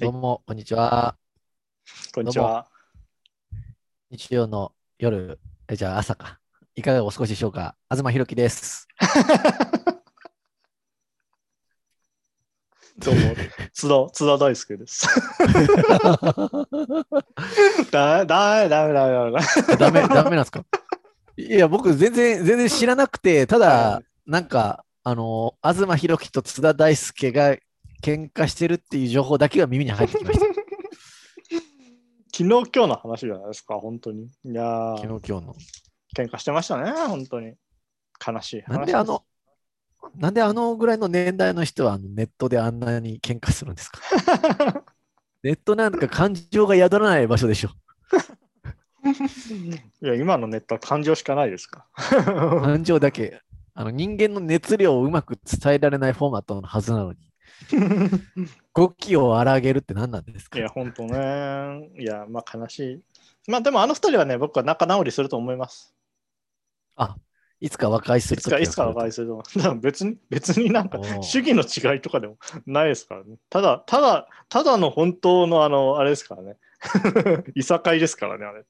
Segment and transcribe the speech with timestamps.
[0.00, 1.14] どうも、こんにちは。
[2.12, 2.66] こんにちは。
[4.10, 6.40] 日曜の夜、えじゃあ朝か。
[6.74, 8.88] いかがお過ごしでしょうか東博樹です。
[12.98, 13.20] どうも、
[13.72, 15.06] 津田、津田大輔です。
[17.92, 19.40] だ、だ、だめだめだめ。
[19.76, 20.64] ダメ、ダメなんですか？
[21.36, 27.56] いや、僕全然、全然知らなくて、ただ、なんか、あの、東博樹と津田大輔が
[28.04, 30.44] 喧嘩してるっていう情報だけが耳に入ってきました。
[32.36, 34.24] 昨日、今日の話じゃないですか、本当に。
[34.24, 35.54] いやー昨日、今日の。
[36.16, 37.54] 喧嘩してましたね、本当に。
[38.26, 39.24] 悲しい話なんであの、
[40.16, 44.00] なんであのぐらいの年代の人はネットであんなに喧嘩するんですか？
[45.42, 47.70] ネットなんか感情が宿らない場所でしょ。
[50.02, 51.86] いや、今のネットは感情しかないですか？
[51.94, 53.40] 感情だけ。
[53.74, 57.18] あの人間の熱量をうまく伝えられないフォーマットのはずなのに、
[58.72, 60.58] 語気を荒げるって何なんですか？
[60.58, 61.90] いや、本当ね。
[61.98, 63.00] いや、まあ悲しい。
[63.50, 65.94] まあでもあの二人はね、僕は仲直りすると思います。
[66.96, 67.16] あ、
[67.60, 69.80] いつか和解するといつか、いつか和解すると思う。
[69.80, 73.36] 別に、別になんか主義の違いとかでもないですからね。
[73.50, 76.56] ただ、ただ、ただの本当のあの、あれですからね。
[77.54, 78.64] いさかいですからね、あれ。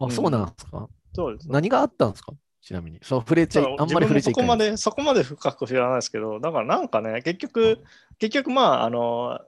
[0.00, 0.88] あ、そうなんですか？
[1.14, 1.48] そうです。
[1.50, 2.32] 何があったんですか？
[2.64, 2.98] ちなみに。
[3.02, 4.34] そう、触れちゃい、あんまり触れちゃい。
[4.34, 7.84] そこまで、そこまで深く知らないですけど、だからなんかね、結局、
[8.18, 9.38] 結局まあ、あの、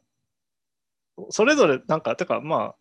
[1.31, 2.75] それぞれ、なんか、てかまあ、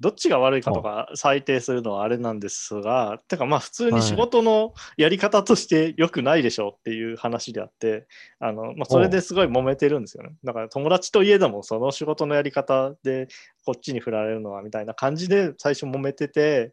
[0.00, 8.06] どっちが悪いかとか裁定するのはあれなんですが、てかまあ普通に仕事のやり方として良くないでしょうっていう話であって、
[8.38, 10.30] あのまあ、それですごい揉めてるんですよね。
[10.42, 13.28] だから友達といえどもその仕事のやり方で
[13.66, 16.72] こっちに振られるのはみたいな感じで最初揉めてて、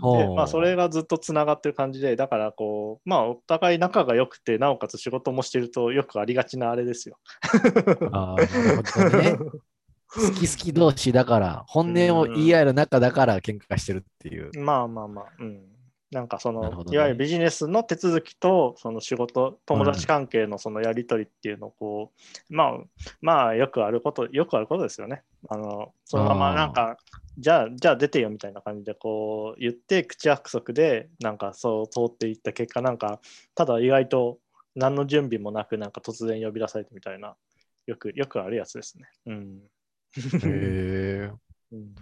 [0.00, 7.18] でまあ、それがずっとつながってる感じで、だからこう、まあ、お互い仲が良くて、なおかつ仕事もしてると、よくありがちなあれですよ。
[8.12, 9.38] あーなるね。
[10.14, 14.50] 好き好き同士だから、本音を言い合える仲だから喧嘩してるっていう。
[14.60, 15.62] まあまあまあ、うん。
[16.12, 22.12] なんかその、ねいわゆるビジネスの手続きと、その仕事、友達関係のそのやり取りっていうのをこ
[22.50, 22.78] う、まあ、
[23.20, 25.24] まあ、よくあること、よくあることですよね。
[25.48, 26.96] あの、そのままなんか、
[27.38, 33.20] じゃあ、じゃあ出てよみたいな感じでこう言って、口約束で、なんかそう通っていった結果、なんか、
[33.54, 34.38] ただ意外と
[34.74, 37.36] 何の準備もなく、なんか突然呼び出されてみたいな、
[37.86, 39.08] よく、よくあるやつですね。
[39.26, 39.60] うん。
[40.16, 41.30] へえ。
[41.72, 41.94] うん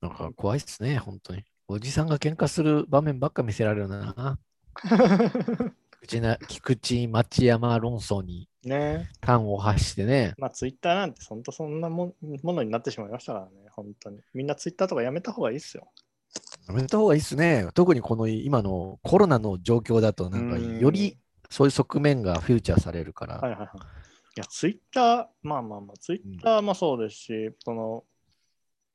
[0.00, 1.44] なんか怖いっすね、本当に。
[1.66, 4.38] おじさんが喧嘩する場面ばっか見せられるな。
[6.04, 10.34] 菊池な菊池町山論争にね端を発してね。
[10.38, 14.20] まあ、ツイッターなんて本当そんなもんものになってしまいましたからね、本当に。
[14.34, 15.88] みんなツイッターとかやめた方がいいっすよ。
[16.68, 17.68] やめた方がいいっすね。
[17.74, 21.16] 特にこの今のコロナの状況だと、なんかうんより
[21.50, 23.38] そういう側面がフューチャーされるから。
[23.38, 23.68] はいはいはい。
[24.36, 28.04] いや、ツイッター、まあまあまあ、ツイッターもそうですし、その、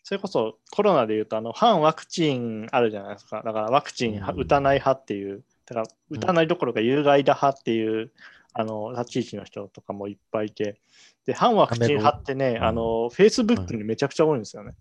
[0.04, 3.42] それこそコロナでいうと、あの、反ワクチンあるじゃないですか。
[3.46, 8.12] だからワクチン打たない派っていう、だから打たないどころか有害だ派っていう、
[8.54, 10.82] あの、立ち位置の人とかもいっぱいいて、
[11.26, 12.82] で、反ワクチン派ってね、うんあの、
[13.12, 14.74] Facebook にめちゃくちゃ多いんですよね。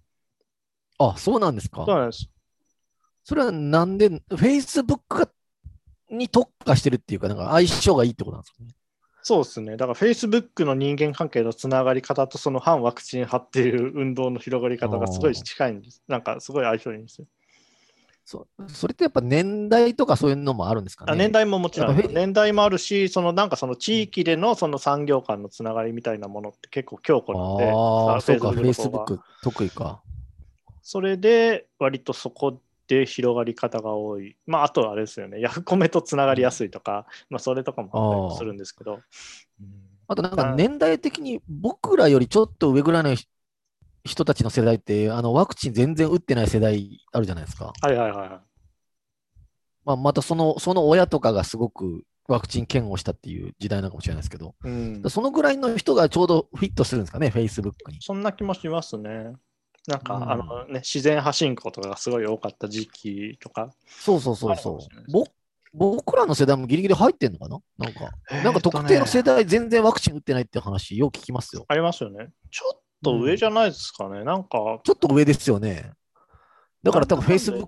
[0.98, 1.84] あ、そうなんですか？
[1.84, 2.28] そうなんです。
[3.24, 5.28] それはなんで、Facebook が
[6.10, 8.70] に特化してるっていうか、なんか相性がいいってことなんですかね？
[9.22, 9.76] そうですね。
[9.76, 16.02] だから Facebook の人間関係のつながり方とその反ワクチン派っていう運動の広がり方がすごい近いんです。
[16.08, 17.26] なんかすごい相性いいんですよ。
[18.30, 21.12] そうそれってやっぱ年代とかそういうのもあるんですかね？
[21.12, 30.02] あ年代ももちろん年代もあるし、そのなんかその地域でのその産業間のつながりみたいなものって結構強固なんで、ああ、さそうか、Facebook の方が Facebook 得意か。
[30.82, 34.36] それで割とそこで広がり方が多い。
[34.46, 38.96] まああとはあれですよね、ヤフコメとつながりやすいとか、まあそれとかもあったりもするんですけど。
[38.96, 39.02] うん
[40.10, 43.14] あとなんか年代的に僕らよりちょっと上ぐらいの
[44.08, 47.72] 人人たちの世代って、あのワクチン全然打ってない世代あるじゃないですか。
[47.80, 48.40] はいはいはいはい。
[49.84, 57.98] まあ、またそのその親とかがすごくワクチン嫌悪したっていう時代なのかもしれないですけど、うん、そのぐらいの人がちょうどフィットするんですかね、Facebook に。
[58.00, 59.32] そんな気もしますね。
[59.86, 63.70] なんか、うんあのね、自然派進行とかがすごい多かった時期とか。
[63.88, 65.24] そうそうそうそうぼ。
[65.74, 67.60] 僕らの世代もギリギリ入ってんのかな？
[67.78, 68.10] なんか、
[68.42, 71.64] なんか特定の世代代全然ワクチン打ってないって話よく聞きますよ。
[71.68, 72.30] ありますよね。
[72.50, 74.24] ちょっと上じゃないですかね。
[74.24, 74.80] なんか。
[74.84, 75.92] ちょっと上ですよね。
[76.82, 77.66] だから多分 Facebook。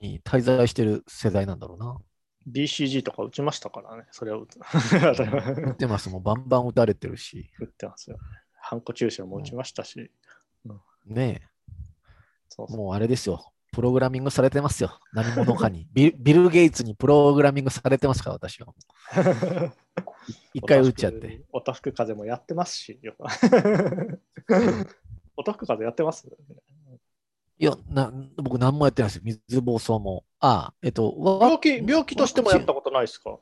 [0.00, 1.96] に滞在してる世代なんだろうな。
[2.50, 4.04] BCG とか打ちましたからね。
[4.10, 7.50] それを打つ打ってますもん、バンバン打たれてるし。
[7.60, 8.18] 打ってますよ。
[8.60, 10.10] ハンコ注射も打ちましたし。
[11.06, 11.74] ねえ、
[12.48, 13.52] そうそうもうあれですよ。
[13.72, 14.98] プログラミングされてますよ。
[15.12, 15.88] 何者かに。
[15.92, 18.72] ビルビル・ゲイツにプログラミングされてますから、私は。
[20.54, 21.40] 一回打っちゃって。。
[21.52, 22.98] おたふく風邪もやってますし。
[23.02, 23.14] よ
[25.36, 26.28] おたふく風邪やってます？
[27.58, 29.36] いや、な僕何もやってないですよ。
[29.48, 30.24] 水暴走も。
[30.40, 33.38] ああ、えっと、わ病気、病気としてもやったことないですか？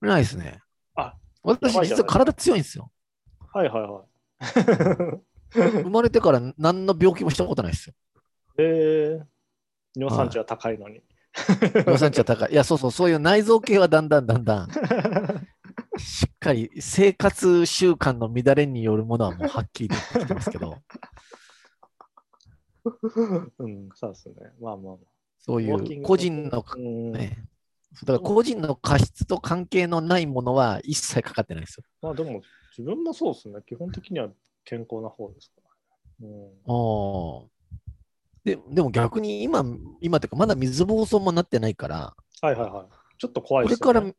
[0.00, 0.60] ないですね。
[0.94, 2.90] あ、私、実は体強いんですよ。
[3.52, 4.06] はいはいはい。
[5.82, 7.94] 生まれてから何の病気もしたことないですよ。
[8.58, 9.24] えー、
[9.96, 11.02] 尿酸値は高いのに。
[11.74, 12.52] 尿酸値は高い。
[12.52, 14.68] いや、そうそう、そういう内臓系はだんだんだんだん、
[16.00, 20.76] しっかり生活習慣の乱れによるものはもうはっきり出てますけど、
[23.58, 24.34] うん、そうですね。
[24.60, 24.98] まあまあま
[25.38, 26.64] そういう個人の、
[27.12, 27.44] ね、
[28.04, 31.84] だから個人の過失と関係のないものは一切かかってないですよ。
[32.02, 32.42] まあでも、
[32.76, 33.60] 自分もそうですね。
[33.66, 34.28] 基本的には
[34.64, 35.60] 健康な方ですか
[36.20, 36.26] ら。
[36.28, 37.48] うん、お
[38.44, 39.64] ででも逆に今、
[40.00, 43.18] 今っていうか、まだ水暴走もなってないから、はいはいはい。
[43.18, 44.14] ちょっと怖いですよこれからね。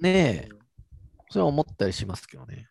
[0.00, 0.58] ねえ、うん
[1.30, 2.68] それは思ったりしますけどね。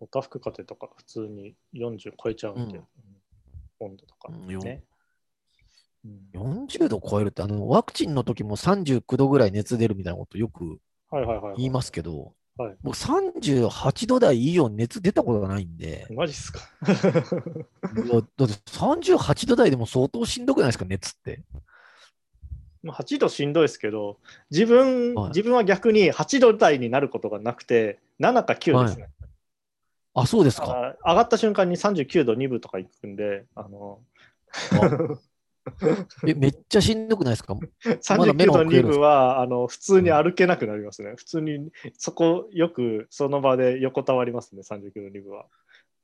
[0.00, 2.86] おたふく風とか普通に40超えちゃうんで、うんうん
[3.80, 4.84] 温度とかね。
[6.04, 10.78] うん40度超えるって、あの、ワクチンの時も39度ぐらい熱出るみたいなことよく。
[11.56, 16.60] 言いますけど、はい僕38度台以上熱出たことがないんで、マジっすか。
[16.82, 21.42] だって38度台でも相当しんどくないですか、熱って。
[22.84, 24.18] まあ8度しんどいですけど、
[24.50, 29.08] 自分、はい自分は逆に8度台になることがなくて、7か9ですね。
[30.14, 30.94] あ、そうですか。
[31.02, 34.00] あ上がった瞬間に39度2分とかいくんで、あの
[36.26, 37.54] え、めっちゃしんどくないですか？
[37.84, 41.14] 39度メロン食えるんですか？2分はあの普通に歩けなくなりますね。
[41.16, 45.46] 普通にそこよくその場で横たわりますね、39度2分は。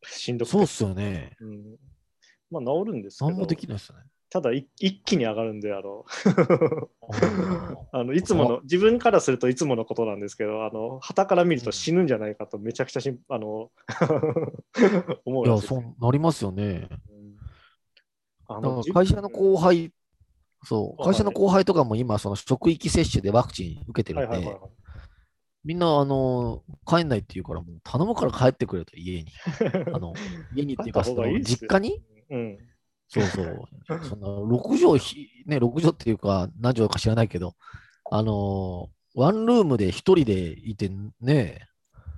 [0.03, 0.53] しんどくて。
[0.53, 1.37] そうっすよね。
[1.41, 1.77] うん、
[2.51, 4.05] まあ治るんですけど何もできないですよね。
[4.31, 6.05] ただい一気に上がるんであの。
[7.93, 13.71] あ あのいつもの自分からするといつものことなんですけどあの旗から見ると死ぬんじゃないかとめちゃくちゃしんあの
[15.27, 16.89] 思ういや、そうなりますよね。
[17.09, 17.37] うん。
[18.47, 19.93] あだから自会社の後輩、
[20.65, 21.15] そう、はい。
[21.15, 24.57] 会社の後輩とかも今、その職域接種でワクチン受けてるんで
[25.65, 29.27] みんな、あの、帰んないって言うから、もう頼むから帰ってくれと、家に。
[29.93, 30.15] あの、
[30.55, 32.03] 家にっていうか、その実家に？
[32.31, 32.59] うん
[33.11, 33.69] そうそう。
[34.05, 37.57] そんな6畳ひ、ね、6畳っていうか、何畳か知らないけど、
[38.11, 40.89] あのーワンルームで一人でいて
[41.21, 41.67] ね、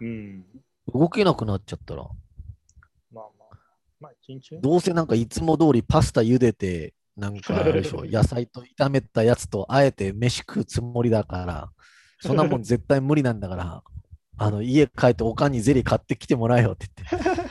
[0.01, 0.45] うん
[0.93, 3.57] 動けなくなっちゃったら、まあまあ
[4.01, 4.13] まあ
[4.61, 11.71] どうせなんかいつも通りパスタ茹でて、なんかでしょ、 野菜と炒めたやつとあえて飯食うつもりだから、
[12.21, 13.83] そんなもん絶対無理なんだから、
[14.37, 17.42] あの家帰っておかんにゼリー買ってきてもらえよって言って。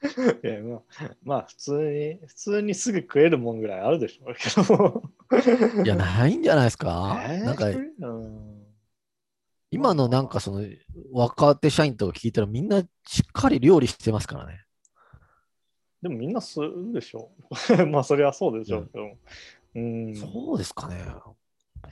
[0.44, 0.82] いやまあ、
[1.24, 7.66] まあ普通に普通にすぐ食えるもんぐらいあるでしょうけどいや、ないんじゃないですか、えーなんか
[9.70, 10.64] 今のなんかその
[11.12, 14.64] 若手社員とか聞いたらみんなしっかり料理してますからね。
[16.00, 17.30] でもみんなするでしょ
[17.76, 17.86] う。
[17.88, 19.10] まあそれはそうでしょうけど。
[19.74, 21.04] うん、そうですかね。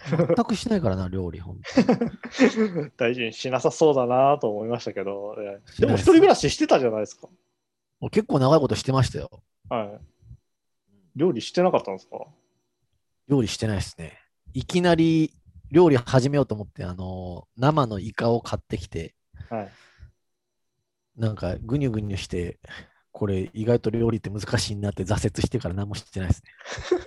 [0.08, 2.90] 全くしないからな、料理、ほんとに。
[2.96, 5.36] 大事にしなさそうだなと思いましたけど、
[5.78, 7.28] でも一人暮らししてたじゃないですか。
[8.00, 9.42] もう結構長いことしてましたよ。
[9.68, 10.00] はい。
[11.16, 12.26] 料理してなかったんですか？
[13.28, 14.18] 料理してないですね。
[14.52, 15.34] いきなり
[15.70, 19.14] 料理始めようと思って、あのー生のイカを買ってきて、
[19.48, 19.68] はい。
[21.16, 22.58] なんかぐにゅぐにゅして、
[23.12, 26.50] これ意外と料理って難しいなって挫折してから何もしてないですね。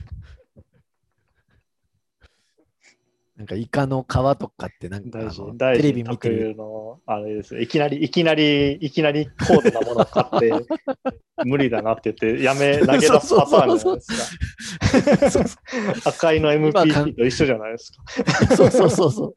[3.39, 5.19] なんかイカの皮とかってなんか
[5.73, 7.57] テレビ見てる有の、あれです。
[7.57, 10.51] いきなり、いきなり、いきなり高度なものを買って、
[11.45, 15.55] 無理だなって言って、やめ、投げ出すパターンじゃないです
[16.03, 16.09] か。
[16.09, 18.55] 赤いの今か MPC と一緒じゃないですか。
[18.57, 19.33] そうそうそうそう。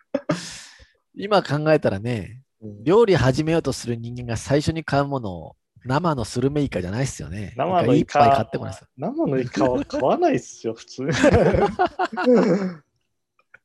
[1.14, 7.54] 今考えたらね、うん料理始めようとする人間が最初に買うものを生のスルメイカじゃないっすよね。
[7.56, 8.48] 生のイカ。
[8.96, 11.08] 生のイカは買わないですよ、普通。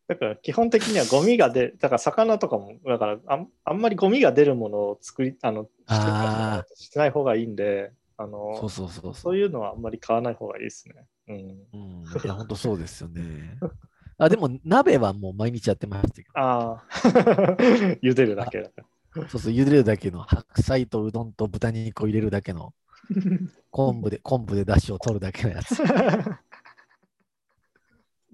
[0.07, 9.37] だから基本的にはゴミが出だから魚とかも、だからあんあんまりゴミが出るものを作り、あの、あしてない方がいいんで、あの、そうそうそうそそうう。
[9.37, 10.95] いうのはあんまり買わない方がいいですね。
[11.27, 11.67] うん。
[11.73, 13.57] うん、いや、本当そうですよね。
[14.17, 16.85] あ、でも鍋はもう毎日やってましたけああ、
[18.01, 22.73] 茹でるだけだかど、そうそう、茹でるだけの白菜とうどんと豚肉を入れるだけの
[23.71, 25.83] 昆布で、昆布で出汁を取るだけのやつ。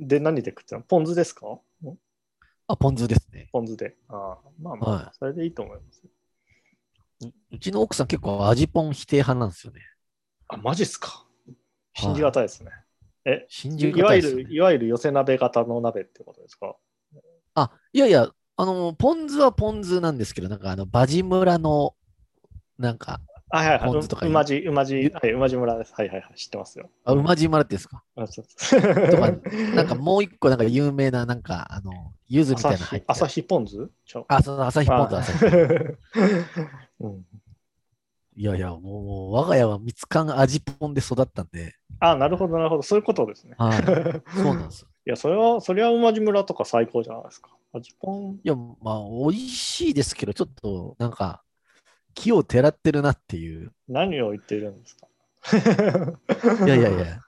[0.03, 0.07] ら。
[0.07, 0.83] で、何で食ってたの？
[0.83, 1.60] ポン酢ですか？
[2.67, 3.50] あ、ポン酢ですね。
[3.51, 3.95] ポン酢で。
[4.07, 6.01] ああ、まあまあ、はいそれでいいと思います。
[7.25, 9.81] ううちの奥さん結構味ポン否定派なんですよね。
[10.48, 11.25] あ、マジっすか？
[11.95, 12.72] 信じがたいですね。
[13.25, 14.53] え、信じいわゆる、がたいですよね。
[14.53, 16.75] いわゆる寄せ鍋型の鍋ってことですか？
[17.55, 21.95] あ、いやいや、あの、ポン酢はポン酢なんですけど、なんかあの、バジ村の、
[22.77, 23.22] なんか、
[23.53, 23.89] はいはいはい。
[23.91, 25.93] 馬路、馬路、はい、馬路村です。
[25.95, 26.33] はいはいはい。
[26.36, 26.89] 知ってますよ。
[27.05, 28.03] あ馬路村ですか？
[28.15, 28.81] あそうそう
[29.12, 29.31] とか、
[29.75, 33.89] なんかもう一個、なんか有名な、なんか、あの、柚子みたいなの入ってる朝日ポン酢
[34.27, 35.45] あ、その朝日ポン酢、あ朝日。
[37.00, 37.25] うん
[38.36, 42.81] いやいや、もう、もう我が家は蜜柑味ポンで育ったんで、あ、なるほど、なるほど。
[42.81, 43.53] そういうことですね。
[43.60, 43.83] はい。
[44.36, 44.88] そうなんですよ。
[45.05, 47.51] いや、それは、それは馬路村とか最高じゃないですか。
[47.74, 48.39] 味ポン。
[48.43, 51.43] いや、まあ、美味しいですけど、ちょっと、なんか、
[52.13, 53.72] 木をてらってるなっていう。
[53.88, 55.08] 何を言っているんですか？
[56.65, 57.20] いやいやいや。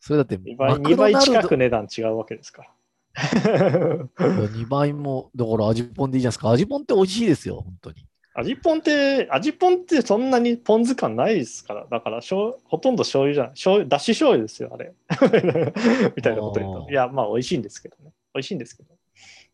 [0.00, 2.70] それだって、2倍マク2倍近く値段違うわけですから。
[3.16, 6.50] 2倍も、だから味ポンでいいじゃないですか。
[6.50, 8.06] 味ポンって美味しいですよ、本当に。
[8.34, 11.86] 味ポンって、味ポンってそんなにポン酢感ないですから。
[11.90, 13.52] だからしょう、ほとんど醤油じゃない。
[13.54, 14.94] 醤油、だし醤油ですよ、あれ。
[16.14, 16.86] みたいなこと言うと。
[16.90, 18.12] いや、まあ、美味しいんですけどね。
[18.34, 18.94] 美味しいんですけど。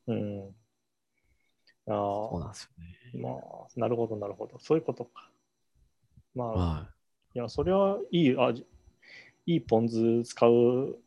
[0.09, 0.49] うん。
[1.87, 2.97] あそうあ、なんですよね。
[3.15, 4.59] まあ、なるほど、なるほど。
[4.59, 5.29] そういうことか。
[6.35, 6.89] まあ、は
[7.35, 8.67] いや、それはいい味、
[9.47, 10.99] いいポン酢使う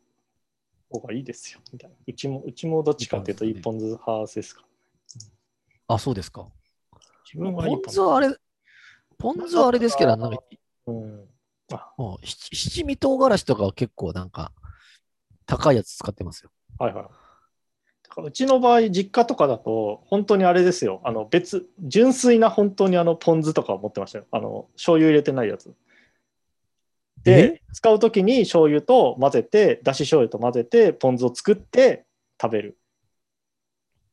[0.90, 1.60] 方がいいですよ。
[1.72, 1.96] みたいな。
[2.06, 4.62] うちも、うちもどっちかっていうと、いいいポン酢派ですか。
[4.62, 4.64] い。
[5.88, 6.48] あ、そうですか。
[7.24, 8.36] 自分はいいポン酢はあれ、
[9.18, 10.42] ポン酢はあれですけど、なんか、
[10.86, 11.28] うん。
[11.72, 14.52] あ、もう七七味唐辛子とかは結構なんか、
[15.46, 16.50] 高いやつ使ってますよ。
[16.78, 17.25] はいはい。
[18.18, 21.00] うちの場合、実家とかだと、本当にあれですよ。
[21.04, 24.26] あの、別、純粋な本当にあの、ポン酢とかを持ってましたよ。
[24.30, 25.74] あの、醤油入れてないやつ。
[27.22, 32.04] で、使うときに醤油と混ぜて、だし醤油と混ぜて、ポン酢を作って
[32.40, 32.78] 食べる。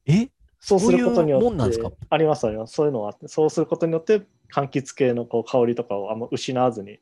[0.05, 0.29] え？
[0.59, 1.91] そうすることによって、そういうもんなんですか？
[2.09, 2.73] ありますあります。
[2.73, 4.21] そういうのがあって、そうすることによって、
[4.51, 6.99] 柑橘系のこう香りとかをあんま失わずに、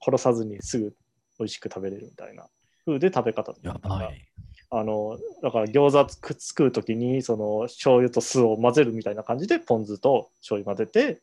[0.00, 0.94] 殺さずにすぐ
[1.38, 2.46] 美味しく食べれるみたいな
[2.84, 4.24] 風で食べ方やばい。
[4.76, 11.20] あのだから餃子つく作るときにその醤油と酢を混ぜるみたいな感じでポン酢と醤油混ぜて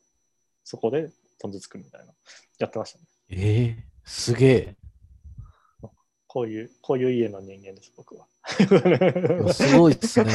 [0.64, 1.10] そこで
[1.42, 2.14] ポン酢作るみたいな
[2.60, 3.06] やってましたね。
[3.30, 4.76] えー、すげえ。
[6.28, 8.26] こういうこういう家の人間です僕は。
[9.54, 10.32] すごいですね。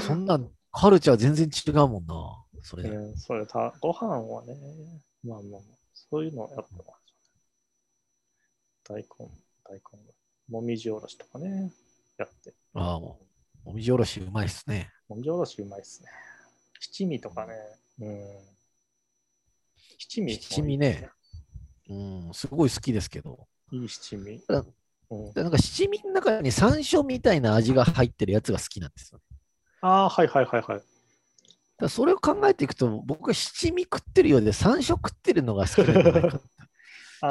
[0.00, 0.40] そんな
[0.72, 2.42] カルチャー全然違うもんな。
[2.62, 2.88] それで。
[2.88, 4.56] うん、それたご飯はね
[5.22, 5.60] まあまあ
[5.92, 6.86] そういうのをやってまし
[8.86, 9.02] た、ね。
[9.02, 9.30] 大根
[9.62, 10.13] 大根
[10.48, 11.72] もみじおろしとかね
[12.18, 13.18] やってああ、も
[13.72, 14.90] みじおろしうまいっすね。
[15.08, 16.08] もみじおろしうまいっすね。
[16.80, 17.54] 七味とかね。
[18.00, 18.18] うん。
[19.98, 20.36] 七味。
[20.36, 21.08] 七味ね。
[21.88, 23.46] うん、すごい好きですけど。
[23.72, 24.42] いい七味。
[24.48, 29.20] なんか七味の中に山椒みたいな味が入ってるやつが好きなんですよ。
[29.80, 30.82] ああ、はいはいはいはい。
[31.78, 36.40] だそれを考えていくと、僕は七味食ってるようで山椒食ってるのが好きなんじゃないか。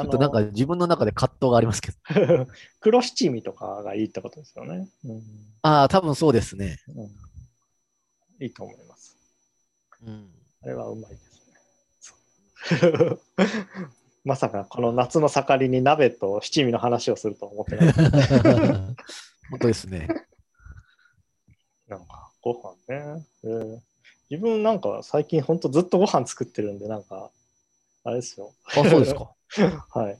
[0.00, 1.96] あょっとなんか自分の中で葛藤がありますけど。
[2.36, 2.46] の
[2.80, 4.88] 黒七味とかがいいってことですよね。
[5.04, 5.22] うん
[5.62, 6.78] ああ、多分そうですね。
[6.88, 7.02] う
[8.42, 9.16] ん、いいと思います。
[10.06, 10.30] うん。
[10.62, 12.14] あれはうまいです
[12.70, 13.18] ね。
[14.24, 17.92] まさかこの夏の盛りに鍋と七味の話をするとは思ってない。
[19.50, 20.08] 本当ですね。
[21.88, 23.80] なんかご飯ね、えー
[24.30, 27.30] 自分なんか最近ほんとずっとご飯作ってるんで、なんか、
[28.04, 28.52] あれですよ。
[28.64, 29.30] あ、そうですか。
[29.94, 30.18] はい。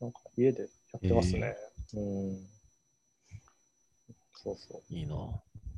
[0.00, 1.56] なんか家でやってますね。
[1.94, 2.46] うん。
[4.34, 5.14] そうそいいな。
[5.14, 5.18] う。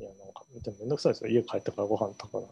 [0.03, 1.31] いや、なんか、でもめんどくさいですよ。
[1.31, 2.51] 家帰ってからご飯炊かない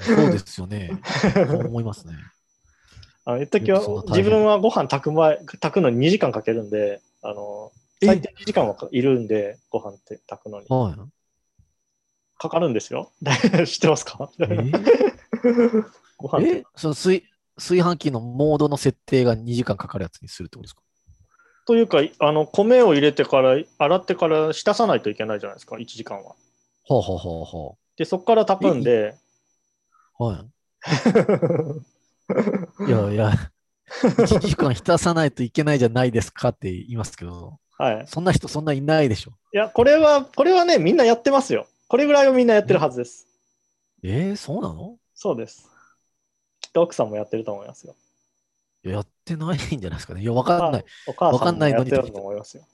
[0.00, 0.90] そうですよね。
[1.34, 2.14] そう思いますね。
[3.24, 7.72] あの言った時は自分はご飯炊く前、炊くのに2時間かけるんで、あの、
[8.02, 10.66] 最低2時間はいるんで、ご飯って炊くのに。
[10.68, 10.96] は
[12.38, 13.10] かかるんですよ。
[13.66, 14.30] 知ってますか？
[14.38, 14.44] い。
[14.44, 14.70] え？
[16.16, 16.64] ご飯ってえ？
[16.76, 17.24] その炊
[17.58, 20.82] 炊飯器のモードの設定が2時間かかるやつにするってことですか？
[21.66, 26.34] というか、あの、米を入れてから、洗ってから浸さないといけないじゃないですか、1時間は。
[26.84, 29.16] ほうほうほうほで、そこから炊くんで、
[30.18, 30.24] う。
[30.24, 30.46] はい。
[32.88, 33.32] いやいや、
[33.90, 38.06] 1時間浸さないといけないじゃないですかって言いますけど、はい。
[38.06, 39.32] そんな人そんないないでしょ。
[39.52, 41.66] いや、これは、これはね、みんなやってますよ。
[41.88, 43.26] これぐらいはみんなやってるはずです。
[44.02, 44.96] えー、そうなの？
[45.14, 45.68] そうです。
[46.68, 47.96] きっと奥さんもやってると思いますよ。
[48.84, 50.20] いややってないんじゃないですかね。
[50.20, 50.84] いや、わかんない。
[51.06, 52.66] お母わかさんもんないのにやってると思いますよ。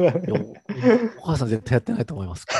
[0.00, 0.14] いや
[1.16, 2.56] おお母さん絶対やってないと思いますね、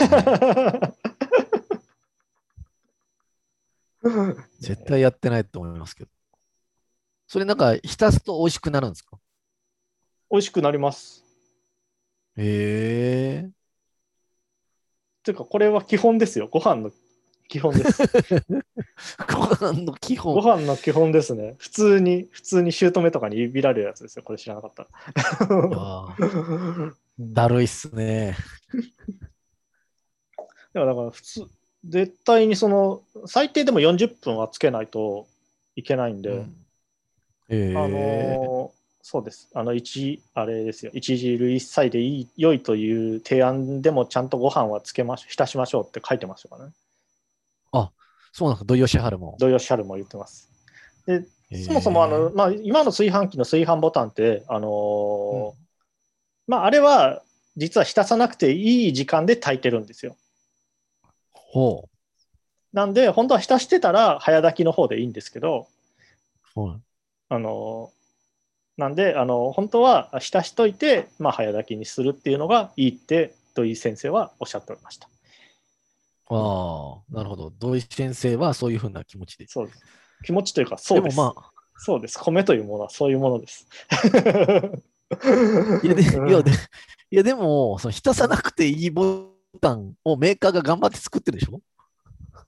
[4.60, 6.10] 絶対やってないと思いますけど。
[7.28, 9.18] それなんか浸すと美味しくなるんですか？
[10.30, 11.24] 美味しくなります。
[12.36, 13.50] へえ
[15.22, 16.48] ていうか、これは基本ですよ。
[16.48, 16.90] ご飯の
[17.48, 18.02] 基本です。
[19.32, 20.60] ご飯の基ご本。
[20.60, 21.54] 飯の基本ですね。
[21.58, 24.22] 普通に、普通に姑とかにいびられるやつですよ。
[24.22, 24.86] これ知らなかった。
[27.20, 28.36] だるいっすね。
[30.72, 31.46] だからだから普通、
[31.84, 35.26] 絶対にその、最低でも40分はつけないと
[35.76, 36.56] いけないんで、うん
[37.48, 39.50] えあのーそうです。
[39.52, 40.90] あの、一、あれですよ。
[40.94, 46.72] 一汁一菜でいい、良いという提案でもちゃんとご飯はつけまし浸しましょうって書いてましたからね。
[48.34, 49.36] そうなんですか、土井善晴も。
[49.38, 50.50] 土井善晴も言ってます。
[51.06, 55.52] で、えーそもそもあの、まあ、今の炊飯器の炊飯ボタンって、あのーうん
[56.48, 57.22] まあ、あれは
[57.56, 60.16] 実は浸さなくていい時間で炊いてるんですよ。
[61.30, 61.88] ほ
[62.72, 65.68] なんで、本当は浸してたら早炊きの方でいいんですけど、
[66.56, 66.60] う。
[66.60, 66.80] はい
[67.28, 67.94] あのー
[68.76, 75.08] なんで、あの本当は浸しといて、まあ、早炊きにするっていうのがいいって土井先生はおっしゃっておりました。
[76.30, 77.50] ああ、なるほど。
[77.50, 79.46] 土井先生はそういうふうな気持ちで。
[79.48, 79.82] そうです。
[80.24, 81.16] 気持ちというか、そうです。
[81.16, 82.18] でもまそうです。
[82.18, 83.66] 米というものはそういうものです。
[83.90, 83.96] あ、
[85.82, 86.50] いやで、うんいやで、
[87.10, 89.26] いやでも、その浸さなくていいボ
[89.60, 91.60] タンをメーカーが頑張って作ってるでしょ？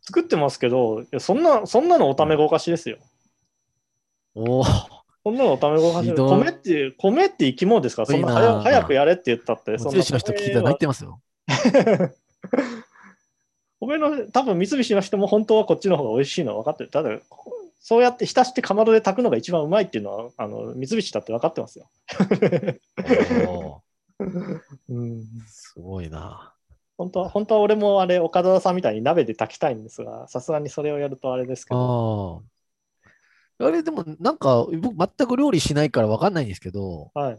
[0.02, 2.98] 作ってますけど、いやそんな、そんなのおためごかしですよ。
[4.34, 11.20] おお、そんなのおためごかし米って、米って生き物ですから、そんな早早くやれって言ったって、そんなの人聞いたら泣いてますよ。
[13.80, 16.90] 米の、多分三菱の人も本当はこっちの方が美味しいのは分かってる。
[16.90, 17.52] ただ、こ
[17.88, 21.88] そうやって浸してかまどで炊くのが一番うまいっていうのは、あの三菱だって分かってますよ。
[25.46, 26.52] すごいな。
[26.98, 32.42] 本当は、本当は俺もあれ、岡田さんみたいに鍋で炊きたいんですが、さすがにそれをやるとあれですけど、
[33.60, 33.68] ああ。
[33.68, 37.38] あれでもなんか僕全く料理しないからわかんないんですけど、はい。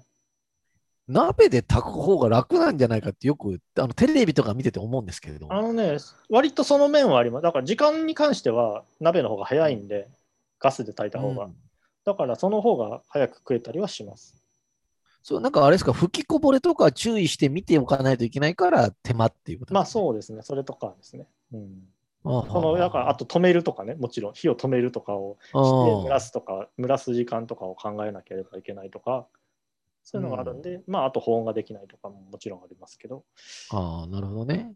[1.08, 5.48] 鍋で炊く方が楽なんじゃないかってよくあのテレビとか見てて思うんですけれど。
[5.52, 5.98] あのね、
[6.30, 7.44] 割とその面はあります。
[7.44, 10.08] だから時間に関しては鍋の方が早いんで、
[10.60, 11.46] ガスで炊いた方が。
[11.46, 11.56] うん
[12.08, 14.42] だからその方が早く食えたりはします。
[15.22, 19.86] そう、なんかあれですか、吹きこぼれとか注意して見ておかないといけないから手間っていうことまあう。
[19.86, 21.28] そうですね、それとかですね。
[21.52, 21.84] うん、
[22.24, 26.28] あそのだからあと止めるとかね、もちろん火を止めるとかをして、蒸らす。
[26.28, 29.28] すとか、蒸らす時間とかを考えなければいけないとか、
[30.10, 33.26] そういうのがあるんで、まああと保温ができないとかももちろんありますけど、
[33.72, 34.74] ああ、なるほどね。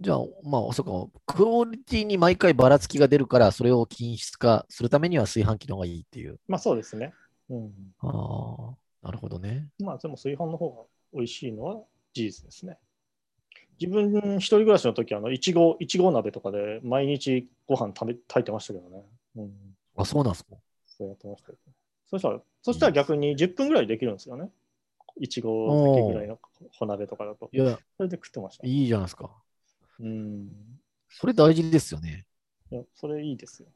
[0.00, 6.40] じゃあ、まあ、そうか、クオリティに毎回ばらつきが出るから、それを均質化するためには炊飯器の方がいいっていう。
[6.48, 7.12] まあそうですね。
[7.50, 9.68] うん、ああ、なるほどね。
[9.78, 11.82] まあでも炊飯の方が美味しいのは
[12.14, 12.78] 事実ですね。
[13.78, 19.02] 自分一人暮らしの時あのいちごいちご鍋とかで毎日ご飯食べ炊いてましたけどね。
[19.36, 19.52] うん、
[19.96, 20.56] あ、そうなんですか。
[20.86, 21.58] そうやってましたけど
[22.06, 24.50] そしたらそしたら逆に10分ぐらいできるんですよね。
[25.20, 26.38] いちごだけぐらいの
[26.78, 27.48] 小鍋とかだと。
[27.52, 28.66] いや、それで食ってました。
[28.66, 29.30] いいじゃないですか。
[30.00, 30.48] うん。
[31.10, 32.26] それ大事ですよね。
[32.70, 33.68] いやそれいいですよ。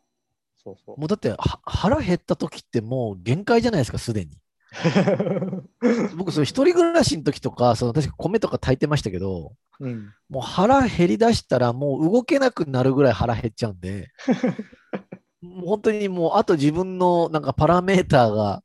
[0.57, 1.01] そうそう。
[1.01, 4.33] もうだっては腹減った時ってもう限界じゃないですか、すでに。
[6.17, 14.11] 僕、それ一人暮らしの時とか、その確か米とか炊いてましたけど、うん、もう腹減り出したらもう動けなくなるぐらい腹減っちゃうんで、
[15.41, 18.63] もう本当にもうあと自分のなんかパラメーターが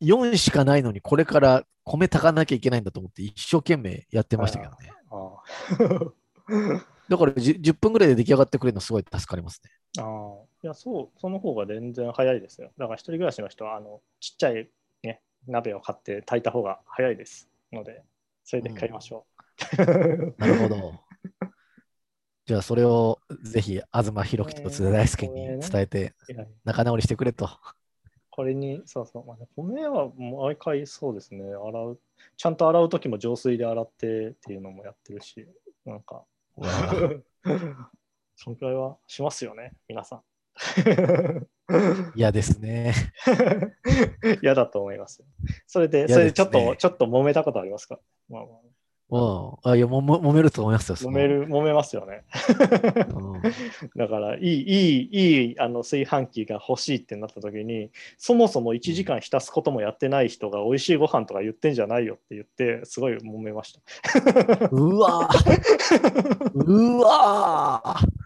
[0.00, 4.92] 4しかないのにこれから米炊かなきゃいけないんだと思って一生懸命やってましたけどね。
[5.10, 5.38] あ
[7.08, 9.70] だからじゅ 10, 分ぐらいで出来上がってくれるのすごい助かりますね。
[9.98, 10.02] あ。
[10.62, 12.70] いや、そう、その方が全然早いですよ。
[12.76, 14.68] だから一人暮らしの人は、あの、ちっちゃい
[15.02, 18.02] ね、鍋を買って炊いた方が早いですので、
[18.44, 19.26] それで買いましょ
[19.78, 20.34] う。
[20.38, 21.00] なるほど。
[22.44, 26.14] じゃあそれをぜひ東博樹と津田大輔に伝えて
[26.64, 27.48] 仲直りしてくれと。
[28.38, 31.98] これに、そうそう、まあね、米は毎回そうですね、洗う、
[32.36, 35.44] ちゃんと洗うときも浄水で洗ってっていうのもやってるし、
[35.84, 36.24] なんか、
[38.36, 40.22] そのくらいはしますよね、皆さん。
[42.14, 42.94] 嫌ですね。
[44.40, 45.24] 嫌だと思います。
[45.66, 47.98] それで、それでちょっと、ちょっと揉めたことありますか、
[48.28, 48.77] まあまうん。
[49.10, 50.94] あいやもも揉めると思いますよ。
[50.94, 52.24] あ、その揉める、揉めますよね。
[53.14, 53.42] うん
[53.96, 63.80] だから、いい、いい、いいあの炊飯器が欲しいってなった時に、そもそも1時間浸すこともやってない人が美味しいご飯とか言ってんじゃないよって言って、すごい揉めました。
[64.70, 68.18] うわぁ うわぁ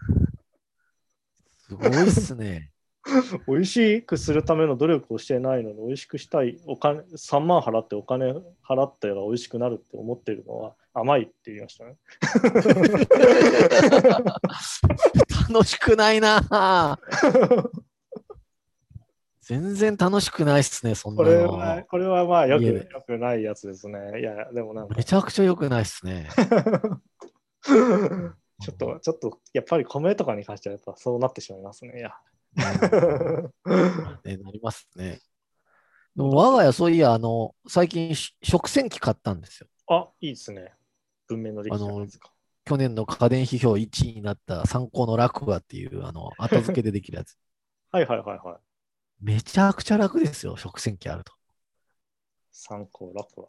[1.65, 2.72] すごいっすね。
[3.47, 8.33] 美味しくするための努力をしてないのに、美味しくしたい、お金、3万払ってお金
[8.65, 11.97] 払ったら美味しくなるって思ってるのは甘いって言いましたね。
[15.49, 16.97] 楽しくないなぁ
[19.41, 21.35] 全然楽しくないっすね、そんこなの。
[21.35, 24.21] れは、これはまあよく、よくないやつですね。
[24.21, 26.29] いや、でもなんか、めちゃくちゃ良くないっすね。
[28.61, 31.99] ちょっと、ちょっと、やっぱり米とかに関してはやっぱそうなってしまいますね。
[31.99, 32.15] いや。
[34.23, 35.19] ね、なりますね。
[36.15, 39.67] でも我が家、そういや、あの、最近し食洗機買ったんですよ。
[39.87, 40.73] あ、いいですね。
[41.27, 42.31] 文明の歴史じゃないですか。
[42.65, 47.37] 去年の家電批評1位になった参考の楽話っていう、あの、後付けでできるやつ。
[47.91, 48.57] はいはいはいはい。
[49.21, 51.33] めちゃくちゃ楽ですよ、食洗機あると。
[52.51, 53.47] 参考楽は。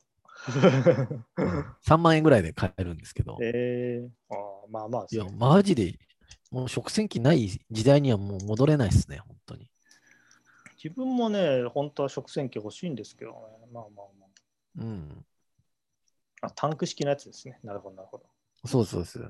[1.83, 3.39] 3万円ぐらいで買えるんですけど。
[3.43, 5.95] えー、あーまあまあいや、マジで、
[6.55, 9.69] もう食洗機ない時代にはもう戻れないですね、本当に。
[10.77, 13.37] 自分もね、本当は食洗機欲しいんですけどね。
[13.73, 15.25] まあまあまうん。
[16.43, 16.47] あ。
[16.47, 17.59] あ、タンク式のやつですね。
[17.65, 18.25] なるほどなるほど。
[18.67, 19.21] そうそうです。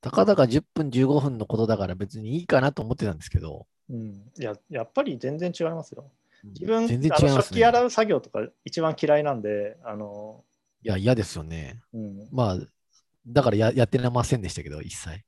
[0.00, 3.66] たかだか10分、15分のことだから別にいいかなと思ってたんですけど。
[3.90, 4.32] うん。
[4.38, 6.10] いや、やっぱり全然違いますよ。
[6.44, 7.56] 自分、全然あの違いますね。
[7.56, 10.42] 食器洗う作業とか一番嫌いなんで、あの、
[10.82, 11.82] いや、嫌ですよね。
[11.92, 12.28] うん。
[12.32, 12.58] まあ、
[13.26, 15.24] だからややってませんでしたけど、一切。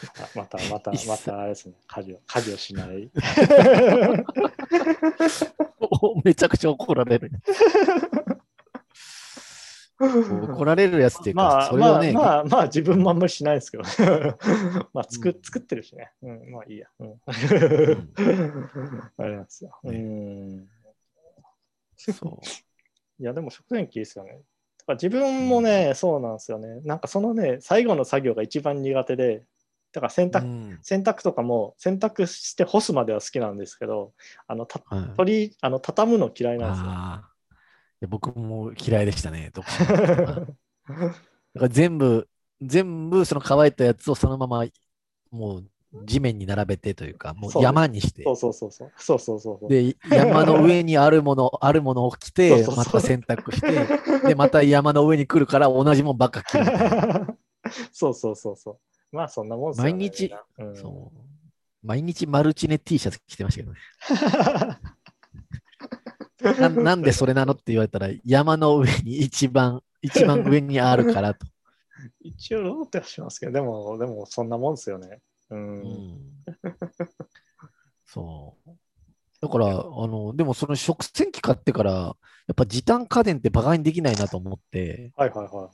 [0.00, 1.74] あまた、また、またあれですね。
[1.86, 3.10] 家事を、家事をしない。
[5.80, 7.32] お めちゃくちゃ怒られる。
[10.00, 13.82] 怒られるやつっていうか、まあ、それをね、まあ、まあ、まあ、自分もあんまりしないですけど。
[14.94, 16.12] まあ、作、作ってるしね。
[16.22, 16.88] うん、まあいいや。
[17.00, 17.20] うん。
[17.26, 17.32] あ
[19.24, 19.76] れなんですよ。
[19.82, 20.68] うねん。
[21.96, 22.28] そう
[23.20, 24.40] いや、でも食洗機いいですよね。
[24.88, 26.80] だから自分もね、そうなんですよね。
[26.84, 29.44] なんかそのね、最後の作業が一番苦手で、
[29.92, 30.78] だから洗濯、うん。
[30.80, 34.14] 洗濯とかも洗濯して干すまでは好きなんですけど、
[34.46, 35.16] あの、たはい。
[35.16, 36.90] 取り、あの、畳むの嫌いなんですよ。
[38.00, 40.46] いや僕も嫌いでしたね、読書 だか
[41.54, 42.26] ら全部、
[42.62, 44.64] 全部その乾いたやつをそのまま
[45.30, 45.70] もう
[46.04, 48.92] 地面に並べてというか、もう山にしてそ、うそうそうそう。
[48.96, 49.68] そうそうそうそう。
[49.70, 56.64] で、山の上にあるもの、あるものを着て そう、そうまた洗濯して、で、また山の上に来るから同じもんばっか着る。
[57.92, 58.78] そうそうそうそう。
[59.16, 59.76] まあそんなもん。
[59.76, 61.18] 毎日うん、そう
[61.82, 63.78] 毎日マルチネ T シャツ着てましたけどね。
[66.60, 71.46] ななんでそれなのって言われたら、山の上に一番、一番上にあるからと。
[72.20, 75.20] 一応ローテはしますけど、でも、でもそんなもんですよね。
[75.50, 75.80] うん。
[75.80, 76.18] うん
[78.06, 78.70] そう。
[79.40, 82.14] だから、あの、でもその食洗機買ってから、や
[82.52, 85.68] っぱ時短家電ってバカにできないなと思って、はいはいはい。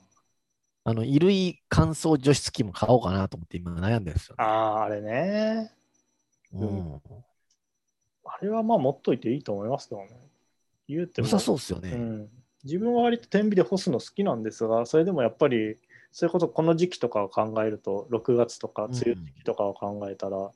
[0.87, 4.45] あの、衣類乾燥除湿機も買おうかなと思って今悩んでるんですよ、ね。
[4.45, 5.73] ああ、あれね。
[6.53, 7.01] うん。
[8.25, 10.09] あれはまあ持っといていいと思いますけどね。
[10.89, 11.29] 言うても。
[11.29, 11.91] 良さそうですよね。
[11.91, 12.29] うん。
[12.65, 15.79] 自分は割と天日で干すの好きなんですが、それでもやっぱり、
[16.15, 20.53] そういうこと、この時期とかを考えると、6月とか梅雨時期とかを考えたら、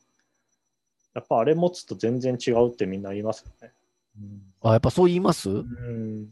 [1.15, 3.73] やっぱあれ持つと全然違うってみんな言いますよね。
[4.63, 6.31] あ、やっぱそう言います、うん。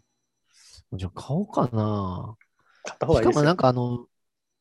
[0.93, 2.37] じゃあ買おうかな。
[2.85, 3.27] 買った方がいい。
[3.27, 4.07] しかもなんかあの、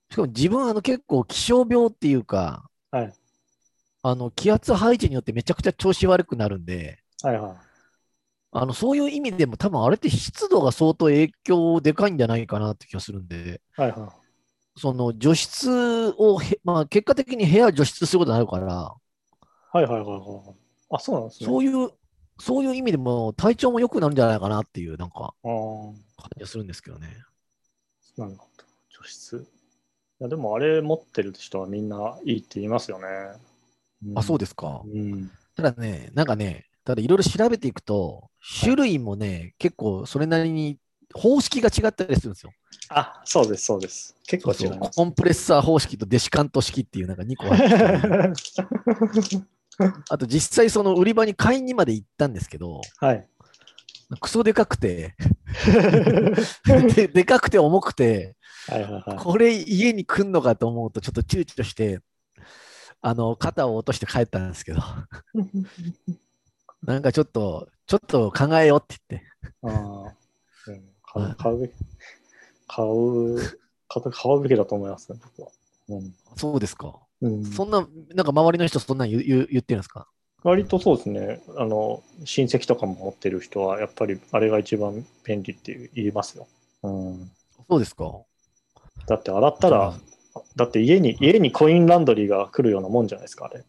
[0.10, 3.14] しかも自分あの結構気象病っていうか、はい
[4.02, 7.56] あの気圧配置によってめちゃくちゃ調子悪くなるんで、はいはい。
[8.52, 14.14] あのそういう意味でも多分あれって湿度が相当影響でかいんじゃないかなって気がするんで、はいは
[14.78, 18.94] その除湿をへ、まあ結果的に部屋を除湿することになるから、
[19.74, 19.78] い。
[19.78, 20.56] はいはいはいはい。
[20.92, 21.48] あ、そうなんですね。
[21.48, 21.92] そういう、
[22.40, 25.96] そういう意味でも体調も良くなるんじゃないかなっていうなんか感
[26.36, 27.08] じがするんですけどね。
[28.18, 28.64] なるほど。
[28.90, 29.46] 除湿。
[30.20, 33.06] いや、でもあれ持ってる人はみんないいって言いますよね。
[34.16, 34.84] あ、そうでですか。
[34.86, 35.32] うん。
[35.56, 38.30] ただね、なんかね、ただいろいろ調べていくと、
[38.62, 40.78] 種類もね、結構それなりに
[41.14, 42.52] 方式が違ったりするんですよ。
[42.90, 44.16] あ、そうです、そうです。
[44.28, 44.96] 結構違います。
[44.96, 47.66] コンプレッサー方式とデシカント式っていうなんか2個あって、
[50.10, 53.28] あと実際その売り場に買いにまで行ったんですけど、はい。
[54.20, 55.16] クソでかくて
[56.96, 58.36] で、でかくて重くて、
[58.68, 59.18] はいはいはい。
[59.18, 62.02] これ家に来んのかと思うとちょっと躊躇して、
[63.02, 64.82] あの、肩を落として帰ったんですけど、
[66.84, 69.28] なんかちょっと、ちょっと考えようって言って、
[69.64, 71.72] あーうん買う買うべき、
[72.68, 75.52] 買う、買うべきだと思いますね、僕は。
[75.90, 76.96] うんそうですか。
[77.22, 80.08] うん、そんな、なんか周りの人そんなん言う言う言ってるんですか？
[80.44, 86.48] 割とそうですね、あの、親戚とかも持ってる人は、やっぱりあれが一番便利って言いますよ。
[86.84, 87.32] うん、
[87.68, 88.12] そうですか。
[89.08, 89.94] だって洗ったら、
[90.56, 93.64] だって家に、家にコインランドリーが来るようなもんじゃないですか、あれ。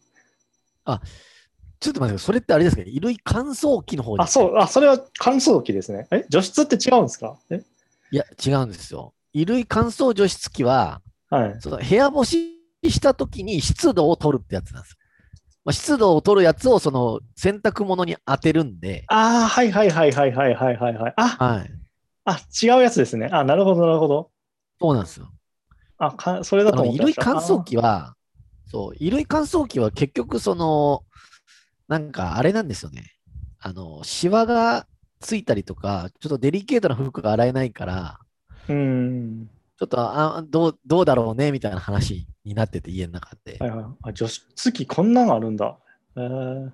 [1.79, 4.23] ちょっと待って、それってあれですか衣類乾燥機の方に。
[4.23, 6.07] あ、そう、あ、それは乾燥機ですね。
[6.11, 7.37] え、除湿って違うんですか？
[7.49, 7.61] え？
[8.11, 9.13] いや、違うんですよ。
[9.33, 12.57] 衣類乾燥除湿機は、はい、その部屋干し
[12.89, 14.97] したときに湿度を取るってやつなんです。
[15.65, 19.03] まあ、湿度を取るやつをその洗濯物に当てるんで。
[19.07, 21.13] ああ、はいはいはいはいはいはいはい。
[21.17, 21.71] あ、はい、
[22.23, 23.29] あ違うやつですね。
[23.31, 24.31] あなるほどなるほど。
[24.79, 25.29] そうなんですよ。
[25.99, 28.15] あかそれだと衣類乾燥機は、
[28.67, 31.03] そう、衣類乾燥機は結局その、
[31.87, 33.11] なんかあれなんですよね。
[33.59, 34.87] あの、シワが
[35.19, 38.19] ついたりとか、ちょっとデリケートな服が洗えないから、
[38.67, 39.49] うん。
[39.77, 43.57] ちょっとあどうどうだろうねみたいな話になってて、家の中で。
[43.59, 43.85] はいはい。
[44.03, 45.77] あ、除湿機こんなのあるんだ。
[46.15, 46.71] えー、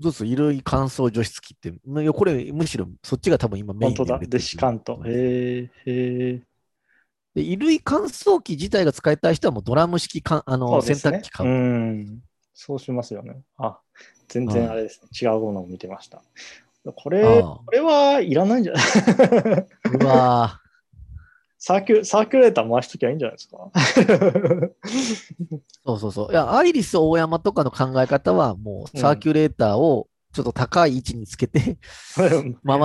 [0.00, 1.72] そうそう、衣類乾燥除湿機って、
[2.12, 4.18] これむしろそっちが多分今メイン本当だ。
[4.18, 5.00] デシカント。
[5.04, 6.42] へえ。
[7.34, 11.50] で衣類乾燥機自体が使いたい人はもうドラム式かあその洗濯機買う。
[11.50, 12.22] うん。
[12.54, 13.42] そうしますよね。
[13.56, 13.78] あ、
[14.28, 15.08] 全然あれですね。
[15.20, 16.22] 違うものを見てました。
[16.96, 18.84] これ、これはいらないんじゃない？
[20.00, 20.60] うわ
[21.58, 23.70] サーキュサーキュレーター回しときゃいいんじゃないですか？
[23.74, 24.70] ー
[25.84, 26.30] そうそうそう。
[26.30, 31.76] いや、アイリス大山とかの考え方はもうサーキュレーターをちょっと高い位置につけて
[32.16, 32.24] 回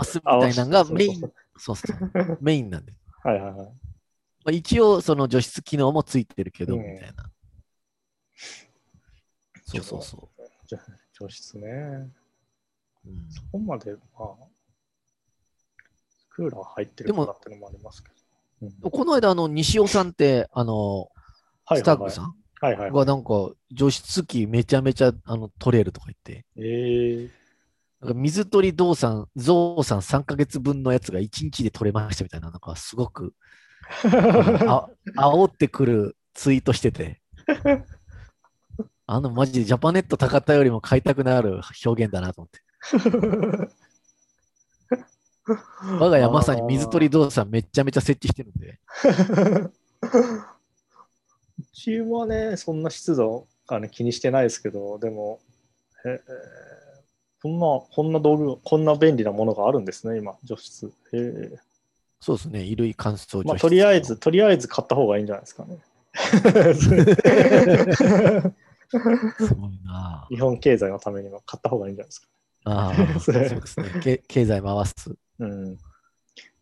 [0.03, 1.21] すみたいなのがメイン、
[1.57, 2.91] そうそう、メインなんで。
[3.23, 3.55] はいはいはい。
[3.55, 3.63] ま
[4.47, 7.31] あ、一応その除湿機能もついてるけど、うんみたいな。
[9.67, 10.29] そうそうそ
[10.67, 11.67] じゃ除湿ね。
[11.67, 13.09] う。
[13.09, 14.33] うんそこまで、まあ、
[16.29, 18.15] クーラー入ってるでもからってのもありますけど。
[18.61, 21.09] うんこの間、あの、西尾さんって、あの、
[21.65, 22.35] はいスタッグさん？
[22.61, 22.91] はいはいはい。
[22.91, 27.29] がなんか除湿機めちゃめちゃあの取れるとか言って、えー、
[28.01, 33.33] なんか水鳥ゾウさん、ゾウさん3ヶ月分のやつが1日で取れましたみたいな、なんかすごく
[34.03, 37.21] あ煽ってくるツイートしてて、
[39.07, 42.61] あのマジでジャパネット高田よりも買いたくなる表現だなと思って。
[45.99, 48.79] 我が家まさに水鳥ゾウさんめちゃめちゃ設置してるんで。
[51.59, 55.39] うちはね、そんな湿度あの気にしてないですけど、でも、
[56.03, 56.19] えー
[57.45, 60.91] こんな、こんな道具、こんな便利なものがあるんですね、今、除湿。
[61.13, 61.57] へー
[62.19, 63.47] そうですね、衣類乾燥除湿。
[63.47, 65.77] まあ、とりあえず、とりあえず買った方がいいんじゃないですかね。
[68.89, 72.27] すごいな日本経済のためにも買った方がいいんじゃないですか。
[72.65, 73.89] ああ、そうですね。
[74.01, 75.15] け経済回す。
[75.39, 75.77] うん、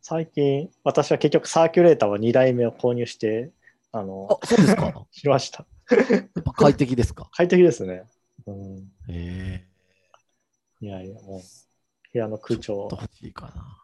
[0.01, 3.51] 最近、私は結局サーキュレーターは2台目を購入して、
[3.91, 5.05] あの、あ、そうですか？
[5.12, 5.65] しました。
[5.91, 7.29] やっぱ快適ですか？
[7.31, 8.03] 快適ですね。
[8.47, 9.67] うん、へえ。
[10.81, 11.41] いやいや、もう、
[12.12, 13.79] 部屋の空調をちょ欲しいかな。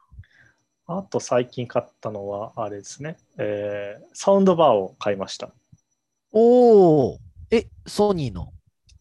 [0.91, 5.52] あと最近買ったのは、あれですね、えーサウンドバーを買いました。
[6.32, 7.19] おお。
[7.52, 8.52] え、ソニーの？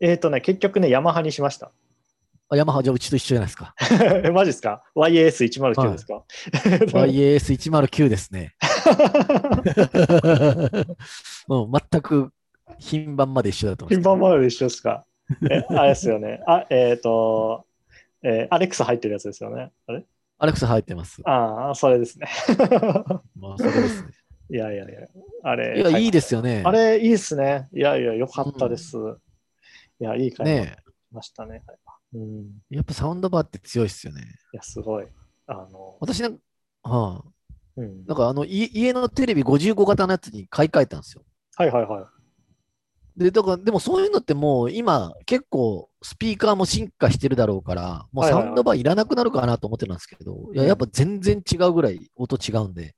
[0.01, 1.71] えっ、とね、結局ね、ヤマハにしました。
[2.51, 3.75] あ、ヤマハ、じゃあうちと一緒じゃないですか。
[4.25, 6.25] え マジですか ?YAS109 ですか、
[7.05, 8.55] YAS109 ですね。
[11.49, 12.33] うん、全く
[12.79, 14.21] 品番まで一緒だと思い品ます。
[14.21, 15.05] 番まで一緒ですか？
[15.51, 16.41] えあれですよね。
[16.47, 17.67] あ、えっ、と、
[18.23, 19.71] えーアレクサ入ってるやつですよね。
[19.87, 20.05] あれ？
[20.39, 21.21] アレクサ入ってます。
[21.27, 22.29] ああ、それですね。
[23.39, 24.09] まあ、それですね。
[24.51, 25.01] いやいやいや、
[25.43, 25.79] あれ。
[25.79, 26.63] いや、いいでですよね。
[26.65, 27.69] あれ、いいですね。
[27.73, 28.97] いやいや、よかったです。
[30.01, 30.77] いや、いい買い物しね
[31.13, 31.63] ましたね。
[32.15, 32.47] うん。
[32.71, 34.23] やっぱサウンドバーって強いですよね。
[34.53, 35.07] や、すごい。
[35.47, 36.41] あの、私なんか、
[36.83, 41.23] はあ、うん、なんかあのい家のテレビ55型のやつに買い替えたんですよ。
[41.57, 43.23] はいはいはい。
[43.25, 52.95] で、だから、でもそういうのってもう今結構スピーカーも進化してるだろうから、もうはいはいはいサウンドバーいらなくなるかなと思ってたんですけど、いや、やっぱ全然違うぐらい音違うんで。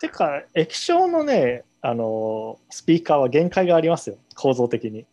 [0.00, 4.16] てか、液晶のね、あの、スピーカーは限界がありますよ。
[4.34, 5.06] 構造的に。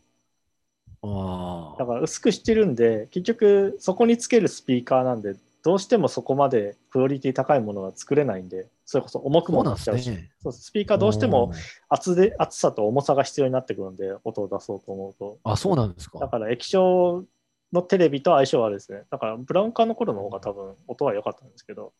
[1.04, 10.12] あだから薄くしてるんで、結局そこにつけるスピーカーなんで、どうしてもそこまでクオリティ高いものは作れないんで、それこそ重くもなんっちゃうし。
[10.41, 11.52] そうスピーカーどうしても
[11.89, 15.38] 厚で厚さと重さが必要になってくるんで、音を出そうと思うと。
[15.44, 16.20] あ、そうなんですか。
[16.20, 17.26] だから液晶
[17.74, 21.94] のテレビと相性はですね、だからブラウン管の頃の方が多分音は良かったんですけど、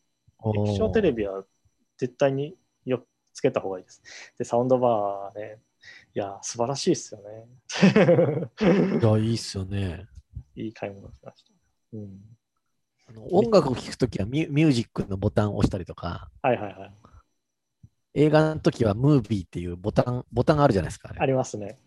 [0.66, 1.44] 液晶テレビは
[1.98, 4.02] 絶対によつけた方がいいです。
[4.38, 5.58] で、サウンドバーね、
[6.14, 7.48] いや、素晴らしいですよね。
[9.00, 10.06] いや、いいっすよね。
[10.54, 11.52] いい買い物しました。
[11.94, 12.20] うん、
[13.08, 16.92] あの音楽を聴くときはミュミュージックのボタンを押したりとか、はいはいはい。
[18.14, 21.08] 映画の時はムービーっていうボタン、ボタンがあるじゃないですか。
[21.10, 21.78] あれありますね。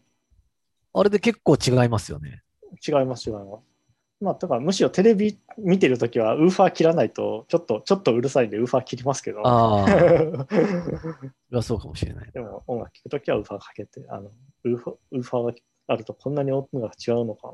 [0.93, 2.43] あれで結構違いますよね。
[2.87, 3.74] 違います、違います。
[4.25, 9.45] まあ、だからむしろテレビ見てるときはウーファー切らないと、ちょっと、ちょっとうるさいんでウーファー切りますけど。
[9.45, 9.85] あ
[11.53, 12.31] あ、 そうかもしれない。
[12.31, 14.31] でも音楽聴くときはウーファーかけて、あの
[14.63, 15.53] ウーファーウーファーが
[15.87, 17.53] あるとこんなに音が違うのか。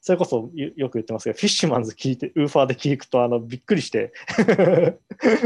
[0.00, 4.14] それこそよよく言ってますけど、フィッシュマンズ聞いて、ウーファーで聞くとあのびっくりして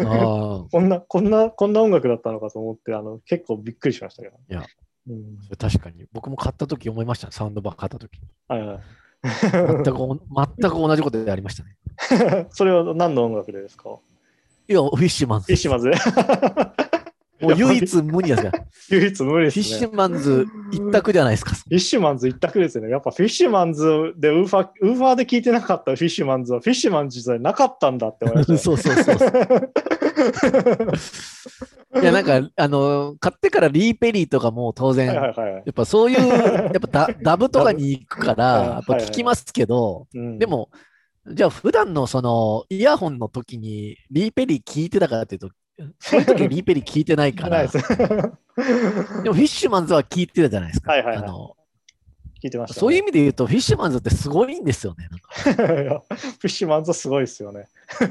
[0.07, 4.37] ああ、 こんな、こんな、こんな音楽だったのかと思って、あの結構びっくりしましたけど。
[4.49, 4.65] いや、
[5.09, 6.07] うん、それ確かに。
[6.13, 7.33] 僕も買った時思いましたね。
[7.33, 8.21] サウンドバー買った時。
[8.49, 8.81] はいはい。
[9.23, 10.17] 全くお、
[10.61, 12.47] 全く同じことでありましたね。
[12.51, 13.91] それは何の音楽でですか？
[14.69, 15.97] いや、フィッシュマンズフィッシュマンズで
[17.47, 18.65] もう唯一無二ですから。
[18.91, 19.63] 唯一無二ですね。
[19.65, 21.55] フィッシュマンズ一択じゃないですか。
[21.55, 22.91] フィッシュマンズ一択ですよね。
[22.91, 28.59] やっぱフィッシュマンズでウーファー、ウーファーで聞いてなかったフィッシュマンズはフィッシュマンズじゃなかったんだって思いましたね。
[28.59, 29.73] そうそうそうそう。
[32.01, 35.63] いや、なんか、あの、買ってからリーペリーとかも当然、はいや。
[35.71, 40.71] っぱそういう、やっぱダ ダブとかに行くから、やっぱ聞きますけど、うんで、も、
[41.27, 45.51] じゃあ普段のそのイヤホンの時にリーペリー聞いてたかっていうと、
[45.99, 47.79] そういう時はリーペリー聞いてないから、 で。
[47.79, 50.93] もフィッシュマンズは聞いてたじゃないですか。
[50.93, 51.57] はいはいはいあの
[52.43, 52.81] 聞いてました、ね。
[52.81, 55.09] そういう意味で言うと、フィッシュマンズってすごいんですよね。
[55.45, 56.01] フィ
[56.43, 57.69] ッシュマンズはすごいですよね。
[57.89, 58.09] フィ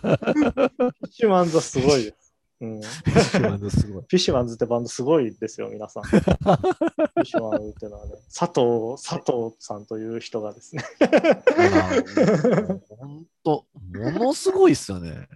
[0.00, 2.22] ッシュマンズはすごいです。
[2.62, 4.02] うん、フフィッシュマンズすごい。
[4.02, 6.04] ィッシュマンズってバンドすごいですよ、皆さん。
[6.04, 10.84] フィッシュマンズってのはね、佐藤、佐藤さんという人がですね。
[13.00, 15.28] 本当、ものすごいですよね。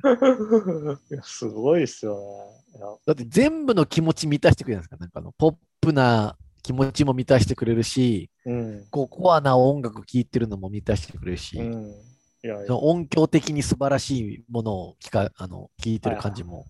[1.24, 2.80] すごいですよね。
[3.04, 8.86] だって全部の気持ち満たしてくれるんですかなんかあのポップな気持ちも満たしてくれるし、うん。
[8.90, 11.94] こうコアな音楽聴いてるのも満たしてくれるし、うん。
[12.42, 16.66] いやいその音響的に素晴らしいものを聞かあの聞いてる感じも。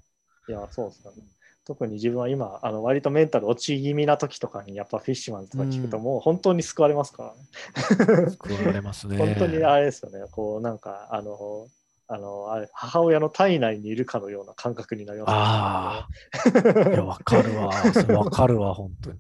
[0.49, 1.23] や、いやそうですよね。
[1.67, 7.35] 特に自分は今、あの割とメンタル落ち気味な時とかに、やっぱフィッシュマンズとか聞くと、うんもう本当に救われますか
[7.99, 8.31] らね。
[8.31, 9.17] 救われますね。
[9.19, 11.67] 本当にあれですよね、こうなんか、あの、
[12.09, 16.09] あのあれ母親の体内にいるかのような感覚になります、あ
[16.85, 16.91] あ。
[16.91, 17.73] いや、わかるわ。
[18.17, 19.19] わかるわ、本当に。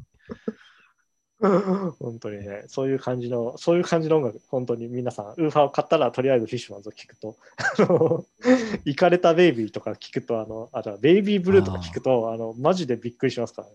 [1.98, 8.24] 本当にね、そういう感じの、そういう感じの音楽、本当に皆さん、ウーファーを買ったらとりあえずフィッシュマンズを聞くと、あの、
[8.86, 13.66] イカれたベイビーとか聞くと、あの、あ、じゃあベイビーブルーとか聞くと、あの、マジでびっくりしますか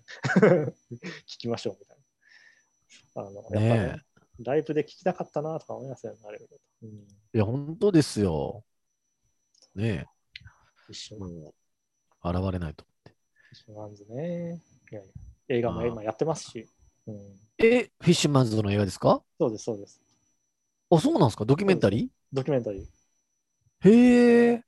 [0.42, 0.74] らね。
[1.28, 1.98] 聞きましょうみたい
[3.16, 3.28] な。
[3.28, 4.06] あの、やっぱねね
[4.40, 6.40] ライブで聞きたかったなとか思いますよね、あれ。
[6.84, 6.90] うん。
[6.90, 8.64] いや、本当ですよ。
[9.76, 11.18] ねィッシえ。
[11.18, 11.54] ュマンも
[12.24, 14.62] う、現れないと思フィッシュマンズね。
[14.92, 15.14] いやいや
[15.50, 16.68] 映画も今やってますし。
[17.12, 17.66] うん。
[17.66, 19.22] え、フィッシュマンズの映画ですか？
[19.40, 20.02] そうです、そうです。
[20.90, 21.46] あ、そうなんですか？
[21.46, 24.64] ドキュメンタリドキュメンタリーーへえ。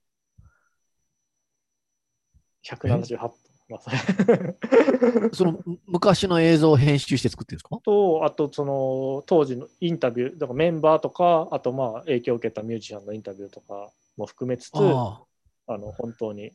[2.63, 3.33] 178分。
[3.69, 3.81] まあ
[5.33, 7.77] そのむ昔の映像を編集して作ってるんですか？
[7.83, 15.23] と、あとその当時のインタビュー、だからメンバーとか、あとまあ影響を受けたミュージシャンのインタビューとかも含めつつ、あ
[15.67, 16.51] あの本当に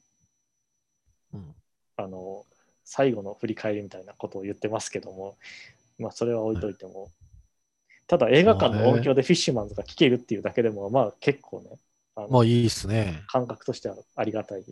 [1.33, 1.55] あ、うん。
[1.97, 2.45] あの
[2.85, 5.37] 最後の振り返りみたいなことを言ってますけども、
[5.99, 7.11] まあそれは置いといても、
[8.07, 11.79] ただ映画館の音響でフィッシュマンズが聴けるっていうだけでも、まあ結構ね、
[12.15, 13.23] あのまあいいっすね。
[13.29, 14.65] 感覚としてはありがたい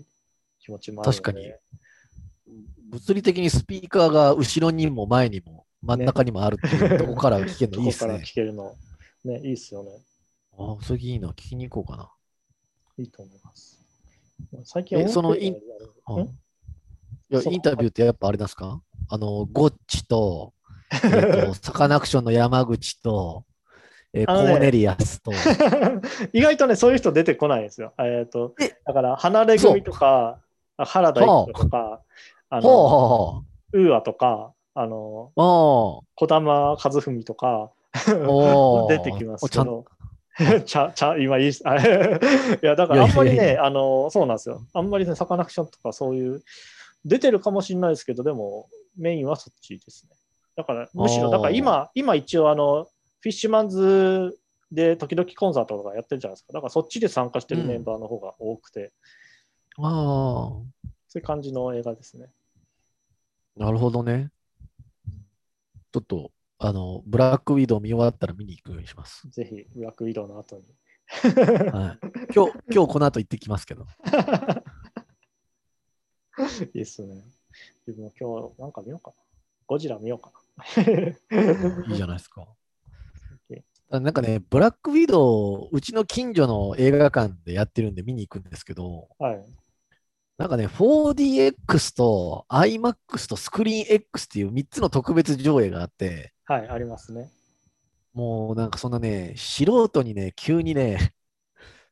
[0.60, 1.10] 気持ちもある。
[1.10, 1.52] 確かに
[2.90, 8.12] 物理的にスピーカーが後ろにも前にも真ん中にもあるっていうとこから聞けるのいいっすね。
[8.14, 8.76] どこから聞けるの、
[9.24, 9.90] ね、いいっすよね。
[10.58, 11.28] ああ、それいいな。
[11.30, 12.10] 聞きに行こうかな。
[12.98, 13.78] いいと思います。
[14.64, 15.56] 最近えそのインい
[17.30, 18.80] やインタビューってやっぱあれですか？
[19.08, 20.52] あの、ゴッチと、
[20.92, 23.44] えーとサカナクションの山口と、
[24.12, 25.32] えーねコーネリアスと、
[26.32, 27.92] 意外とね、そういう人出てこないんですよ。
[27.98, 30.40] えっ、とえ、だから、離れ組とか、
[30.76, 32.00] あ原田一子とか、
[32.48, 35.32] あの、ほウーアとか、あの。
[35.34, 37.70] 児玉和文とか、
[38.88, 39.84] 出てきますけど。
[40.66, 41.52] ちゃ、ちゃ、今いい。
[41.64, 44.60] あいや、だからあんまりね、あの、そうなんですよ。
[44.74, 46.42] あんまりね、サカナクションとかそういう、
[47.04, 48.68] 出てるかもしれないですけど、でも、
[48.98, 50.15] メインはそっちですね。
[50.56, 52.84] だから、むしろ、だから今、今一応、あの、
[53.20, 54.38] フィッシュマンズ
[54.72, 56.52] で時々コンサートとかやってるじゃないですか。
[56.54, 58.92] だからそっちで参加してるメンバーの方が多くて、
[59.78, 59.82] あ
[61.08, 62.30] そういう感じの映画ですね。
[63.58, 64.30] あ、なるほどね。
[65.92, 69.28] ちょっと、あの、ブラックウィドウ見終わったら見に行くようにします。
[69.28, 70.62] ぜひ、ブラックウィドウの後に。
[71.70, 71.98] はい。
[72.34, 73.86] 今日、今日この後行ってきますけど。
[76.74, 77.22] いいっすね。
[77.86, 79.16] 自分も今日、なんか見ようかな。
[79.66, 80.45] ゴジラ見ようかな。
[81.88, 82.46] いいじゃないですか。
[83.88, 89.44] あなんかね、ブラックウィドウ、うちの近所の映画館でやってるんで見に行くんですけど、はい。
[90.38, 97.30] なんかね、4DX と IMAX とスクリーン X っていう3つの特別上映があって、はい、ありますね。
[98.12, 101.12] もうなんかそんなね、素人にね、急にね、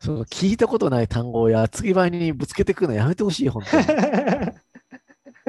[0.01, 3.87] その聞いたことない単語をやつぎばいにぶつけてくるのやめてほしい、本当に。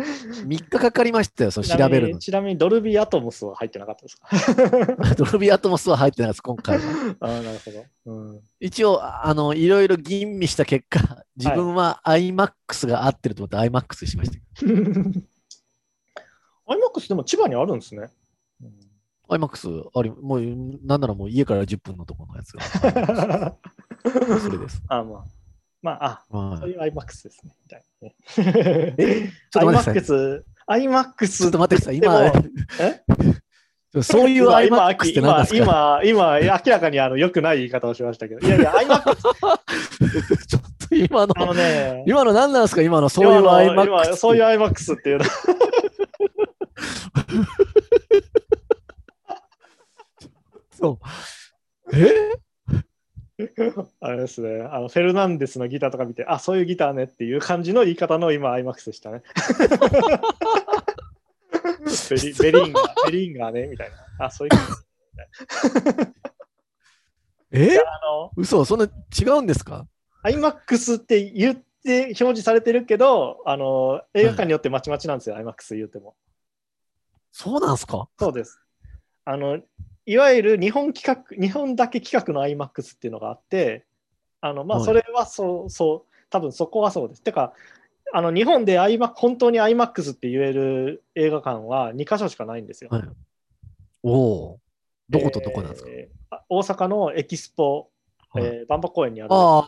[0.46, 2.20] 3日かかりましたよ、その調べるの。
[2.20, 4.28] ちなみにドルビーアトモスは入ってなかったですか？
[5.16, 6.84] ドルビーアトモスは入ってないです、今回は。
[7.22, 7.86] ああ、なるほど。
[8.14, 14.38] うん、一応、あの、いろいろ吟味した結果、自分は IMAX が合ってると思って IMAX にしました。
[16.68, 18.10] IMAX でも千葉にあるんですね。
[19.28, 20.42] IMAX あり、もう、
[20.86, 23.56] なんならもう家から10分のところのやつが。
[24.40, 24.82] それです。
[24.88, 25.26] あまあ。
[25.86, 27.54] まあ、あ、はいそういう IMAX ですね。
[27.64, 28.16] みたいなね
[28.98, 30.16] えちょっと待ってくださ
[30.76, 30.80] い。
[30.82, 31.98] IMAX、ちょっと待ってください。
[31.98, 32.26] 今
[32.80, 35.58] え、そういう IMAX って何ですか？
[35.58, 42.82] 今、今、今明らかにあの良くない言い方をしましたけど、いやいや、 IMAX、ちょっと今の、あのね、今の何なんですか？
[42.82, 43.86] 今のそういう IMAX。
[43.86, 45.26] 今そういう IMAX っていうの。
[50.78, 51.00] そ
[51.94, 51.96] う。
[51.96, 52.32] え？
[54.00, 59.24] あれですね、あのフェルナンデスのギターとか見て、あ、そういうギターねっていう感じの言い方の今、IMAX でしたね。
[62.10, 64.26] ベリベリンガー、ベリンガーねみたいな。
[64.28, 64.74] あ、そういう感じ。
[67.52, 69.88] えあの、嘘そんな違うんですか
[70.24, 76.16] ？IMAX って言って表示されてるけど、あの映画館によってまちまちなんですよ、IMAX 言っても。
[77.32, 78.08] そうなんですか？
[78.18, 78.60] そうです。
[79.26, 79.60] あの
[80.06, 83.86] いわゆる日本規格、日本だけ規格の IMAX っていうのがあって、
[84.42, 87.24] あのまあ、はいそれはそう、そう、多分そこはそうです。
[87.24, 87.54] てか、
[88.14, 92.90] あの日本で IMAX 本当に IMAX って言える映画館は2カ所しかないんですよ。
[92.92, 93.04] はい
[94.04, 94.60] おお。
[95.10, 97.90] どことどこなんですか、えーあ大阪のエキスポ、
[98.32, 99.68] はいえー万博公園にあるあ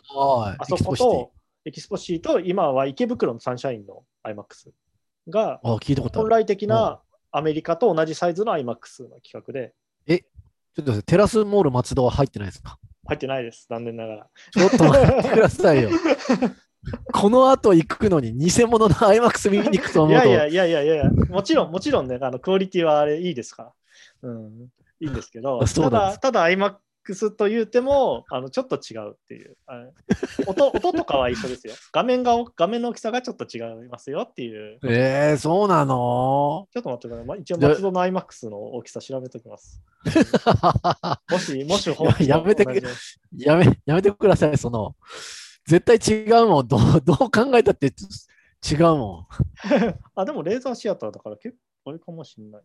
[0.58, 0.64] あ。
[0.64, 1.32] そこエキスポシティと
[1.64, 4.70] エキスポシーと今は池袋のサンシャインの IMAX
[5.28, 6.20] がああ、聞いたこと。
[6.20, 9.72] 本来的なアメリカと同じサイズの IMAX の企画で
[10.08, 12.78] ちょっとテラスモール松戸は入ってないですか？
[13.06, 14.26] 入ってないです、残念ながら。
[14.52, 15.90] ちょっと待ってくださいよ。
[17.12, 20.28] この後行くのに偽物の IMAX 見に行くと思うと。
[20.28, 23.72] いやいやいやいやいやもちろん、もちろんね、あのクオリティはあれいいですから。
[24.22, 24.68] うん、
[25.00, 26.76] いいんですけど、ただ、ただ IMAX
[27.36, 29.56] と言うても、あのちょっと違うっていう。
[30.46, 31.74] 音音とかは一緒ですよ。
[31.92, 34.78] 画面が、画面の大きさがちょっと違いますよっていう。
[34.84, 36.68] えー、そうなの？
[36.72, 37.26] ちょっと待ってください。
[37.26, 39.82] まあ一応、松戸の IMAX の大きさ調べておきます。
[41.30, 41.90] もし、もし、
[42.20, 42.72] ややめてく
[43.36, 44.94] やめ、やめてください、その。
[45.66, 46.68] 絶対違うもん。
[46.68, 49.26] どうどう考えたって違うもん。
[50.14, 52.62] あ、でもレーザーシアターだから結構あれかもしれない。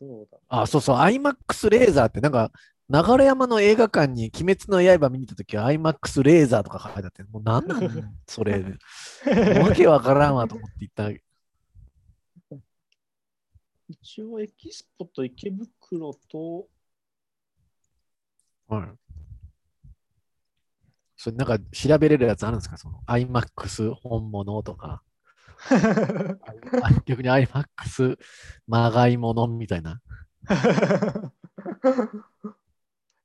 [0.00, 2.52] どうだあ、そうそう、IMAX レーザーって、なんか、
[2.90, 8.64] 流山の映画館に鬼滅の刃見に行ったときは IMAX レーザーとか書いてあって、もうなんな んそれ。
[9.62, 11.10] わけわからんわと思って行った。
[13.90, 16.68] 一応、エキスポと池袋と、
[18.68, 18.88] はい。
[21.16, 22.76] それなんか調べれるやつあるんですか？
[22.78, 25.02] その IMAX 本物とか。
[25.70, 28.18] あ 逆に IMAX
[28.66, 30.00] まがいものみたいな。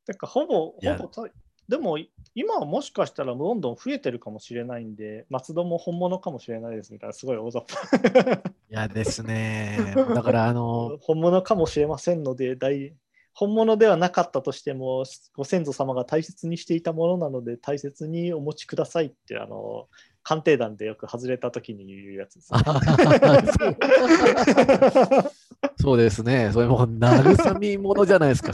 [0.05, 1.23] てか、ほぼ、ほぼた、
[1.67, 1.97] でも、
[2.35, 8.41] 今はもしかしたらどんどん増えてるかもしれないんで、松戸も本物かもしれないですみたいな、すごい大雑把。
[8.69, 9.93] いやですね。
[10.13, 12.93] だからあの、本物かもしれませんので、大
[13.33, 19.87] 本物ではなかったとしても、ご先祖様が大切にしていたものなので、大切にお持ちくださいって、あの、
[20.21, 22.59] 鑑定団でよく外れた時に言うやつです、ね。
[25.81, 26.51] そうですね。
[26.53, 28.53] それもう慰みものじゃないですか。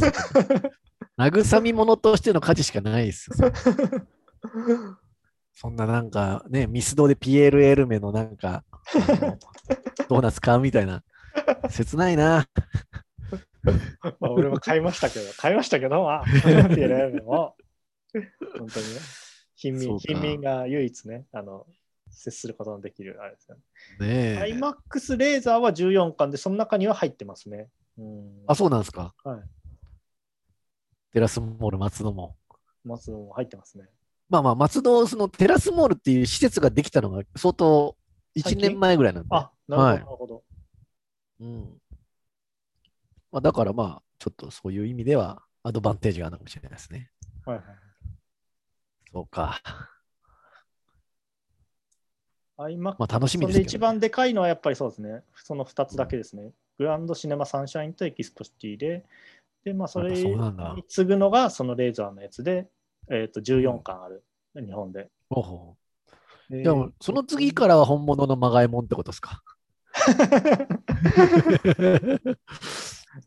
[1.19, 3.51] 慰みものとしての価値しかないですよ。
[5.53, 8.63] そんななんかね、ミスドでピエール・エルメのなんか、
[10.07, 11.03] ドーナツ買うみたいな。
[11.69, 12.47] 切ないな。
[13.63, 17.57] まあ、俺も買いましたけど、 買いましたけど、まあ、ピエロエルメも、
[18.57, 18.99] 本当にね、
[19.55, 21.67] 貧民貧民が唯一ね、あの、
[22.09, 23.61] 接することのできるあれですよね。
[23.99, 24.53] ねえ。
[24.53, 27.69] IMAX レーザーは14巻で、その中には入ってますね。
[27.97, 29.13] うん、あ、そうなんですか。
[29.25, 29.41] はい。
[31.11, 32.35] テラスモール松戸も。
[32.83, 33.85] 松戸も入ってますね。
[34.29, 37.95] まあまあ、松戸、そのテラスモールっていう施設ができたのが相当
[38.35, 38.61] 1最近？
[38.69, 39.29] 年前ぐらいなんで。
[39.31, 40.43] あ、なるほど、はいなるほど。
[41.39, 41.81] うん。
[43.31, 47.09] まあ、だからまあ、ちょっとそういう意味ではアドバンテージがあるかもしれないですね。
[47.45, 47.65] はいはい。
[49.11, 49.59] そうか。
[52.57, 55.23] まあ楽しみですけど、それで一番でかいのはやっぱりそうですね。
[55.35, 56.51] その2つだけですね。
[56.77, 59.05] グランドシネマサンシャインとエキスポシティで、
[59.63, 60.35] で、まあそれに
[60.87, 62.67] 次ぐのがそのレーザーのやつで、
[63.11, 64.23] えっ、と、14巻ある、
[64.55, 65.09] 日本で。
[65.29, 65.75] ほうほ
[66.49, 69.43] でうでも、その次からは本物のまがいもんってことですか？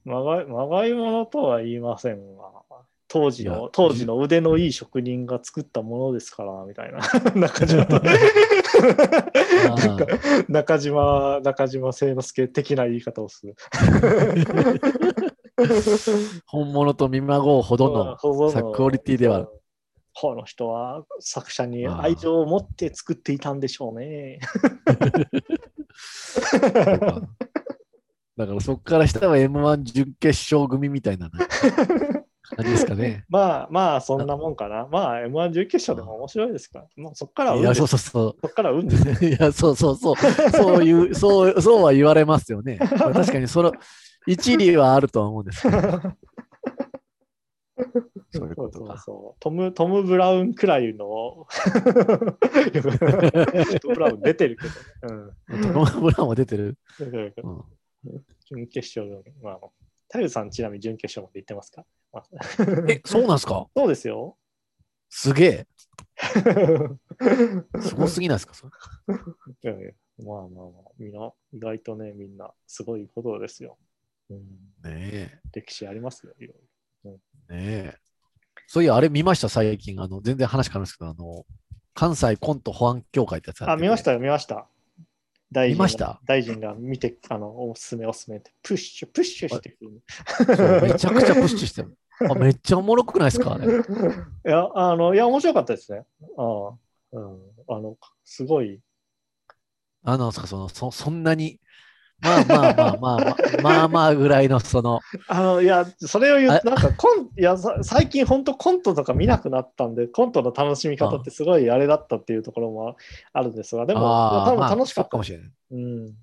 [0.04, 2.44] まがいまがいものとは言いませんが、
[3.08, 7.00] 当時の、当時の腕のいい職人が作ったものですから、みたいな。
[7.34, 7.84] 中島
[10.48, 13.54] 中島、中島聖之助的な言い方をする。
[16.46, 18.72] 本物と見まごうほどの。
[18.72, 19.48] クオリティではうん
[20.14, 24.40] この人は作者に愛情を持って作っていたんでしょうね。
[28.36, 31.32] だからそこから下は M1 準決勝組みたいなね
[32.56, 33.24] 感じですかね。
[33.30, 34.86] まあまあ、そんなもんかな。
[34.90, 36.86] まあ、M1 準決勝でも面白いですから。
[36.96, 38.36] まあ、そっからは運そうそうそう。
[38.42, 39.24] そっからは運です。
[39.24, 40.16] いや、そうそうそう。
[40.50, 42.78] そういう、そう、そうは言われますよね。
[42.80, 43.72] まあ確かに、その、
[44.26, 45.80] 一理はあるとは思うんですけど。
[48.34, 48.98] そういうそうそうことか。
[48.98, 51.48] そうトム、トム・ブラウンくらいのト
[53.88, 55.32] ム・ブラウン出てるけどね。
[55.48, 56.78] うんトム・ブラウンも出てる？
[56.98, 59.58] 出てるけどうん準決勝の、まあ、
[60.08, 62.24] タイルさんちなみに準決勝まで行ってますか、まあ、
[62.88, 63.66] え、そうなんですか？
[63.76, 64.36] そうですよ。
[65.08, 65.66] すげえ。
[67.80, 68.54] すごすぎないですか？
[68.54, 68.72] それ
[69.14, 69.92] いやいや
[70.24, 73.78] まあまあまあ、みんな、意外とね、みんな、すごいことですよ。
[74.36, 76.56] うん、ね歴史ありますよ、いろい
[77.04, 77.20] ろ
[77.50, 77.54] え。
[77.54, 77.58] ね
[77.94, 77.98] え。
[78.66, 80.00] そういや、あれ見ました、最近。
[80.00, 81.44] あの、全然話変わるんですけど、あの、
[81.94, 84.66] 関西コント保安協会ってやつあ、見ましたよ、見ました。
[85.52, 86.20] 大臣が見ました？
[86.24, 90.02] 大臣が見て、あの、おすすめおすすめって、プッシュ、プッシュしてくる。
[90.80, 91.96] めちゃくちゃプッシュしてる。
[92.30, 93.66] あめっちゃおもろくないですかあれ。
[94.46, 96.04] いや、あの、いや、面白かったですね。
[96.38, 96.72] ああ、
[97.12, 98.80] うん、あの、すごい、
[100.04, 101.60] あの、そそのそそんなに、
[102.22, 112.96] まあまあまあまあまあ、まあまあぐらいの、その、あの、いや、それを言うあと、なんかコン、いや、さ最近本当コントとか見なくなったんで、コントの楽しみ方ってすごいあれだったっていうところも
[113.32, 114.00] あるんですが、でも、
[114.46, 115.24] 多分楽しかったかも。
[115.24, 115.50] しれない。
[115.72, 116.14] うん。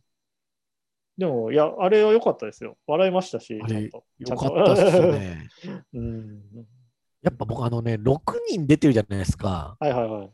[1.17, 2.77] でも、いや、あれは良かったですよ。
[2.87, 4.03] 笑いましたし、あれちゃんと。
[4.19, 5.49] よかったっすよね。
[5.93, 6.41] うん。
[7.21, 8.19] やっぱ僕、あのね、6
[8.49, 9.75] 人出てるじゃないですか。
[9.79, 10.31] はいはいはい。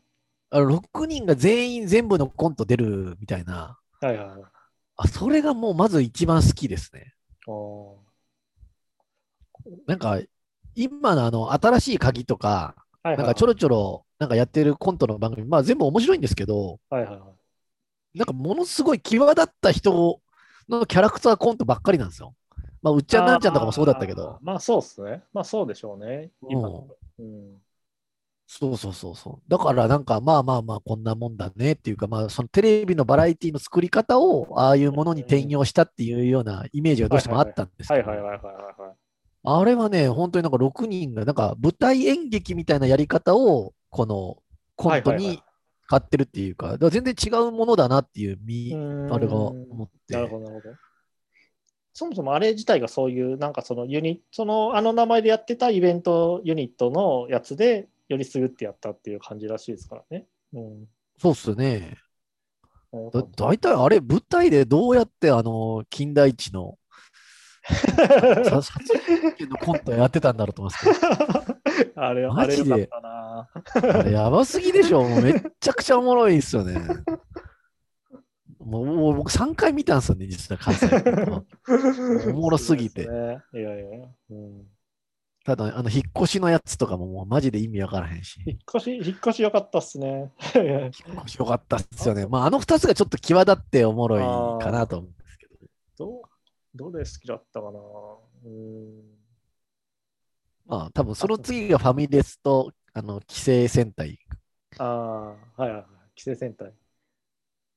[0.52, 3.80] あの6人が全員全部のコント出るみたいな。
[4.00, 4.55] はいはいはい。
[4.98, 7.14] あ、それがもうまず一番好きですね。
[9.88, 10.20] なんか、
[10.76, 13.18] 今のあの、新しい鍵とか、はいはいはい。
[13.18, 17.20] なんかちょろちょろ、なんかやってるコントの番組、まあ全部面白いんですけど、はいはいは
[18.14, 18.18] い。
[18.18, 20.22] なんかものすごい際立った人
[20.70, 22.34] のキャラクターコントばっかりなんですよ。
[22.82, 24.40] まあ、うっちゃんなんちゃんとかもそうだったけど。
[24.42, 25.24] まあそうですね。
[25.34, 26.32] まあそうでしょうね。
[26.50, 26.88] 今の
[27.20, 27.65] うんうん。
[28.48, 29.50] そうそうそうそう。
[29.50, 38.96] だからなんかまあまあまあこんなもんだねっていうかまあそのテレビのバラエティの作り方をああいうものに転用したっていうようなイメージがどうしてもあったんですけどはいはいはいはいはいはい。
[39.48, 44.38] あれはね本当になんか6人がなんか舞台演劇みたいなやり方をこの
[44.76, 45.42] コントに
[45.88, 50.76] 使ってるっていうか全然違うものだなっていうみうーんあれが思ってなるほど、なるほど。
[51.94, 60.28] そもそもあれ自体がそういう、なんかそのユニそのあの名前でやってたイベントユニットのやつで、よりすぐってやったっていう感じらしいですからね。
[60.54, 60.88] うん。
[61.18, 61.98] そうっすね。
[62.92, 66.78] だなるほど大体あれ舞台でどうやってあの金田一の
[69.50, 71.56] のコントやってたんだろうと思いますけど。
[72.02, 72.90] あれ、あマジで。
[72.92, 73.48] あ
[74.04, 75.04] れやばすぎでしょ。
[75.04, 76.80] もうめっちゃくちゃおもろいですよね。
[78.60, 80.88] もうもう僕3回見たんですよね、実は関西
[81.26, 81.46] の。
[82.36, 84.68] おもろすぎていやいや、うん。
[85.46, 88.42] ただ、あの、引っ越しのやつとかももうマジで意味わからへんし。
[88.48, 90.34] 引っ越し、引っ越しよかったっすね。
[90.56, 92.26] 引っ越しよかったっすよね。
[92.26, 94.22] まあ、あの2つがちょっと際立っておもろい
[94.64, 95.56] かなと思うんですけど。
[95.98, 96.22] どう
[96.74, 97.80] どれ好きだったかな。
[98.46, 99.04] うん。
[100.66, 104.18] まあ、多分その次がファミレスと、あの、規制戦隊。
[104.80, 105.84] ああ、はいはいはい。
[106.18, 106.74] 規制戦隊。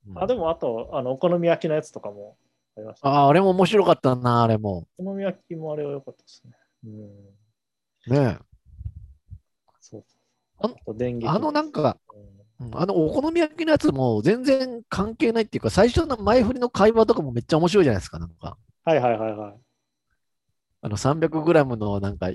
[0.09, 2.39] うんあ、でもあと、あの、お好み焼きのやつとかも
[2.79, 3.09] ありました。
[3.09, 4.89] ああ、あれも面白かったな、あれも。
[4.97, 6.53] お好み焼きもあれは良かったですね。
[6.87, 7.38] うん。
[8.09, 8.39] ね
[9.81, 10.05] そう
[10.61, 12.29] あ電撃あのなんか、うんうん
[12.73, 18.57] あの、お好み焼きのやつも全然関係ないっていうか、最初の前振りの会話とかもめっちゃ面白いじゃないですか、なんか。
[18.85, 19.55] はいはいはいはい。
[20.83, 22.31] あの、300g のなんか、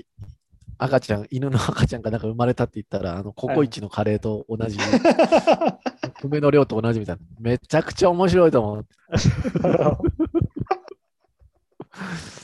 [0.78, 4.78] 赤ちゃん、犬の赤ちゃんがなんか生まれたって言ったら、あの、ココイチのカレーと同じ、
[6.22, 7.22] 米の量と同じみたいな。
[7.38, 8.86] めちゃくちゃ面白いと思う。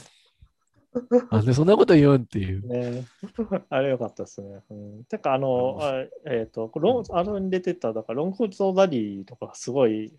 [1.30, 2.66] なんでそんなこと言うんっていう。
[2.66, 3.04] ね
[3.70, 4.60] あれ良かったですね。
[4.70, 10.12] うん、てか、あの、あえっ、と、ロンあのに出てた、だから、ロングコートダディとか、すごい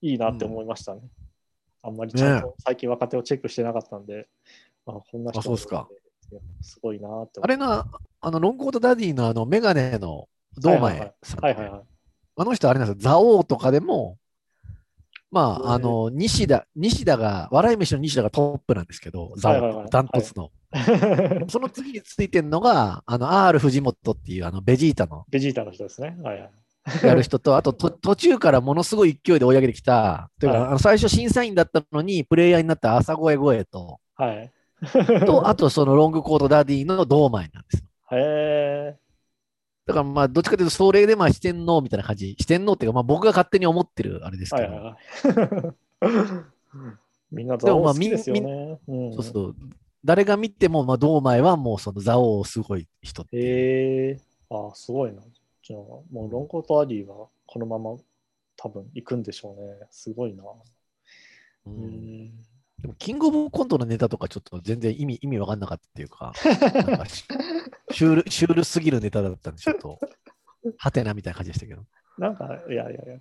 [0.00, 1.02] いいなって思いましたね。
[1.82, 4.26] あんまりちゃんと最近若手をチェックしてなかったんで、
[4.86, 5.88] あこんな人あそうっすか
[6.60, 7.86] すごいなってあれな、
[8.20, 11.40] あの、ロングコートダディのあの、メガネの堂はいはい前さん。
[11.40, 11.82] はいはいはい。
[12.38, 14.18] あの人あれなんですよ、蔵王とかでも、
[15.30, 20.50] まあ、あの、西田、西田が、笑い飯の西田がトップなんですけど、蔵はいはいはい王、ダントツの。
[21.48, 26.16] その次についてるのが、あの、R 藤本っていう、あの、ベジータのベジータの人ですね。
[26.22, 26.50] はいはい。
[27.06, 34.52] やる人と、あとと途中からものすごい勢いで追い上げてきた、というか、はいあの最初審査員だったのに、プレイヤーになった朝声声と、はい。
[35.26, 37.84] と、あとそのロングコートダディの堂前なんです。
[38.12, 39.05] へえ。
[39.86, 45.74] だからまあ、どっちかというと、それでまあ四天王みたいな感じ、四天王っていうか、まあ僕が勝手に思ってるあれですけど、はいはいはい。
[47.30, 48.78] みんなザオ好きですよね。
[48.88, 49.56] うんそうそう。
[50.04, 54.20] 誰が見ても、まあ、堂前はもうその座王すごい人っていうへえ
[54.50, 55.22] あすごいな。
[55.62, 57.96] じゃあ、もうロンコートアディはこのまま
[58.56, 59.86] 多分行くんでしょうね。
[59.90, 60.44] すごいな。
[60.44, 62.30] ううんん。
[62.80, 67.24] でもキングオブコントのネタとかちょっと全然意味意味わかんなかったっていうか、 かし
[67.90, 69.98] シュールシュールすぎるネタだったんで、ちょっと、
[70.78, 71.82] はてなみたいな感じでしたけど。
[72.18, 73.18] なんか、いやいやいや。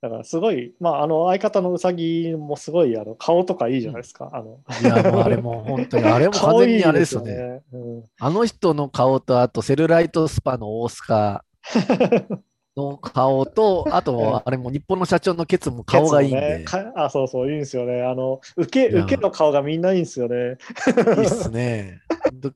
[0.00, 4.30] だからすごい、まあ、あの相方のうさぎもすごいあの顔とかいいじゃないですか。
[4.32, 7.34] あのいや、もうあれも本当に、 あれも完全にあれですよね。
[7.34, 7.62] ね。
[7.72, 11.44] うんあの人の顔と、あとセルライトスパの大須賀
[12.78, 18.02] の顔と、あと、あれも日本の社長のケツも顔がいいんで、ねかあ、そうそう、いいんですよね。
[18.02, 20.56] あの、受け、受けの顔がみんないいんですよね。
[21.16, 22.00] いいっすね。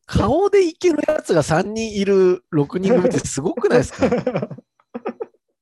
[0.06, 4.08] 顔でいけるやつが3人いる6人組ってすごくないですか？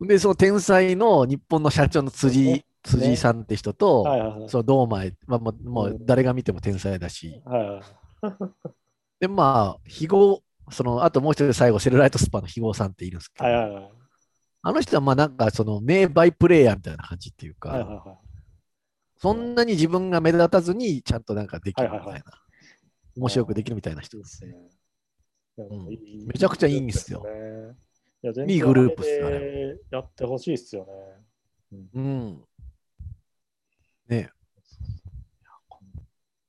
[0.00, 4.48] で、その天才の日本の社長の辻,、辻井さんって人と、はいはいはい。
[4.48, 7.82] その堂前、まあ、もうもう誰が見ても天才だし、はいはい
[9.20, 13.90] で、まあ、非合、その、あともう一人最後、セルライトスパの非合さんっているんですけど、はいはいはい。
[14.62, 18.18] あの人はまあなんかその名バイプレイヤーみたいな感じっていうか、はいはいはい。
[19.16, 22.22] そんなに自分が目立たずにちゃんとなんかできるみたいな、はいはい
[23.16, 24.54] 面白くできるみたいな人ですね。
[25.58, 27.76] うんいいめちゃくちゃいいんですよね
[28.22, 30.86] いや全いいグループっすよあれでやってほしいっすよ
[31.72, 31.80] ね。
[31.94, 32.44] うん。
[34.08, 34.30] ね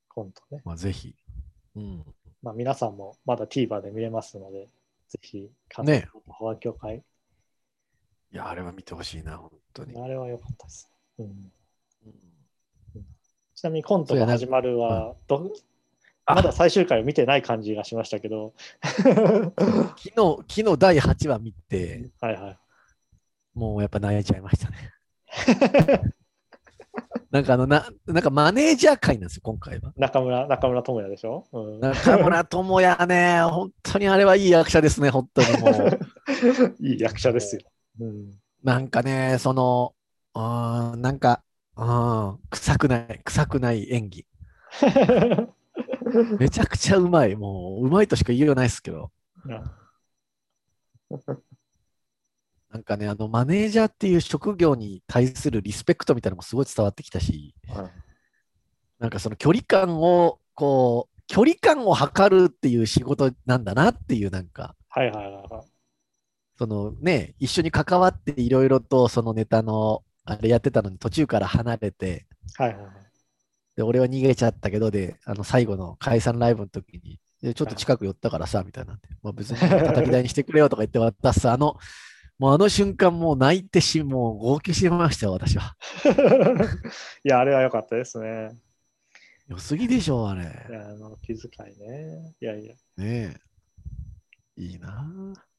[0.08, 0.62] コントね。
[0.66, 1.16] まあぜひ。
[1.76, 2.06] うん。
[2.42, 4.68] まあ、皆さんもまだ TVer で見れますので、
[5.08, 7.04] ぜひ、関ね西保安協会、
[8.34, 10.02] いや、あれは見てほしいな、本当に。
[10.02, 10.90] あれは良かったです。
[11.20, 11.52] うん、うん
[13.62, 15.14] ちなみにコントが始まるは、
[16.26, 20.14] まだ最終回を見てない感じがしましたけど、 昨日、
[20.48, 22.58] 昨日第8話見て、はいはい。
[23.54, 24.92] もうやっぱ泣いちゃいましたね。
[27.30, 29.94] なんかあのな、なんかマネージャー会なんですよ、今回は。
[29.96, 36.00] 中村、中村智也でしょ、うん、中村智也ね、本当にあれはいい役者ですね、本当にもう。
[36.82, 37.62] いい役者ですよ。
[38.02, 39.94] うん、なんかね、その、
[40.34, 41.44] うーん、なんか、
[41.78, 44.26] うん、臭くない、臭くない演技。
[46.40, 47.36] めちゃくちゃうまい。
[47.36, 49.12] もう、うまいとしか言いようがないですけど。
[52.72, 57.54] なんかね、あの、マネージャーっていう職業に対するリスペクトみたいなのもすごい伝わってきたし、
[58.98, 65.81] なんかその距離感を、こう、距離感を測るっていう仕事なんだなっていう、なんか、はいはいはいはい。
[66.62, 72.94] そのね、一緒に関わっていろいろとそのネタの、あれやってたのに途中から離れて、はいはいはい。
[73.76, 81.78] で、俺は逃げちゃったけど、で、あの、最後の解散ライブの時に、でちょっと近く寄ったからさ、みたいな まあ、別に叩き台にしてくれよとか言って渡す、あの、
[82.38, 85.76] もうあの瞬間、もう泣いてし、もう号泣してましたよ、私は。
[87.26, 88.52] いや、あれは良かったですね。
[89.48, 90.44] 良すぎでしょ、あれ。
[90.44, 92.36] いや、あの気遣いね。
[92.40, 92.76] いやいや。
[92.98, 94.62] ねえ。
[94.62, 95.51] いいなぁ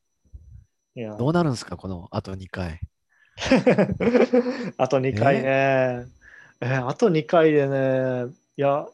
[0.95, 2.81] いやどうなるんですか、このあと2回。
[4.77, 5.43] あと2回ね。
[6.61, 8.27] えーあと2回でね、
[8.57, 8.87] いや、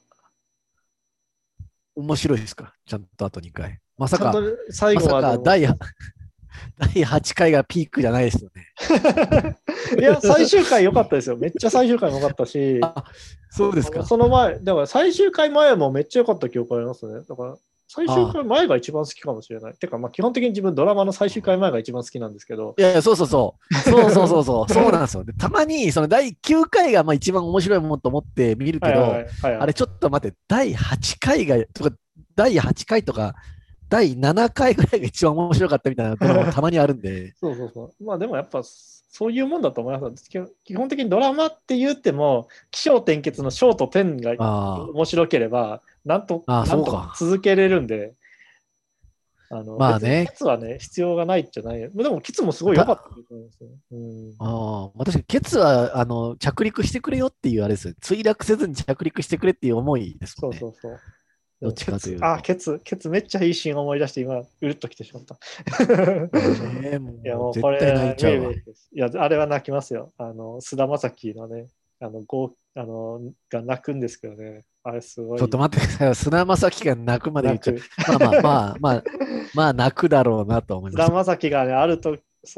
[1.94, 3.80] 面白いですかちゃんとあと2回。
[3.98, 4.32] まさか、
[4.70, 5.32] 最後までも。
[5.34, 5.66] か第
[6.78, 8.66] 第8回がピークじゃないですよね。
[9.98, 11.36] いや、最終回良かったですよ。
[11.36, 13.04] めっちゃ最終回も良かったし、あ
[13.50, 14.04] そうですか。
[14.04, 17.22] その前、だから最終回前もめっちゃ良かった記憶ありますね。
[17.28, 17.56] だから
[17.90, 19.72] 最終回前が一番好きかもしれない。
[19.72, 23.74] てか、まあ、基本的に自分ドラマの最終回前が一番好きなんですけど、いやいや、そうそうそう。
[23.74, 24.72] そうそうそうそう。
[24.72, 25.24] そうなんですよ。
[25.24, 31.96] でたまに、その第9回がまあ一番面白いもんと思って見るけど、あれちょっと待って、第8回が、とか、
[32.36, 33.34] 第8回とか、
[33.88, 38.04] 第7回ぐらいが一番面白かったみたいなドラマもたまにあるんで、 そうそうそう。
[38.04, 38.62] まあでもやっぱ
[39.08, 40.28] そういうもんだと思います。
[40.28, 48.14] 基本基本的にドラマって言っても、起承転結の章と点があ面白ければ、なんとなんと続けれるんで、
[49.50, 51.78] あのまあねケツはね、必要がないじゃない。
[51.78, 53.70] でも、ケツもすごい良かったと思いますよ。
[53.92, 57.94] うんあ、ああ、私、ケツは、あの、着陸してくれよっていうあれですよ。
[58.02, 60.58] 墜落せずに着陸してくれっていう思いですもんね。
[60.58, 61.00] そうそうそう。
[61.60, 65.34] どっちかというとあ、ケツ、ケツめっちゃいいシーン思い出して、今、うるっときてしまった。
[65.34, 68.56] ねえもいや、もうこれ、対泣
[68.92, 70.12] いや、あれは泣きますよ。
[70.18, 71.66] あの、菅田将暉のね、
[72.00, 75.38] あの、ごあのが泣くんですけどね、あれすごい。
[75.38, 76.14] ちょっと待ってください。
[76.14, 77.78] 砂正樹が泣くまで言っちゃう。
[78.06, 79.02] まあまあまあまあ、
[79.54, 81.06] まあ泣くだろうなと思います。
[81.06, 82.16] 菅田将暉がね、あると、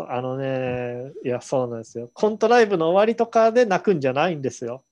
[0.09, 2.11] あのね、いや、そうなんですよ。
[2.12, 4.84] コントライブの終わりとかで泣くんじゃないんですよ。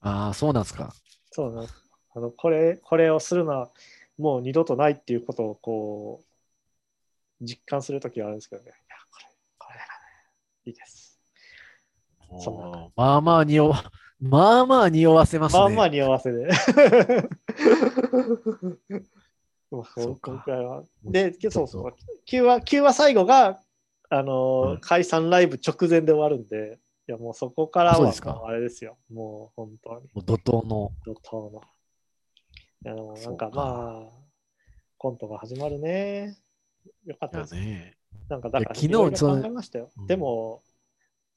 [0.00, 0.94] ああ、そうなんですか。
[1.30, 1.81] そうなんです。
[2.14, 3.70] あのこれ、これをするのは
[4.18, 8.68] もう二度とないっていうことをこう、実感するときがあるんですけどね。
[8.68, 8.74] いや、
[9.10, 9.26] これ、
[9.58, 9.88] これがね、
[10.66, 11.20] いいです。
[12.40, 15.58] そまあまあ匂わ、まあまあ匂わせますね。
[15.58, 16.46] まあまあ匂わせで。
[19.70, 20.44] まあそうか。
[21.04, 21.94] で、そうそう。
[22.26, 23.60] 9話、9話最後が、
[24.08, 28.98] あのーうん解散ライブ直前で終わるんで、いやもうそこからはあそうですかもうあれですよ。
[29.10, 30.02] もう本当に。
[30.12, 30.92] もう怒涛の。
[31.06, 31.62] 怒涛の。
[32.84, 34.22] いやでもなんかまあ、
[34.98, 36.36] コントが始まるね。
[37.04, 37.54] よかったです。
[37.54, 37.96] ね。
[38.28, 39.90] なんかだから、昨日考えましたよ。
[39.98, 40.62] うんでも、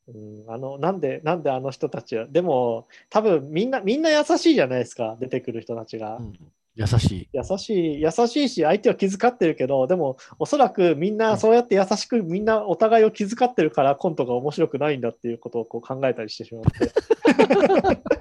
[0.07, 6.17] うん、あの、なんで、なんであの人たちは、でも、多分みんな、みんな優しいじゃないですか、出てくる人たちが。
[6.17, 6.33] うん、
[6.75, 7.29] 優しい。
[7.33, 16.91] 優しい、優しいし、相手を気遣ってるけど、でも、おそらくみんなそうやって優しく、みんなお互いを気遣ってるから、コントが面白くないんだっていうことをこう考えたりしてしまって。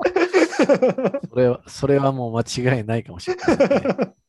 [1.31, 4.15] それは、それはもう間違いないかもしれないですね。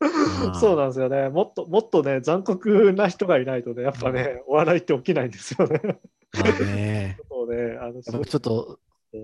[0.00, 1.28] うんそうなんですよね。
[1.30, 5.80] もっと、もっとね、残酷な人がいないとね、やっぱね、お笑いって起きないんですよね。
[5.82, 7.18] まあね。
[7.30, 8.78] そうね、あの、ちょっと、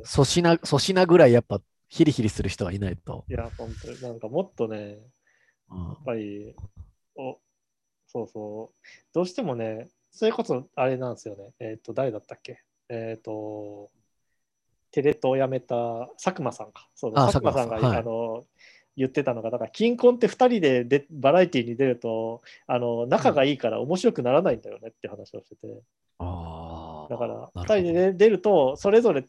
[0.07, 3.25] 粗品、粗品ぐらいやっぱヒリヒリする人がいないと。
[3.29, 4.99] いや、本当に、なんかもっとね、
[5.71, 6.55] うんやっぱり、
[7.17, 7.39] お
[8.07, 12.63] そうそう、どうしてもね、それこそあれなんですよね、えっ、と、誰だったっけ？
[12.89, 13.91] えっ、と、
[14.93, 16.89] テレ東を辞めた佐久間さんか。
[16.95, 18.45] そうあ佐久間さんが、はいあの
[18.97, 25.69] 言ってたのが、だから、金婚って2人ででバラエティに出ると、あの仲がいいから面白くならないんだよねって話をしてて。
[26.19, 29.25] だから、2なるほど人で、ね、出ると、それぞれ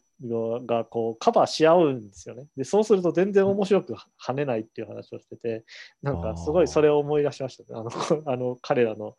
[0.66, 2.46] がこうカバーし合うんですよね。
[2.56, 5.64] で、そうすると全然面白く跳ねないっていう話をしてて、
[6.02, 7.80] なんかすごいそれを思い出しましたね。
[7.80, 9.16] あのあの彼らの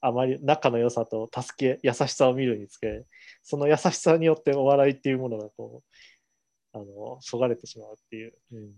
[0.00, 3.04] あまり仲の良さと助け、優しさを見るにつけ、
[3.42, 5.82] その優しさによってお笑いっていうものがこ
[6.74, 8.34] う、あの、そがれてしまうっていう。
[8.52, 8.70] うん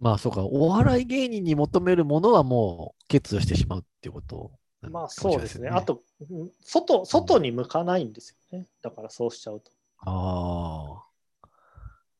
[0.00, 5.68] まあそうか、お笑い芸人に求めるものはもう欠如してしまうっていうことなのまあそうですね。
[5.68, 8.66] あ、と、うん外、外に向かないんですよね。
[8.82, 9.70] だからそうしちゃうと。
[9.98, 11.04] あ
[11.46, 11.52] あ。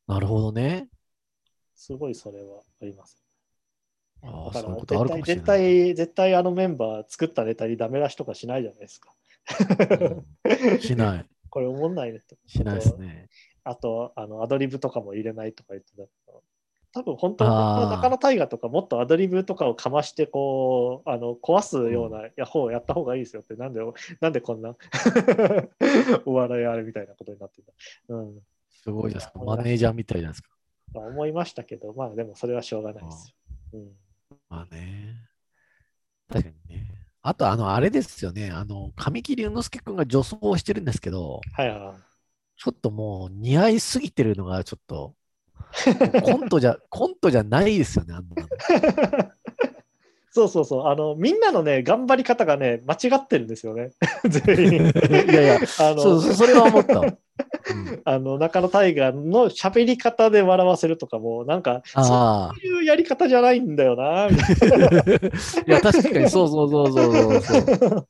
[0.06, 0.88] なるほどね。
[1.74, 3.20] すごいそれはあります。
[4.22, 5.44] ああ、そういうことあるかも絶しれない。
[5.44, 9.10] 対、絶対、絶対あのメンバー作ったネタにダメ出しとかしないじゃないですか。
[10.70, 11.26] うんしない。
[11.50, 12.36] これ思んないねって。
[12.46, 13.28] しないですね。
[13.64, 16.02] あと、あのアドリブとかも入れないとか言ってた。
[16.94, 23.80] 多分本当にあー中野大河とかもっとアドリブとかをかましてこうあの壊すようなや方をやった方がいいですよってなんで
[24.20, 24.76] なんでこんな
[26.26, 27.72] お笑いあれみたいなことになってんだ、
[28.08, 29.38] うんすごいですか。
[29.38, 30.50] マネージャーみたいじゃないですか。
[30.92, 33.34] まあ、思いましたけどまあでもそれはしょうがないです
[33.72, 33.92] よ、うん、
[34.48, 35.16] まあね。
[36.28, 36.90] 確かにね。
[37.22, 38.50] あと、あの、あれですよね。
[38.50, 42.12] あの、神木隆之介君が女装をしてるんですけど、はいはい
[42.54, 45.16] ちょっともう似合いすぎてるのがちょっと、
[46.22, 48.48] コントじゃ、コントじゃないですよね、あんなの。
[50.30, 53.90] そうそうそうあのみんなのね頑張り方がね間違ってるんですよね
[54.24, 57.02] 全員いやいや、あのそう、そそれは思った。
[57.70, 62.66] うん あの中野大河の喋り方で笑わせるとかもなんかそう。
[62.66, 64.86] いうやり方じゃないんだよなみたいな
[65.66, 68.08] いや、確かにそうそうそうそうそう。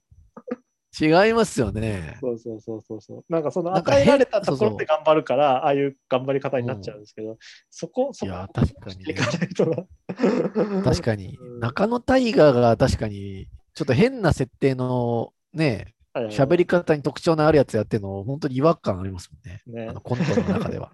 [1.01, 2.19] 違いますよね。
[2.21, 3.25] そうそうそうそうそう。
[3.33, 7.39] なんかその与えられたところで頑張るから、ああいう頑張り方になっちゃうんですけど、
[7.71, 10.83] そこ、そこいや、確かに。
[10.85, 11.57] 確かにう。
[11.57, 19.63] ん中野大河が確かに、ちょっと変な設定のね、喋り方に特徴のあるやつやってるの、本当に違和感ありますもんね。
[19.67, 20.93] ねあのコントの中では。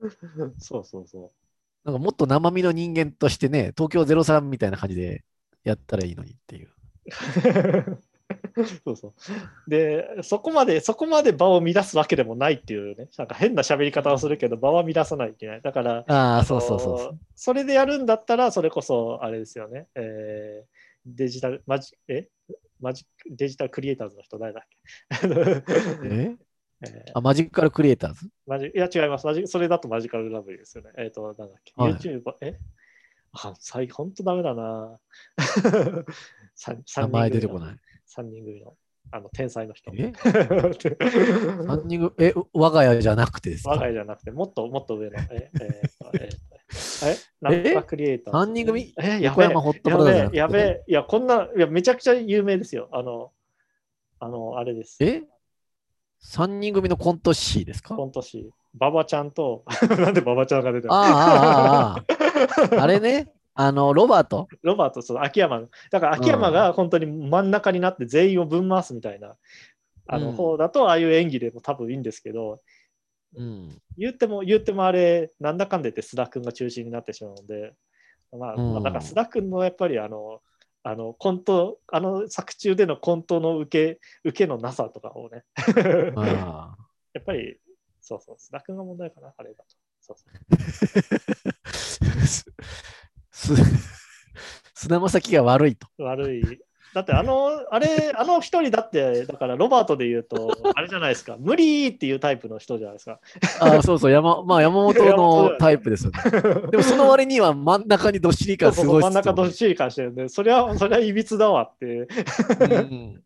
[0.58, 1.30] そうそうそ
[1.84, 5.24] なんかもっと生身の人間としてね、東京03みたいな感じで
[5.64, 6.68] やったらいいのにっていう。
[6.68, 8.02] う。
[8.84, 9.12] そうそう。
[9.68, 15.62] で、そこまで、そこまで場を乱すわけでもないっていうね、なんか変な喋り方をするけど、場は乱さないといけない。
[15.62, 17.18] だから、ああ、のそうそうそうそう。
[17.34, 19.88] それでやるんだったら、それこそ、あれですよね。
[19.94, 22.28] えーデジタル、マジ、え？
[22.80, 24.62] マジデジタルクリエイターズの人誰だっ
[25.20, 25.28] け？
[26.08, 26.36] え？
[26.82, 27.10] えー。
[27.14, 28.28] あ、マジカルクリエイターズ？
[28.46, 29.26] マジいや、違います。
[29.26, 29.46] マジ。
[29.46, 30.90] それだとマジカルラブリーですよね。
[30.98, 31.92] えっ、と、なんだっけ、はい。
[31.94, 32.58] YouTube、え？
[33.32, 34.98] あ、最ほんとダメだな。
[36.54, 37.76] 三三名前出てこない。
[38.16, 38.74] 3人組の、
[39.12, 39.92] あの、天才の人。
[39.94, 40.12] え？
[41.66, 42.12] 三人組？
[42.18, 43.70] え、我が家じゃなくてですか？
[43.70, 45.18] 我が家じゃなくて、もっともっと上の。
[45.30, 45.64] え、えーと
[46.14, 46.49] えーと
[47.04, 48.34] え、なんとかクリエイター。
[48.40, 48.46] ズ。
[48.46, 48.94] 三人組？
[49.00, 49.22] え、やべえ。
[49.22, 52.88] 横山ホットやべえやべえ、いや、こんな、いや、めちゃくちゃ有名ですよ。
[52.92, 53.32] あの、
[54.18, 54.96] あの、あれです。
[55.00, 55.22] え？
[56.18, 57.94] 三人組のコント師ですか？
[57.94, 59.64] 今年、馬場ちゃんと、
[59.98, 62.82] なんで馬場ちゃんが出てるああ、ああ、ああ。
[62.84, 64.46] あれね、あの、ロバート？
[64.62, 65.62] ロバート、その秋山。
[65.90, 69.34] だから秋山が本当に真ん中になって全員をぶん回すみたいな、
[70.06, 70.36] あのうん。
[70.36, 72.60] 方だと、ああいう演技でも多分いいんですけど、
[73.36, 73.78] うん。
[73.96, 77.74] 言っても、言ってもあれ、なんだかんでって須田君が中心になってしまうので、
[78.32, 80.40] まあ、うんまあだから須田君のやっぱりあの、
[80.82, 85.44] あのコント、あの作中でのコントの受け受けのなさとかをね、
[87.12, 87.58] やっぱり、
[88.00, 89.76] そうそう、須田君が問題かな、あれだと。
[90.00, 90.30] そうそう
[93.30, 93.64] すす
[94.74, 95.86] 菅田将暉が悪いと。
[95.98, 96.42] 悪い。
[96.94, 103.20] だってあの、あれ、あの一人だって、だからロバートで言うと、 あれじゃないですか、無理っていうタイプの人じゃないですか。
[103.60, 106.68] あそうそう、山,、まあ、山本のタイプですよね。
[106.70, 112.08] でもその割には真ん中にどっしり感すごいっすよ真ん中どっしり感してるんで、それは、それはいびつだわって。
[112.60, 113.22] うん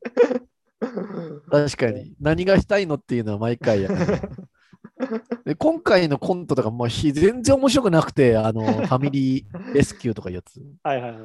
[1.51, 2.13] 確かに。
[2.21, 3.97] 何がしたいのっていうのは毎回やる。
[5.45, 10.61] で今回のコントとかもうひ全然面白くなくて、あの、ファミリーレスキューとかいうやつ。
[10.83, 11.21] はいはいはい。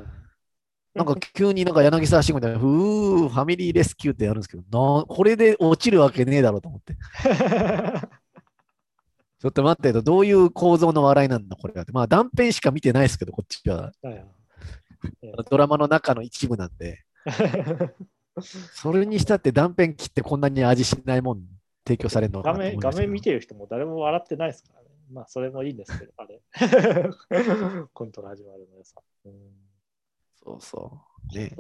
[0.96, 6.96] なんか急になんか柳沢慎吾みたいな、ふー、ファミリーレスキューってやるんですけど、なこれで落ちるわけねえだろうと思って。
[9.40, 11.86] ちょっと待ってと、どういう構造の笑いなんだ、これは。
[11.94, 13.94] まあ断片しか見てないですけど、こっちは。
[15.50, 17.06] ドラマの中の一部なんで。
[18.74, 21.44] それにしたって断片切ってこんなに味しないもん
[21.86, 24.88] 提供されるのか画面画面見てる人も誰も笑ってないですからね。
[25.12, 26.42] まあ、それもいいんですけど、あれ。
[27.94, 29.02] コントが始まるのよさ。
[29.26, 29.69] うん
[30.44, 31.02] そうそ
[31.34, 31.38] う。
[31.38, 31.52] ね。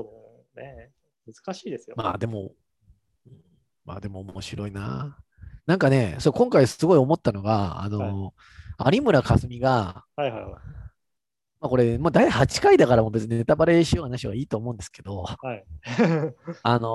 [0.55, 0.91] ね、
[1.27, 1.95] 難しいですよ。
[1.97, 2.51] まあでも、
[3.85, 5.17] まあでも面白いな。
[5.65, 8.33] なんかね、そう今回すごい思ったのが、あの、
[8.91, 10.51] 有村架純が、はいはいはい。
[10.51, 15.65] まあこれ、まあ第8回だからもう別にネタバレしようがなしはいいと思うんですけど、はい。
[16.63, 16.87] あの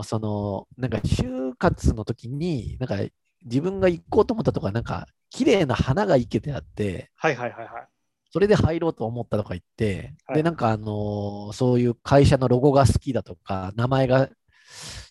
[0.00, 2.96] ーその、なんか就活の時に、なんか
[3.44, 7.88] 自分が行こうと思ったとか、なんか綺麗な花が生けてあって、はいはいはいはい。
[8.32, 14.30] それで入ろうと思ったとか言って、はいで、なんかあのーそういう会社のロゴが好きだとか、名前が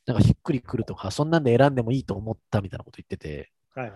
[0.07, 3.93] なんかしっくりくるとか、そんなんで選んでもいいと思ったみたいなこと言ってて、はい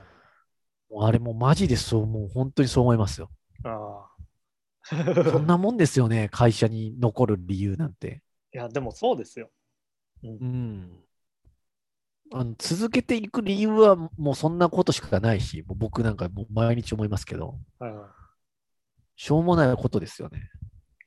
[0.97, 3.29] あれもうマジでそう、もう本当にそう思いますよ。
[3.63, 4.07] あ
[4.83, 5.39] そあ。
[5.41, 8.21] んなもんですよね、会社に残る理由なんて。
[8.53, 9.49] いや、でもそうですよ。
[10.23, 11.03] うん。
[12.31, 18.24] あの続けていく理由はもうそんなことしかないし、もう僕なんかもう毎日思いますけど、はいはい。
[19.15, 20.49] しょうもないことですよね。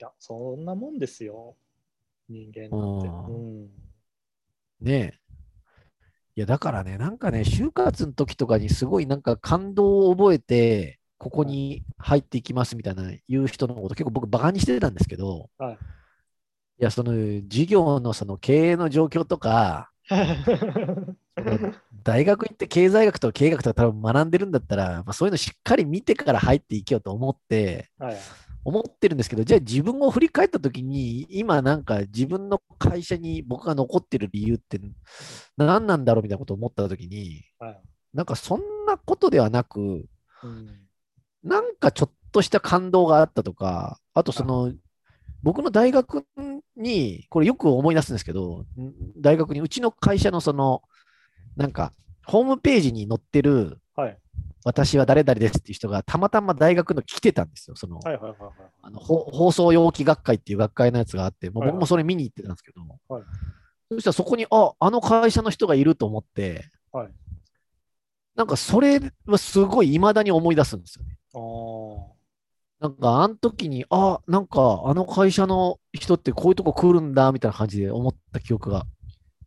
[0.01, 1.57] いや、そんなもんですよ。
[2.29, 3.09] 人間なんて。
[3.09, 3.69] うんうん。
[4.81, 5.19] ねえ。
[6.37, 15.75] いや、だからね、なんかね、就活の時とかにすごいなんか感動を覚えて、ここに入っていきますみたいな言う人のこと結構僕バカにしてたんですけど、はい。
[15.75, 17.13] いや、その
[17.49, 19.91] 授業のその経営の状況とか、
[22.05, 28.17] 大学行って経済学と経営学とか多分学んでるんだったら、まあ、そういうのしっかり見てから入っていけようと思って、はい。
[28.65, 34.79] 思ってるんですけど、じゃあ自分を振り返ったときに、今なんか自分の会社に僕が残ってる理由って
[35.57, 37.81] 何なんだろうみたいなことを思ったときに、はい。
[38.13, 40.05] なんかそんなことではなく、
[40.43, 40.89] うん。
[41.43, 44.73] なんかちょっとした感動があったとか、あとその、
[45.43, 46.27] 僕の大学
[46.77, 50.83] に、これよく思い出すんですけど、ん大学にうちの会社のその、
[51.59, 51.93] なんか、
[52.25, 54.17] ホームページに載ってる、はい。
[54.65, 57.77] 私は誰々ですっていう人がたまたま大学の来てたんですよ。
[57.77, 58.01] その、
[58.95, 63.23] 放送容器学会っていう学会のやつがあって、もうはいはい僕もそれ見に行ってたんですけど、はい
[63.91, 67.09] そしたらそこに、あ、あの会社の人がいると思って、はい
[68.37, 71.19] なんかそれはすごい未だに思い出すんですよね。
[72.79, 78.87] なんかあの時に、あ、なんかあの会社の人ってこういうとこ来るんだみたいな感じで思った記憶が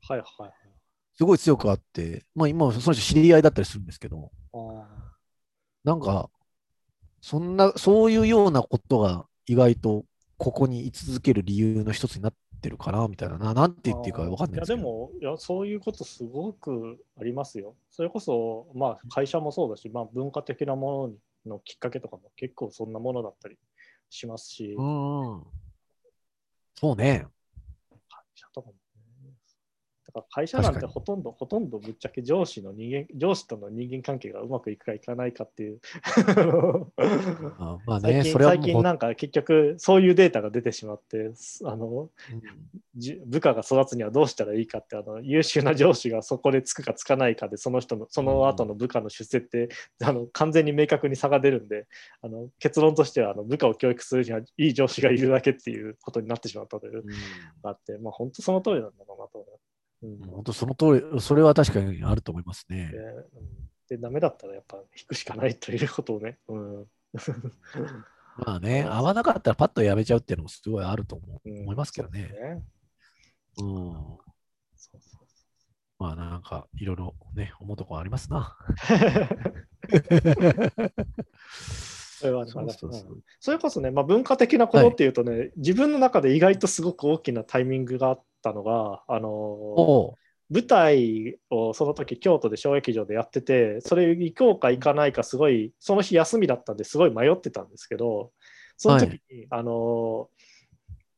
[0.07, 0.51] はいはいはい。
[1.15, 5.11] すごい強くあって、まあ今はその人知り合いだったりするんですけど、あ
[5.83, 6.29] なんか、
[7.21, 10.05] そんな、そういうようなことが意外と
[10.37, 13.53] ここに居続ける理由の一つになってるかな、みたいなな。
[13.53, 14.77] なんて言っていいかわかんないいやですけど。
[14.77, 17.75] でもいや、そういうことすごくありますよ。
[17.89, 21.13] それこそ、まあ、会社もそうだし、まあ、文化的なも
[21.45, 23.57] ののきっかけとかも結構そんなものだったり
[24.09, 25.43] しますし、うんうん。
[26.75, 27.27] そうね。
[30.13, 35.79] だから会社なんてほとんど、ほとんどぶっちゃけ上司の人間、上司との人間関係がうまくいくかいかないかっていう。
[37.59, 41.31] あまあね、最近最近なんか結局そういうデータが出てしまって
[41.63, 42.09] あのうん
[42.95, 49.69] じ部下が育つにはどうしたらいいかってあの優秀な上司がそこでつくかつかないかでその人のその後の部下の出世って、
[50.03, 51.87] あの完全に明確に差が出るんで
[52.21, 57.01] あの結論としてはあの部下を教育するにはいい上司がいるだけっていうことになってしまったというの
[57.63, 59.45] があって、まあ、本当その通りなんだろうなと思う。
[59.47, 59.70] うんうん
[60.01, 62.97] 本当その通り、それは確かにあると思いますねで。
[62.97, 63.01] う
[63.39, 66.37] んでダメだったらやっぱ引くしかないということをね。
[66.47, 66.85] うん
[68.37, 72.21] まあね、 合わなかったらパッとやめちゃうっていうのもすごいあると思ううん思いますけどね。
[72.21, 72.63] そうですね
[73.57, 73.93] うん。
[74.77, 75.21] そうそう
[75.99, 78.57] まあなんか、いろいろね、思うとこありますな。
[82.21, 90.15] それそうそうそううんそれこそね、まあ、文化的なことっていうとね、自分の中で意外とすごく大きなタイミングがあったのが、あの
[90.49, 98.31] 舞台をその時京都で小劇場でやってて、それ行こうか行かないか、すごい、その日休みだったんですごい迷ってたんですけど、
[98.75, 100.29] その時に、あの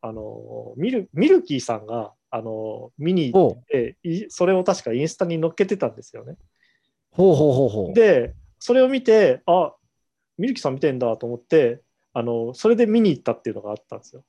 [0.01, 6.36] あのミルミルキーさんがあの見に行っていそれを確かインスタに載っけてたんですよね。
[7.11, 7.93] ほうほうほうほう。
[7.93, 9.74] でそれを見てあ
[10.38, 14.24] ミルキーさん見てんだと思ってあのそれで見に行ったっていうのがあったんですよ。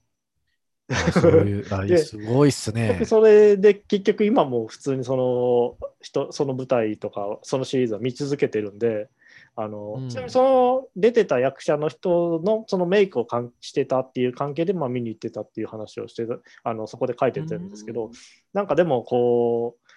[1.12, 3.03] そういう あですごいっすね。
[3.05, 9.09] それで結局今も普通にその人その舞台とかそのシリーズは見続けてるんで
[9.57, 18.11] あの、うんちなみにその出てた役者の人のそのメイクをかんしてたっていう関係で、まあ、見に行ってたっていう話をしてたあのそこで書いてるんですけど、
[18.53, 19.91] なんかでもこう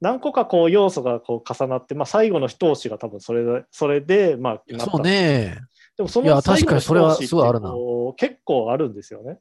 [0.00, 5.58] 何個かこう要素がこう重なって、まあ、最後の一押しが多分それでそれでまあそうね。
[5.96, 9.38] でもその最後の確かにそれは一押しって結構あるんですよね。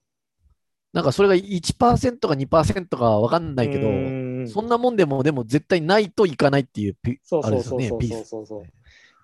[0.94, 8.04] なんかそれが1%か2%かわかんないけど、うんそんなもんでも、でも絶対ないといかないっていうピ、そうそうそうそう。
[8.04, 8.64] そうそうそう。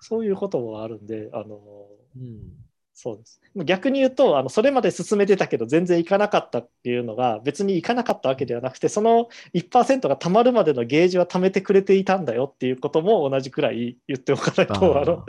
[0.00, 1.60] そういうこともあるんで、あの
[2.16, 2.66] うん
[2.98, 3.40] そうです。
[3.64, 15.24] 逆に言うと、あのそれまで進めてたけど、全然行かなかったっていうのが、別に行かなかったわけではなくて、その1%がたまるまでのゲージは貯めてくれていたんだよっていうことも同じくらい言っておかないと、あの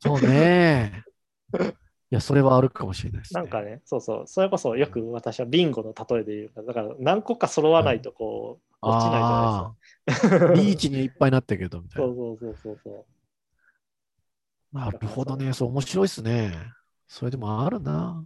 [0.00, 1.04] そうね。
[2.12, 3.40] いや、それはあるかもしれないです、ね。
[3.40, 10.44] なんかね、そうそう、それこそよく私はビンゴの例えで言うから、だから何個か揃わないとこう、落ちないじゃないですか。
[10.44, 12.06] ああ、リーチにいっぱいになってるけど、みたいな。
[12.06, 13.06] そうそうそうそうそ
[14.74, 14.76] う。
[14.76, 15.54] なるほどね。
[15.54, 16.52] そう、面白いですね。
[17.08, 18.22] それでもあるな。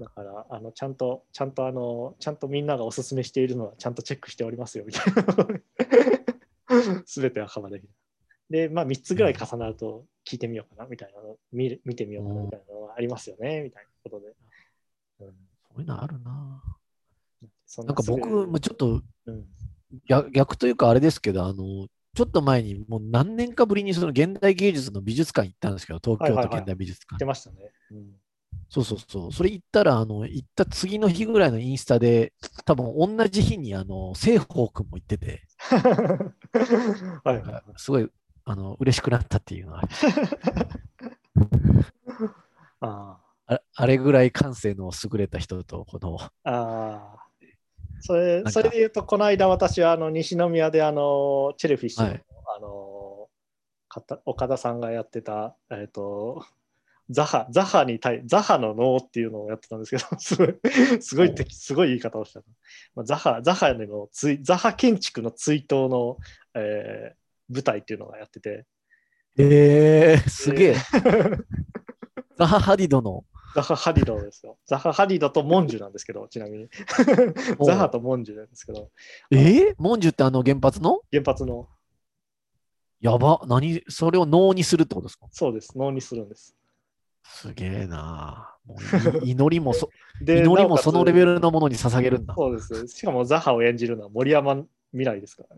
[0.00, 7.02] だから、あのちゃんと、ちゃんと、あの、ちゃんとみんながおすすめしているのは、ちゃんとチェックしておりますよ、みたいな。
[7.06, 7.92] すべてはカバーできる。
[8.50, 14.34] で、まあ、3つぐらい重なると聞いてみようかな、みたいなの、見る見てみようかな、みたいなのはありますよね、みたいなことで。
[15.20, 15.32] うん、そ
[15.78, 16.62] ういうのあるな。
[17.66, 19.44] そなんか僕ちょっとうん、
[20.08, 27.18] 逆逆というかあれですけど、あの、ちょっと前にもう何年かぶりにその現代芸術の美術館行ったんですけど、東京都はいはいはい現代美術館。
[27.18, 27.56] 出ましたね。
[27.90, 28.12] うん、
[28.68, 29.32] そうそうそう。
[29.32, 32.32] それ行ったら、あの、行った次の日ぐらいのインスタで、
[32.64, 35.42] 多分同じ日に、あの、西方君も行ってて、
[37.24, 38.08] はいなんかすごい、
[38.50, 39.82] あの、嬉しくなったっていうのは、
[42.80, 47.14] あああれぐらい感性の優れた人と、この、あ
[48.00, 48.50] それか。
[48.50, 52.24] それで言うと、この間私はあの西宮であのチェルフィッシュの,、はい。
[52.56, 53.28] あの
[54.24, 56.46] 岡田さんがやってた、えっと
[57.10, 60.58] ザハザハに対ザハの脳っていうのをやってたんですけど、 すごい
[61.02, 62.40] すごいてすごい言い方をした。
[62.94, 66.16] まあ、ザハザハのついザハ建築の追悼の、
[66.54, 67.17] えー
[67.48, 68.66] 舞台っていうのがやってて、
[69.38, 70.76] えー、すげえ。
[72.36, 73.24] ザハ・ハディドの、
[73.54, 74.58] ザハ・ハディドですよ。
[74.66, 76.68] ザハ・ハディドとモンジュなんですけど、ちなみに。
[77.64, 78.90] ザハとモンジュなんですけど、
[79.30, 81.00] えー、モンジュってあの原発の？
[81.10, 81.68] 原発の、
[83.00, 85.26] やば、何、それを能にするってことですか？
[85.30, 86.54] そうです、能にするんです。
[87.24, 88.54] すげえな
[89.22, 89.90] 祈りもそ、
[90.22, 92.34] で祈りもそのレベルルのものに捧げるんだ。
[92.36, 92.88] そうです。
[92.88, 95.56] しかもザハを演じるのは森山未来ですから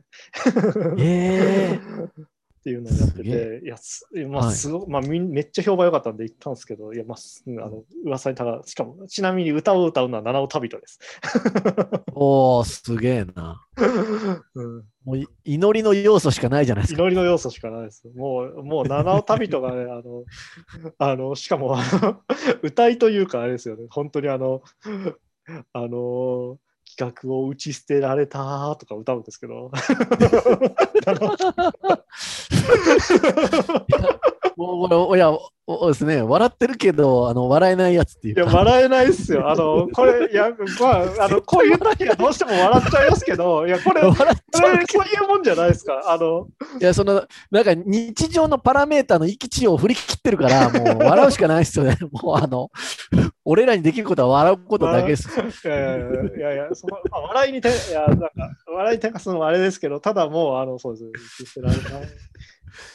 [0.94, 0.94] ね。
[0.98, 1.80] ええ
[2.60, 10.98] っていうのをやってて、いや、すまあ、はいすごまあ、みんめっちゃ評判良かったんで行ったんですけど、いや、まあ、すあの噂にたが、しかも、ちなみに歌を歌うのは七尾旅人です。
[12.12, 13.66] おー、すげえな。
[14.54, 17.00] うんもうい祈りの要素しかないじゃないですか。
[17.00, 18.06] 祈りの要素しかないです。
[18.14, 20.24] もう、もう七尾旅人がね、あの、
[20.98, 22.20] あのしかもあの、
[22.62, 24.60] 歌いというか、あれですよね、本当にあの、
[25.72, 26.58] あの、
[26.96, 29.70] 企画を打ち捨てられたとか歌うんですけど、
[34.60, 35.30] もうこれ、いや、
[35.66, 38.56] おおですね、笑ってるけど、あの、笑えないやつっていいうや、か。
[38.58, 39.48] 笑えないっすよ。
[39.48, 40.50] あの、これ、いや、
[40.80, 46.02] まあ、あの、こういう時はどうしても笑っちゃいますけど、いや、これ、こ笑っちゃうれ、そういうもんじゃないですか。
[46.06, 46.48] あの、
[46.80, 51.96] いや、その、なんか日常のパラメータの域値を振り切ってるから、もう笑うしかないですよね。
[52.10, 52.70] もうあの、
[53.44, 55.28] 俺らにできることは笑うことだけです。
[55.28, 58.30] いやいやいやいやいや、そのまあ、笑いにて、いや、なんか、
[58.66, 61.60] 笑いに手かすのもあれですけど、ただもう、あの、そうです。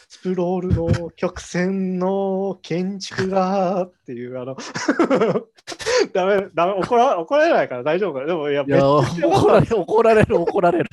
[0.08, 4.56] スプロールの曲線の建築がっていう、あの、
[6.14, 8.26] ダメ、ダメ、怒ら怒られないから大丈夫かな。
[8.28, 10.90] でも、いや、いや、怒られる、怒られる、怒られる。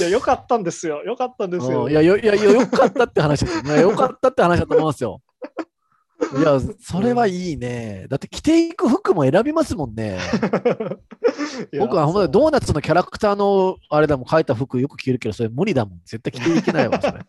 [0.00, 1.02] いや、よかったんですよ。
[1.04, 1.84] よかったんですよ。
[1.84, 3.64] うんいや、よいや、よよかったって話です。
[3.64, 5.20] いやよかったって話だと思いますよ。
[6.36, 8.06] いや、それはいいね。
[8.08, 10.18] だって着ていく服も選びますもんね。
[11.78, 16.00] 僕はほんまにドーナツのキャラクターのあれだもん書いた服よく着るけど、それ無理だもん。
[16.04, 17.20] 絶対着ていけないわ、それ。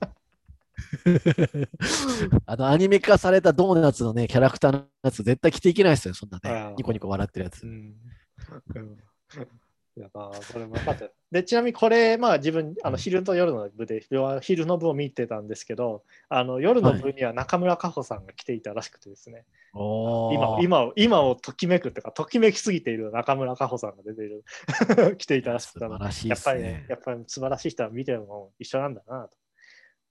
[2.45, 6.75] あの、アニメ化されたドーナツのね、キャラクターのやつ、絶対着ていけないですよ、そんなあねー。
[6.77, 7.67] ニコニコ笑ってるやつう。
[7.67, 7.95] ん。
[8.75, 8.97] うん
[9.99, 11.11] いや、まあ、それもよかったよ。
[11.30, 14.01] でちなみにこれ、まあ、自分あのうん昼と夜の部で、
[14.41, 24.43] 昼の部を見てたんですけどあの夜の部には中村佳穂さんが来ていたらしくてですね、おー今今を今をときめくというかときめきすぎている中村佳穂さんが出ている
[25.17, 26.53] 来ていたらしくて素晴らしいやっぱ。
[26.53, 29.38] りねやっぱり素晴らしい人は見ても一緒なんだなと。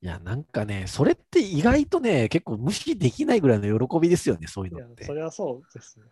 [0.01, 5.05] いや、なんかね、それって意外とね、結構無視できないぐらいの喜びですよね、そういうのって。
[5.05, 6.07] それはそうですね。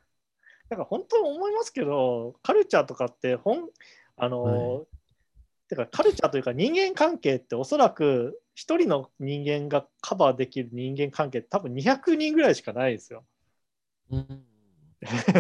[0.69, 3.69] だから本当に思いますけど、カルチャーとかって本、
[4.17, 4.43] あの、
[4.79, 4.85] は
[5.69, 13.25] てかカルチャーというか人間関係っておそらく一人の人間がカバーできる人間関係多分200人ぐらいしかないですよ。
[14.11, 14.45] うん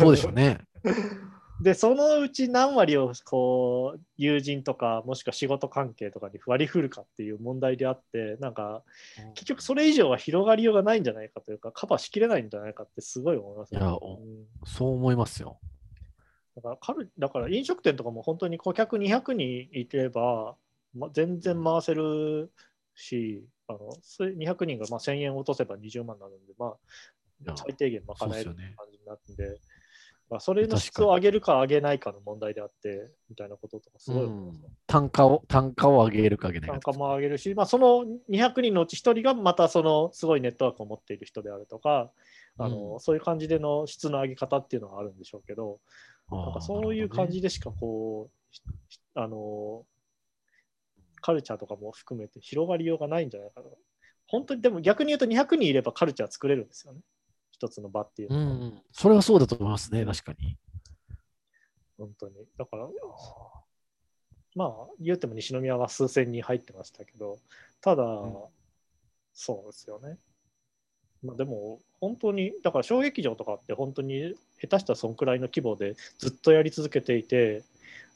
[0.00, 0.58] そうでしょうね。
[1.60, 8.82] で、そのうち何割をこう友人とかもしくは仕事関係とかに割り振るかっていう問題であって、なんか
[9.34, 13.80] 結局それ以上は広がりようがないんじゃないかというか、カバーしきれないんじゃないかってすごい思いますね。
[13.80, 14.44] いやおうん。
[14.64, 15.58] そう思いますよ。
[16.56, 20.56] だからカルだから飲食店とかも本当に顧客200人いれば、
[20.94, 22.50] ま、全然回せる
[22.94, 26.76] し、あのそれ200人がまあ1000円落とせば20万になるんで、まあ、
[27.56, 29.60] 最低限賄える感じになるんで、
[30.28, 34.68] まあ、それの質を上げるか上げないかの問題であって、みたいなこととかすごい思いますね。
[34.86, 42.10] 単価を、単価を上げるか上げないか単価も上げるし、まあ、その200人のうち1人がまたそのすごいネットワークを持っている人であるとか、
[42.58, 45.78] あのうんそういう感じでの質の上げ方っていうのがあるんでしょうけど、
[46.30, 49.84] なんかそういう感じでしかこう、あの
[51.20, 53.66] カルチャーとかも含めて広がりようがないんじゃないかな。
[54.28, 57.00] 本当にでも逆に言うと200人いればカルチャー作れるんですよね。
[57.58, 58.42] 一つの場っていうのは。
[58.42, 60.56] うん、それはそうだと思いますね、確かに。
[61.98, 62.34] 本当に。
[62.58, 62.88] だから、
[64.54, 67.38] まあ言うても西宮は数千人入ってましたけど、
[67.80, 68.34] ただ、ん
[69.32, 70.18] そうですよね。
[71.22, 77.64] まあでも本当に、だから小劇場とかって本当に下手したらそんくらいの規模でずっとやり続けていて、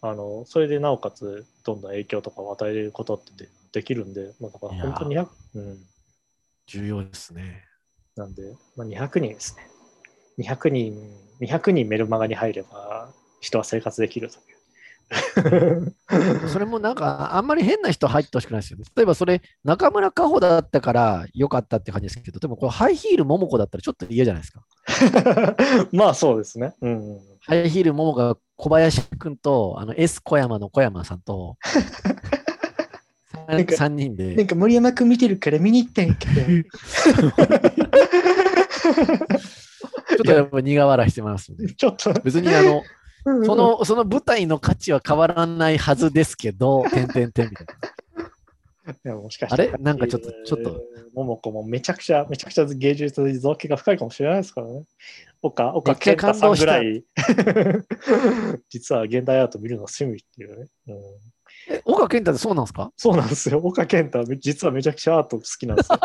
[0.03, 5.79] あのそれでなおかつどんな影響とかを与えることってでできるんで、まあ、だから本当に200、うん、
[6.67, 7.70] 重要ですね。
[8.17, 9.69] なんで、まあ、200人ですね。
[10.39, 14.61] 200人、200人メルマガに入れば人は生活できるという。
[16.49, 18.85] それもなんか、あんまり変な人入ってほしくないですよね。
[18.95, 24.65] 例えばそれ、中村佳穂だったから良かったって感じですけど、でもこれハイヒール桃子だったらちょっと嫌じゃないですか。
[25.93, 26.75] まあそうですね。
[26.81, 31.57] うんうん、ハイヒール桃子が小林くんと、あの S 小山の小山さんと、
[33.51, 36.27] なんか3人で、なんか森山君見てるから見に行ったんやけ
[40.11, 41.67] ちょっとやっぱ苦笑いしてますので。
[41.69, 41.75] ど。
[41.75, 42.13] ちょっと。
[42.23, 42.83] 別にあの、
[43.45, 47.67] その、その舞台の価値は変わらないはずですけど、てんてんてんみたい
[49.05, 49.15] な。
[49.15, 49.73] もしかしてあれ？
[49.79, 50.83] なんかちょっとちょっと。
[51.13, 54.85] 桃子もめちゃくちゃ、めちゃくちゃ芸術に造形が深いかもしれないですからね。
[55.43, 57.03] 岡、岡健太さんぐらい、
[58.71, 60.67] 実は現代アート見るの趣味っていうね。
[60.89, 60.97] うん、
[61.73, 62.93] え、岡健太ってそうなんですか？
[62.97, 63.59] そうなんですよ。
[63.63, 65.99] 岡健太実はめちゃくちゃアート好きなんですよ。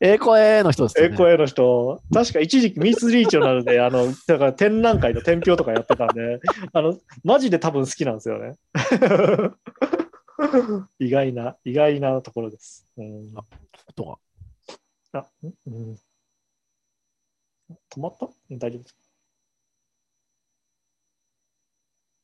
[0.00, 1.14] えー、声の人ですよね。
[1.14, 6.40] 栄光への人、確か一時期ミスリーチョナルで、あの、だから展覧会の天評とかやってたんで、
[6.74, 8.56] あの、マジで多分好きなんですよね。
[10.98, 12.84] 意外な、意外なところです。
[12.98, 13.42] うん、あ
[13.88, 14.18] 音が
[15.12, 15.98] あ、んうん。
[17.90, 18.28] 止まった？
[18.50, 18.98] 大丈夫ですか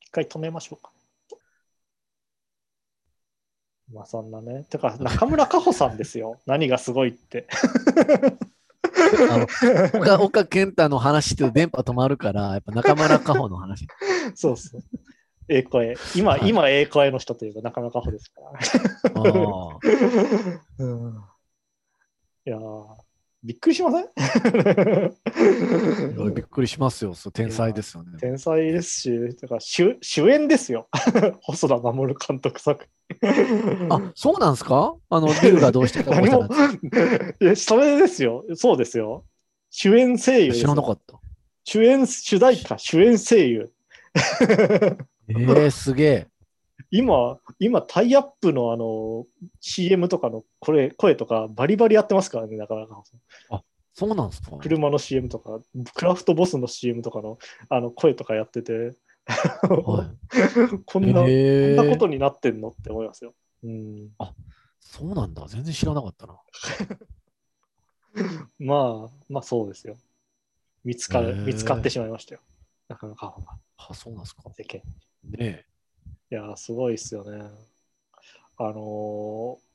[0.11, 0.91] 回止めましょうか。
[3.93, 4.65] まあそんなね。
[4.69, 6.39] てか、中村佳穂さんですよ。
[6.47, 7.47] 何がすごいって。
[9.93, 13.87] 岡岡健太の話って電波止まるから、やっぱ中村佳穂の話。
[14.35, 14.83] そうそう。
[15.49, 15.95] 栄光へ。
[16.15, 18.51] 今、はい今、栄光への人というか、中村佳穂ですから。
[20.79, 21.23] うん、
[22.45, 23.10] いやー
[23.43, 24.05] びっくりしません？
[26.35, 27.13] びっくりしますよ。
[27.33, 28.11] 天才ですよね。
[28.19, 30.87] 天才ですし、だから主主演ですよ。
[31.41, 32.85] 細田守監督作。
[33.89, 34.95] あ、そうなんですか？
[35.09, 36.47] あの、竜がどうしてか何も、
[37.41, 38.45] いや、それですよ。
[38.55, 39.25] そうですよ。
[39.71, 41.19] 主演声優知よらなかった。
[41.63, 43.71] 主演、主題歌、主演声優。
[45.29, 46.27] えー、すげえ。
[46.89, 49.25] 今、今、タイアップのあの、
[49.59, 53.03] CM とかの声声とかバリバリやってますからね、なかなか。
[53.93, 54.57] そうなんですか？
[54.57, 55.59] 車の CM とか、
[55.93, 57.37] クラフトボスの CM とかの
[57.69, 58.93] あの声とかやってて、
[59.25, 60.09] は
[60.85, 62.09] こんな、こんなことえ。
[62.09, 63.33] になってんのって思いますよ。
[63.63, 64.09] うん、
[64.79, 65.45] そうなんだ。
[65.47, 66.39] 全然知らなかったな。
[68.59, 69.97] まあ、まあそうですよ。
[70.83, 72.41] 見つか見つかってしまいましたよ。
[72.87, 73.35] なかなか
[73.77, 74.43] あ、そうなんですか。
[74.51, 74.81] 世間。
[75.23, 75.65] ね
[76.31, 77.43] いやー、すごいっすよね。
[78.57, 79.71] あのー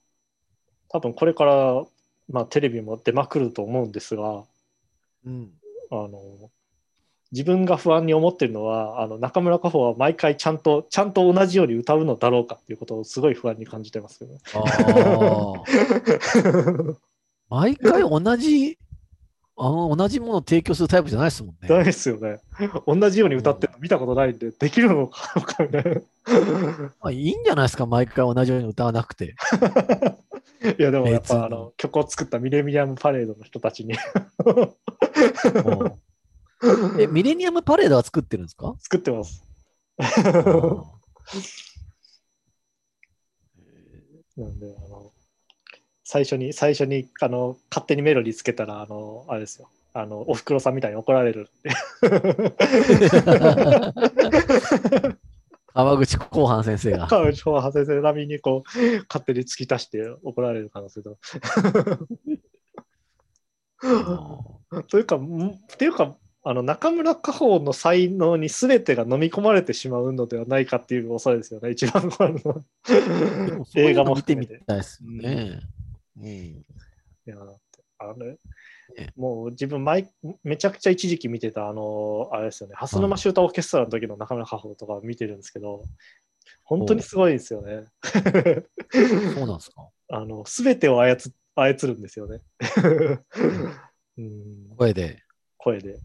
[0.89, 1.85] 多分これから、
[2.31, 4.45] まあ、テレビも出まくると思うんですが、
[5.27, 5.29] え。
[5.29, 5.51] うん。
[5.91, 6.11] あの
[7.33, 14.41] 自分が不安に思ってるのは、あの中村佳穂は毎回ちゃんと、ちゃんと同じように歌うのだろうかっていうことをすごい不安に感じてますけどね。
[17.51, 18.79] 毎回同じ、
[19.59, 21.69] あの同じものを提供するタイプじゃないですもんね。
[21.69, 22.41] ないですよね。
[22.87, 26.01] 同じように歌ってるの見たことないんで、できるのかみたいな。
[27.01, 29.35] まあ、いいんじゃないですか、毎回同じように歌わなくて。
[30.79, 33.95] いやでもやっぱあの曲を作ったミレニアムパレードの人たちに
[36.63, 38.75] うんえ、ミレニアムパレードは作ってるんですか？
[38.81, 39.43] 作ってます。
[44.37, 45.13] なんであの
[46.09, 49.69] 最初に最初にあの勝手にメロディーつけたらあのあれですよ。
[49.93, 51.71] あのおふくろさんみたいに怒られるって。
[55.75, 57.09] 川口後半先生が。
[57.09, 58.69] 川内法先生並みにこう
[59.09, 61.19] 勝手に突き足して怒られる可能性と。
[64.87, 65.49] というか、ん？
[65.49, 66.15] っていうか、
[66.45, 72.63] あの中村佳穂の才能に全てが飲み込まれてしまうのではないかっていう恐れですよね、一番あの
[73.75, 74.47] 映画も見てみ。
[74.47, 75.31] たいですよね。
[75.31, 75.61] うん。
[76.23, 76.65] い
[77.27, 80.09] やだってあれねもう自分毎、
[80.45, 85.83] めちゃくちゃ一時期見てた、あの、あれですよね、蓮沼シューターオーケストラの時の中村佳穂とか見てるんですけど、
[86.63, 87.87] 本当にすごいですよね。
[88.13, 89.89] そうなんですか？
[90.11, 92.43] あの、全てを操操るんですよね。
[94.19, 95.23] うん、声で。
[95.57, 95.99] 声で。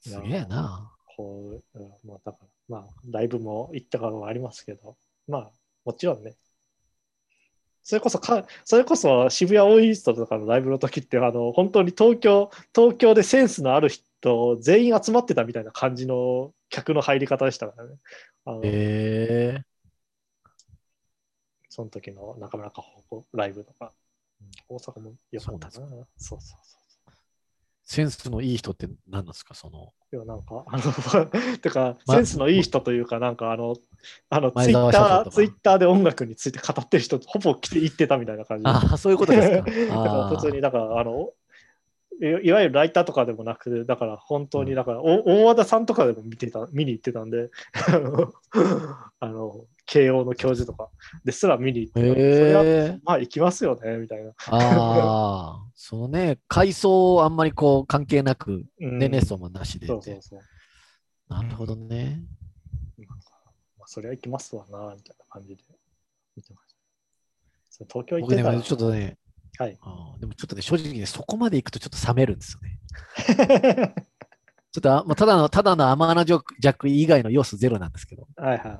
[0.00, 0.92] すげえな。
[1.16, 4.96] こう、うんまあ、だから、まあ、ライブも行ったことはありますけど、
[5.28, 5.50] まあ、
[5.84, 6.36] もちろんね、
[7.82, 17.96] それこそか、それこそ渋谷オイーストとかのライブの時って、あの、本当に東京、東京でセンスのある人全員集まってたみたいな感じの客の入り方でしたからね。
[18.64, 19.62] へえ。
[21.68, 23.92] その時の中村佳穂ライブとか、
[24.68, 25.72] 大阪も良かったな。
[25.72, 26.81] そうそうそう。
[27.84, 29.54] センスのいい人って何なんですか？
[29.54, 29.92] その。
[30.12, 31.26] いや、なんか、あの、
[31.58, 33.76] てか、まセンスのいい人というか、なんか、あの、
[34.28, 38.70] あの、ツ前イッター、ツイッターで音楽について語ってる人、ほぼ来て言ってたみたいな感じで。
[38.70, 39.56] ああ、そういうことですか。
[39.62, 41.30] だからあ普通に、だから、あの、
[42.20, 47.50] いいわゆるライターとかでもなく、だから本当に、だから、お大和田さんとかでも見てた、見に行ってたんで、
[49.20, 50.90] あの慶応の教授とか
[51.24, 53.00] ですら見に行ってたんで、それ。
[53.04, 54.30] まあ行きますよね、みたいな。
[54.30, 60.40] ああ、 そのね、階層あんまりこう関係なく、うん年齢層もなしでってそうそうそう。
[61.28, 62.22] なるほどね。
[63.78, 65.62] まあ、そりゃ行きますわな、みたいな感じで
[66.36, 66.74] 見てまし
[67.78, 67.84] た。
[67.86, 69.18] 東京行ってたら、ちょっとね、
[69.58, 69.78] はい。
[69.80, 72.78] あーでもちょっとね、正直ね、そこまで行くとちょっと冷めるんですよね。
[74.72, 78.78] ちょっとあ、まあ、ただの、ただの天の弱以外の要素ゼロなんですけど、はいはい。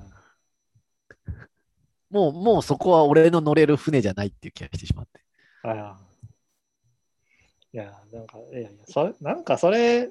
[2.10, 5.20] もう、もうそこは俺の乗れる船じゃないっていう気がしてしまって。
[5.62, 7.76] はいはい。
[7.76, 10.10] いや、なんか、いやいや、それなんかそれ、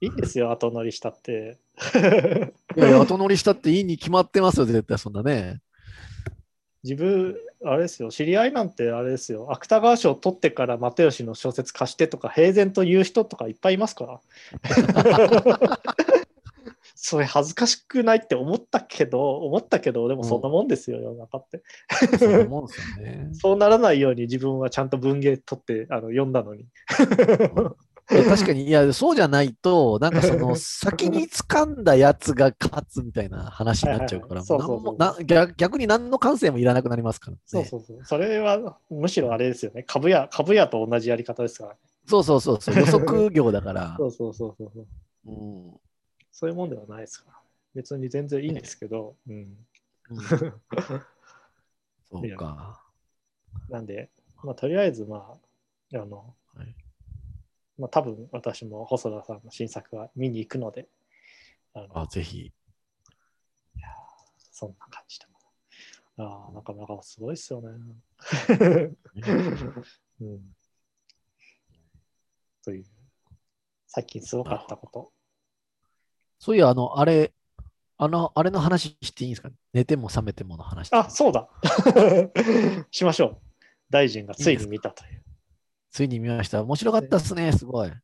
[0.00, 1.58] いいんですよ、後乗りしたって。
[2.76, 5.60] いやいや、後乗りしたっていいに決まってますよ、絶対そんなね。
[6.82, 14.20] 自分、あれですよ、知り合いなんてあれですよ、芥川賞取ってから又吉の小説貸してとか、平然と言う人とかいっぱいいますから。
[17.02, 21.62] それ恥ずかしくないって思ったけど、思ったけど、でもそんなもんですよ、世の中って。
[22.18, 23.28] そう思うんですよね。
[23.34, 26.66] そうならないように自分はちゃんと文芸取ってあの読んだのに。
[28.10, 34.42] 確かに、いや、そうじゃないと、なんかその、 先に掴んだやつが勝つみたいな話になっちゃうから、
[35.24, 37.38] 逆逆に何の感性もいらなくなりますからね。
[37.46, 38.04] そうそうそう。
[38.04, 39.84] それはむしろあれですよね。
[39.84, 41.78] 株屋、株屋と同じやり方ですからね。
[42.06, 43.94] そうそうそうそう、予測業だから。
[43.96, 44.86] そ うそうそうそうそう。
[45.26, 45.80] うん
[46.32, 47.38] そういうもんではないですから。
[47.74, 49.34] 別に全然いいんですけど、うん。
[50.10, 50.18] うん
[52.10, 52.82] そうか。
[53.68, 54.10] なんで、
[54.42, 55.38] まあ、とりあえず、ま
[55.94, 56.39] あ、あの、はい
[57.80, 60.88] まあ、多分私も細田さんの新作は見に行くので、
[61.74, 62.52] あのあ、ぜひ。
[64.52, 65.30] そんな感じで。
[66.22, 67.68] ああ、なかなかすごいですよね。
[70.20, 70.54] うん。
[72.62, 72.84] という、
[73.86, 75.12] 最近すごかったこと。
[76.38, 77.32] そういや、あの、あれ、
[77.96, 79.50] あの、あれの話していいんですか？
[79.72, 80.92] 寝ても覚めてもの話。
[80.92, 81.48] あ、そうだ。
[82.90, 83.40] しましょう。
[83.88, 85.19] 大臣がついに見たという。
[85.90, 86.62] ついに見ました。
[86.62, 87.90] 面白かったっすね、すごい。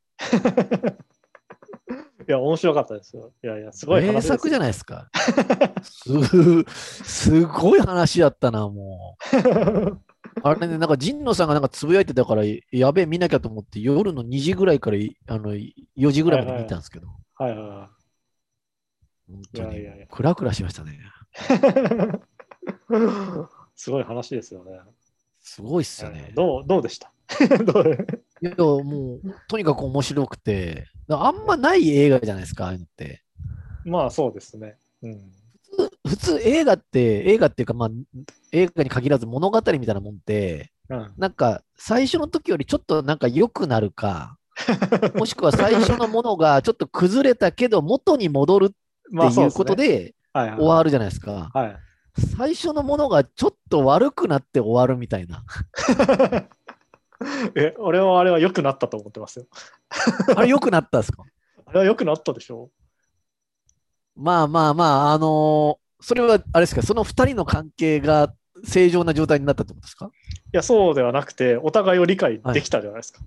[2.29, 3.33] いや、面白かったですよ。
[3.45, 5.09] いやいや、すごい名作じゃないですか。
[5.83, 6.65] す
[7.05, 9.37] すごい話だったな、もう。
[10.43, 12.43] あれね、なんか神野さんがなんかつぶやいてたから、
[12.73, 17.07] やべえ、見なきゃと思って、夜の2時ぐらいからいあの4時ぐらいまで見たんですけど、
[17.37, 17.91] はいはいは
[19.29, 20.93] 本当にいやいやいやクラクラしましたね。
[20.93, 20.97] い。
[23.77, 24.81] すごい話ですよね。
[25.41, 26.33] すごいっすよね。
[26.35, 27.13] どうどうでした？
[27.65, 28.09] どう
[28.43, 33.23] いいや、もう、とにかく面白くて、あんまない映画じゃないですか、ああいうのって。
[33.85, 34.77] まあそうですね。
[35.03, 35.33] うん。
[36.07, 37.91] 普通映画って、映画っていうか、まあ、
[38.53, 44.39] 映画に限らず物語みたいなもんって、うん、なんか最初の時よりちょっとなんか良くなるか、
[45.15, 51.51] もしくは最初のものがちょっと崩れたけど元に戻るっていうことで終わるじゃないですか。
[51.53, 51.77] はい。
[52.37, 55.45] 最初のものがちょっと悪くなって終わるみたいな。
[57.55, 59.47] え、俺はあれは良くなったと思ってますよ。
[60.37, 61.23] あれ良くなったんですか？
[61.67, 62.71] あれは良くなったでしょ
[64.15, 68.35] まあまあまあ、あのーそれはあれですか、その2人の関係が
[68.65, 70.07] 正常な状態になったってことですか？
[70.07, 70.11] い
[70.53, 73.21] や、そうではなくて、お互いを理解できたじゃないですか。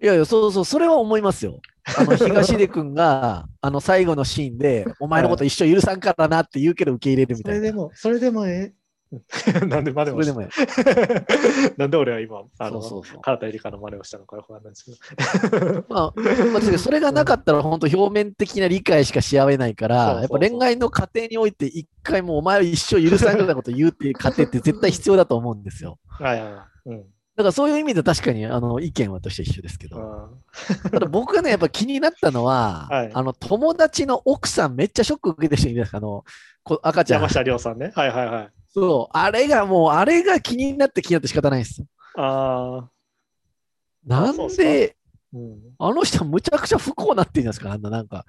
[0.00, 1.60] いやいや、そうそう、それは思いますよ。
[1.98, 7.72] あの東出君が あの最後のシーンで、お前のこと一生許さんからなって言うけど受け入れるみたいな。
[7.72, 8.74] も、それでもええ。
[9.68, 10.84] なんで真似をし。
[10.84, 13.20] た なんで俺は今、あの、そうそうそう。
[13.22, 15.84] 原田エリカの真似をしたのかよくわかんないですけど。
[15.88, 16.12] まあ、
[16.52, 25.98] まあそれがなかったら本当表面的な理解しかし合えないから、やっぱ恋愛の過程において一回もお前は一生許さんようなこと言うっていう過程って絶対必要だと思うんですよ。
[26.08, 26.90] はいはいはい。
[26.90, 26.98] うん。
[27.36, 30.00] だからそういう意味で確かにあの意見はとして一緒ですけど。
[30.00, 36.24] あただ僕がね、やっぱ気になったのは、はいあの友達の奥さんめっちゃショック受けてる人いるじゃないですか、あの
[36.62, 37.28] こ赤ちゃん山。
[37.28, 37.92] 下亮さんね。
[37.94, 38.50] はいはいはい。
[38.76, 41.86] そう、あれがもう、あれが気になって気になって仕方ないんですよ。
[42.16, 42.90] ああ。
[44.06, 44.96] なんで、
[45.32, 45.58] うん。
[45.78, 48.26] あの人むちゃくちゃ不幸なってんですか、あんななんか。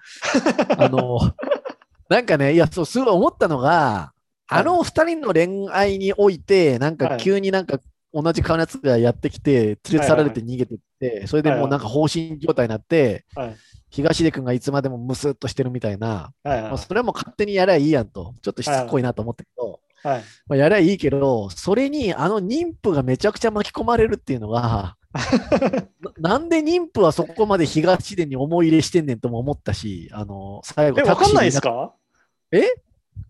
[0.78, 1.20] あの、
[2.10, 4.14] なんかね、いや、そう、すごい思ったのが、
[4.50, 7.20] あの二人の恋愛において、なんかはい。
[7.20, 7.82] 急になんか
[8.14, 13.56] 同じ顔のやつがやってきて、連れ去られて逃げてって、それでもうなんか放心状態になって、はい。
[13.90, 20.24] 東出君がいつまでもムスッとしてるみたいな、まあ、それはもう勝手にやりゃいいやんと、ちょっとしつこいなと思ったけど、はい。
[20.48, 24.96] まあ、やりゃいいけど、それにあの妊婦がめちゃくちゃ巻き込まれるっていうのが、
[26.20, 31.70] ななんで妊婦はそこまで東出に思い入れしてんねんとも思ったし、あの最後え、わかんないですか？
[31.70, 31.94] か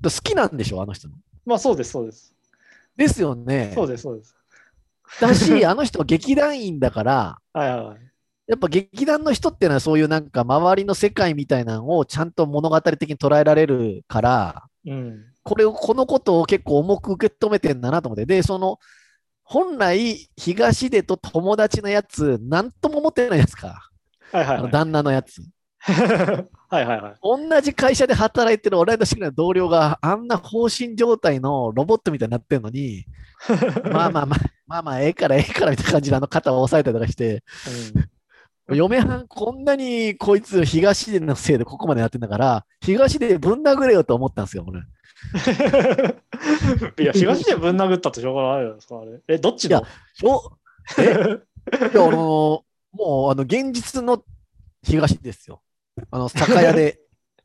[0.03, 1.15] 好きなんでしょ、あの人の。
[1.45, 2.35] まあそうです、そうです。
[2.95, 3.71] ですよね。
[3.73, 4.35] そうです、そうです。
[5.21, 7.97] だし、 あの人は劇団員だから、はいはいはい。
[8.47, 15.25] やっぱ劇団の人っていうのはそういうなんか周りの世界みたいなのをちゃんと物語的に捉えられるから、うん。
[15.47, 18.25] これを、このことを結構重く受け止めてんだなと思って。
[18.25, 18.79] で、その、
[19.43, 23.89] 本来、東出と友達のやつ、なんとも思ってないですか。
[24.33, 24.71] はいはいはい。
[24.71, 25.41] 旦那のやつ。
[25.79, 27.15] はいはいはい。
[27.23, 33.05] 同じ会社で働いてる俺としての同僚があんな放心状態のロボットみたいになってるのに、
[33.89, 37.41] まあまあまあ、まあまあ、ええからええからみたいな感じであの肩を押さえたりとかして、
[38.69, 44.81] 嫁はんこんなにこいつ東出のせいでここまでやってんだから、東出ぶん殴れよと思ったんですよ、俺。
[46.99, 49.79] いや、東でぶん殴ったってしょうがないよ、それえ、どっちの？
[49.79, 50.57] いやしょ
[50.99, 51.03] え？
[51.93, 54.23] いや、あのもう、あの、現実の
[54.83, 55.61] 東ですよ。
[56.11, 56.99] あの、酒屋で、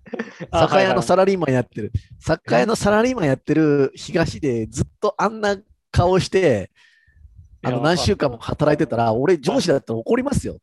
[0.51, 5.57] あ酒屋のはいサラリーマンやってる、酒屋のサラリーマンやってる東でずっとあんな
[5.91, 6.71] 顔して、
[7.63, 10.59] あの、何週間も働いてたら、俺上司だったら怒りますよ。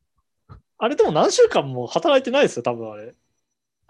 [0.78, 3.14] あれでも何週間も働いてないですよ、多分あれ。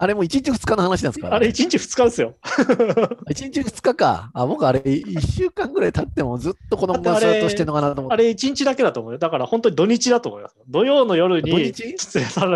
[0.02, 2.36] あれもう1日2日の話なんですかあれ1日2日ですよ。
[2.42, 4.32] 1日2日か。
[4.34, 8.14] あ、僕あれ1週間ぐらい経ってもずっと子供がずっとしてんのかなと思って。
[8.14, 9.18] あれ1日だけだと思うよ。
[9.20, 10.56] だから本当に土日だと思います。
[10.70, 11.84] 土曜の夜に土日？
[11.84, 11.92] 連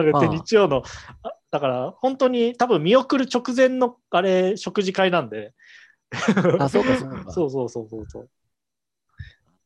[0.05, 0.83] れて、ああ日曜の、
[1.23, 5.53] あだから本当に多分見送る直前のあれ、食事会なんで。
[6.59, 7.25] あ、そうか、そうか。
[7.33, 8.29] そうそうそうそうそう。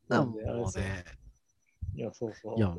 [0.08, 1.06] なんであれですね。
[1.96, 2.58] いや、そうそう。
[2.58, 2.74] いや、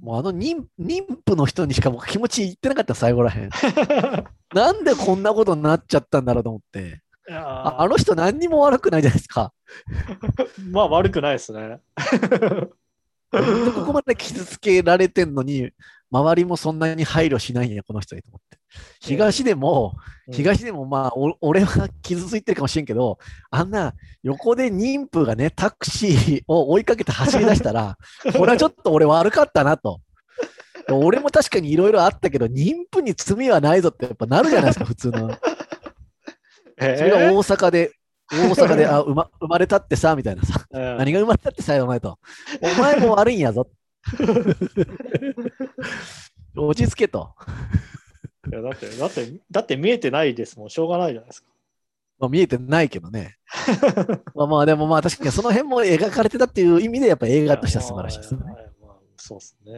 [0.00, 3.50] もうあの妊妊婦の人にしか僕気持ちいってなかった、最後らへん。
[4.54, 7.02] なんでこんなことになっちゃったんだろうと思って。
[7.30, 9.52] ああの人何にも悪くないじゃないですか。
[10.70, 11.80] まあ悪くないですね。
[13.30, 15.70] ここまで傷つけられてんのに、
[16.12, 18.58] 周りもそんなに配慮しないんや、この人にと思って。
[19.00, 19.94] 東でも、
[20.30, 23.18] 東でもまあ、お俺は傷ついてるかもしれんけど、
[23.50, 27.96] あんな横で妊婦がね、タクシーを追いかけて走り出したら、
[28.36, 30.00] これはちょっと俺悪かったなと。
[30.90, 35.34] 俺も確かにいろいろあったけど、妊婦に罪はないぞってやっぱなるじゃないですか、 普通の。
[36.76, 37.92] えそれが大阪で、
[38.30, 40.66] 大阪で、あ、生ま生まれたってさ、みたいなさ。
[40.74, 42.18] ー何が生まれたってさよ、お前と。
[42.60, 43.68] お前も悪いんやぞ。
[46.56, 47.34] 落ち着けと。
[48.50, 51.48] いやだって、だって、だって見えてないですもん、しょうがないじゃないですか。
[52.18, 53.38] まあ、見えてないけどね。
[54.34, 58.46] まあまあ、でもまあ確かにその辺も描かれてたっていう意味でやっぱ映画としては素晴らしいですよね。
[58.46, 58.56] まあ
[58.86, 59.72] まあそうですね。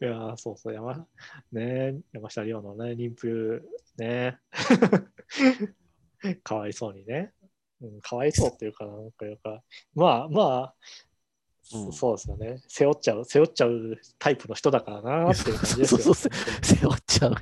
[0.00, 1.06] いやー、そうそう、山、
[1.52, 4.38] ね、山下亮のね、妊婦、ね、
[6.44, 7.32] かわいそうにね。
[7.80, 9.62] うん、かわいそうっていうかなんかいうか、
[9.94, 10.74] まあまあ、
[11.74, 12.62] うんそうですよね。
[12.66, 16.00] 背負っちゃう、背負っちゃうタイプの人だからなっていう感じですよ。
[16.00, 16.32] そうそうそう
[16.62, 17.34] 背負っちゃう。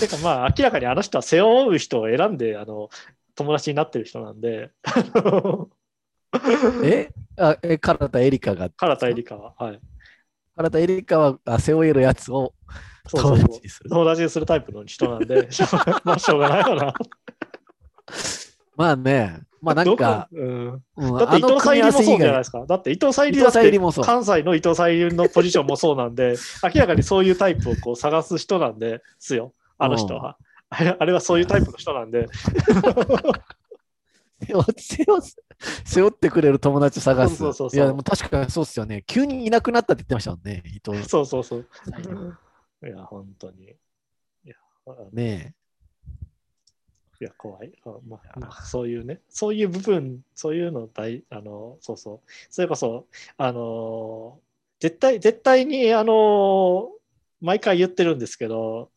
[0.00, 2.88] てかまあ明らかにあの人は背負う人を選んであの
[3.34, 4.70] 友達になってる人なんで、
[6.84, 7.10] え？
[7.36, 8.68] あえ、唐田エリカが。
[8.70, 9.54] 唐田エリカは。
[9.58, 9.80] はい。
[10.56, 12.54] 唐田エリカはあ背負えるやつを
[13.08, 13.90] 友そうそうそう達にする。
[13.90, 15.48] 友達にするタイプの人なんで、
[16.04, 16.94] まあしょうがないよな。
[18.76, 22.64] まあね、まあなんか、うんうんだって伊藤沙莉もそうじゃないですか。
[22.66, 30.36] だって伊藤沙莉だって関西の伊藤沙莉のポジションもそうなんで、 明らかにそういうタイプをこう探す人なんですよ、あの人は。
[30.70, 32.28] あれあれはそういうタイプの人なんで、
[35.84, 37.36] 背負ってくれる友達探す。
[37.36, 39.02] そうそうそうそういや、でも確かにそうっすよね。
[39.06, 41.66] 急にいなくなったって言ってましたもんね、伊藤そうそうそう。
[42.84, 43.64] いや、本当に。
[43.64, 43.68] い
[44.44, 44.56] や、
[45.12, 45.54] ね
[47.20, 47.72] いや怖い。
[47.84, 52.30] あまあ、まあ、そういうね、そういう部分、そういうの大、あの、そうそう。
[52.48, 54.38] それこそ、あの、
[54.78, 56.90] 絶対、絶対に、あの、
[57.40, 58.90] 毎回言ってるんですけど、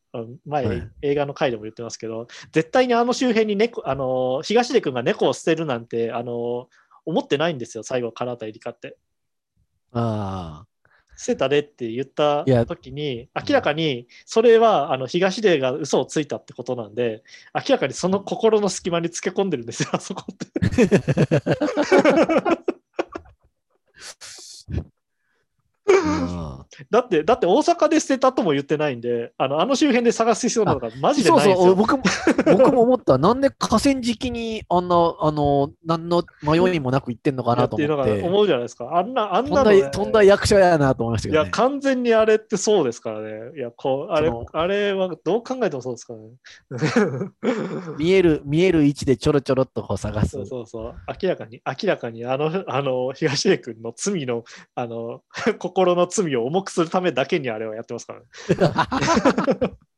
[0.46, 6.70] 前、はい映画の回でも言ってますけど、絶対にあの周辺に猫、あの、東出君が猫を捨てるなんて、あの、
[7.06, 8.98] 思ってないんですよ、最後、唐田エリカって。
[9.94, 10.66] あ
[11.22, 17.22] 捨てたでって言った時に明らかにそれはあの東出が嘘をついたってことなんで
[17.54, 20.48] 明らかにその心の隙間につけ込んでるんですよあそこって。
[26.04, 26.66] あ。
[26.90, 31.66] だってだって大阪で捨てたとも言ってないんであのあの周辺で探す必要なのがマジでそうないんですよ。
[31.66, 32.04] そう、僕も、
[32.46, 33.18] 僕も思った。
[33.18, 38.24] なんで河川敷にあんな、あの、何の迷いもなく行ってんのかなとっていうのが思って。
[38.24, 38.98] 思うじゃないですか。
[38.98, 41.52] あんなあんとなねだ、とんだ役者やなと思いましたいやけどね。
[41.52, 43.58] 完全にあれってそうですからね。
[43.58, 47.32] いやこうあれあれはどう考えてもそうですからね。
[47.98, 50.30] 見える、見える位置でちょろちょろっとこう探す。
[50.30, 50.96] そうそうそう。
[51.22, 54.44] 明らかに、明らかに、あの、あの、東出君の罪の、
[54.76, 55.22] あの、
[55.60, 58.26] 心の罪を重くするためだけにあれはやってますからね。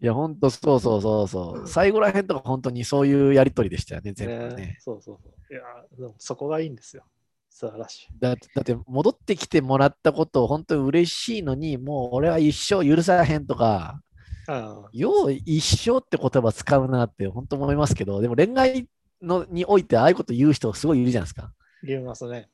[0.00, 1.68] いや、ほんと、そうそうそうそう。
[1.68, 4.66] 最後らへんとか本当にそういうやりとりでしたよね、全部ね。
[4.66, 5.54] ねそうそうそう。
[5.54, 5.62] いや、
[5.96, 7.04] でもそこがいいんですよ。
[7.48, 8.08] 素晴らしい。
[8.18, 14.00] だってだって戻ってきてもらったこと本当に嬉しいのに、もう俺は一生許さへんとか、
[14.48, 18.88] あよう一生って言葉使うなって本当思いますけど、でも恋愛
[19.22, 21.52] のにおいてああいうこと言う人すごいいるじゃないですか。
[21.84, 22.48] 言いますね。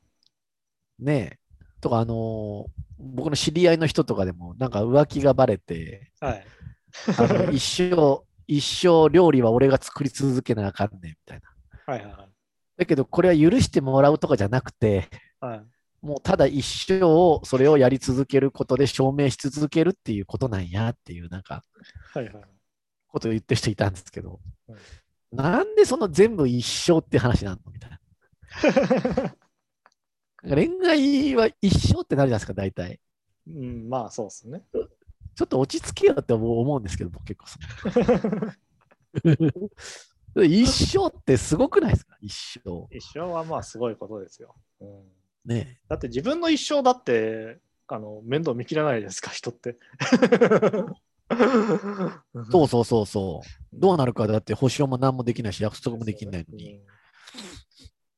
[0.99, 1.48] ねえ。
[1.81, 6.45] とか、あのー僕の知り合いの人とかでも、なんか浮気がバレて、はい。
[7.17, 11.93] あの 一生、一生料理は俺が作り続けなあかんねんみたいな。
[11.93, 12.29] はいはい
[12.77, 15.07] だけど、これは許してもらうとかじゃなくて、
[15.39, 15.57] はい。
[15.59, 15.65] はい。
[16.01, 21.63] もうただ一生それをやり続けることで証明し続けるっていうことなんやっていうなんか
[22.13, 22.43] はいはい。
[23.07, 24.77] ことを言ってる人いたんですけど、うん
[25.31, 27.59] なんでその全部一生って話なの？
[27.71, 27.99] みたいな。
[30.43, 32.99] 恋愛は一生ってなるじゃないですか、大体。
[33.47, 34.63] うん、まあそうですね。
[35.35, 37.39] ちょっと落ち着けよって思うんですけど、僕結
[40.35, 42.17] 構 一生ってすごくないですか？
[42.21, 42.87] 一生。
[42.95, 44.55] 一生はまあすごいことですよ。
[44.81, 45.03] うん、
[45.45, 49.77] ねだって自分の一生だって、あの面倒見切らないですか、人って。
[52.51, 53.47] そうそうそうそう。
[53.73, 56.81] どうなるかだって保証も何もできないし、約束もできないのに。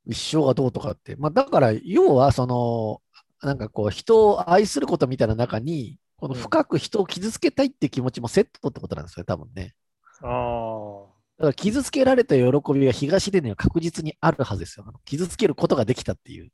[0.05, 1.15] 一生がどうとかって。
[1.15, 3.01] まあ、だから、要は、その、
[3.41, 9.73] なんかこう、人を愛することみたいな中に、この深く人を傷つけたいって気持ちもセットってことなんですよ、多分ね。
[10.21, 11.05] うん、あ
[11.37, 14.85] だから傷つけられた喜びが東出には確実にあるはずですよ。
[15.05, 16.51] 傷つけることができたっていう。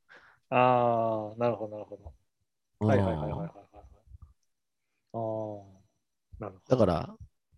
[0.50, 2.88] あ、ああ、なるほど、なるほど。
[2.88, 3.50] はいはいはいはいはいはい。
[5.14, 5.18] ああ、
[6.40, 6.78] なるほど。
[6.78, 7.16] だから、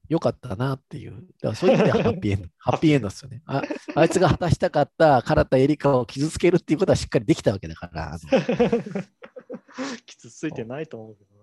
[0.10, 1.12] よかったなっていう。
[1.12, 2.48] だからそういう意味ではハッピーエンド。
[2.58, 3.42] ハッピーエンドですよね。
[3.46, 3.62] あ
[3.96, 8.18] あいつが果たしたかった唐田エリカを傷つけるっていうことはしっかりできたわけだから。
[10.06, 11.36] 傷ついてないと思うけど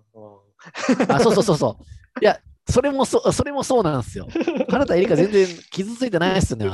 [1.13, 2.19] あ、そうそうそうそう。
[2.21, 2.39] いや、
[2.69, 4.27] それもそそれもそうなんですよ。
[4.69, 6.69] 唐田エリカ全然傷ついてないですよね。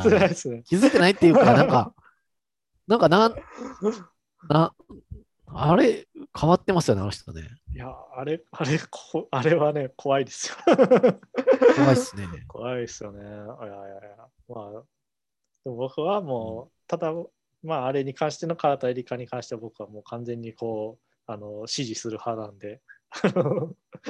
[0.65, 1.93] 傷ついてないっていうか、なんか、
[2.87, 3.35] なんかなん、
[4.49, 4.73] な、
[5.55, 6.07] あれ、
[6.39, 7.47] 変わってますよね、あの人ね。
[7.73, 10.55] いや、あれ、あれ、こあれはね、怖いですよ。
[11.75, 12.27] 怖いっすね。
[12.47, 13.21] 怖いですよね。
[13.21, 14.27] いやいやいや。
[14.49, 14.71] まあ、
[15.63, 17.13] でも僕はもう、ただ、
[17.61, 22.81] まあ、あれに関しての唐田エリカに関しては僕はもう完全にこう、あの、支持する派なんで、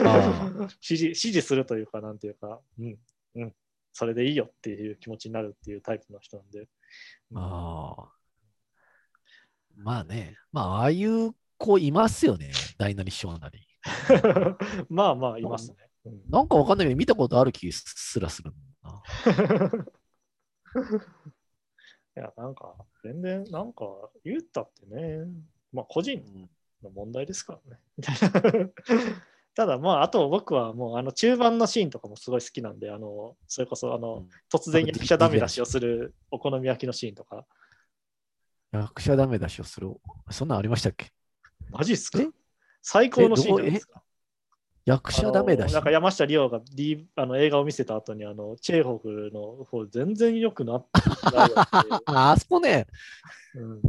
[0.05, 2.99] あ 支持、支持するというか、なんていうか、うん、
[3.35, 3.55] うん、
[3.91, 6.67] それでいいよっていう気持ちになるっていうタイプの人なんで。
[7.35, 8.22] ああ。
[9.77, 13.67] まあね、まあ、ああいう子いますよね、大なり小なり。
[14.89, 15.77] まあまあ、いますね。
[15.77, 18.51] うんなんかわかんないけど、見たことある気すらする
[18.83, 19.01] な。
[22.17, 23.85] いや、なんか、全然、なんか、
[24.25, 25.25] 言ったってね、
[25.71, 26.21] まあ個人
[26.83, 27.79] の問題ですからね。
[29.55, 37.45] ただまあ、あと僕はもうあの中盤のシーンとかもすごい好きなんで、あのそれこそあの、うん突然役者ダメ出しをするお好み焼きのシーンとか、
[38.73, 39.89] 役者ダメ出しをする。
[40.29, 41.11] そんなんありましたっけ？
[41.69, 42.19] マジっすか？
[42.19, 42.27] え？
[42.81, 44.01] 最高のシーンじゃないですか。
[44.85, 52.87] 役者ダメ出しなんか山下リオが、D、あの映画を見せた後にあのチェーホフの方全然良くなってないよってああそこね、
[53.55, 53.81] いう、うん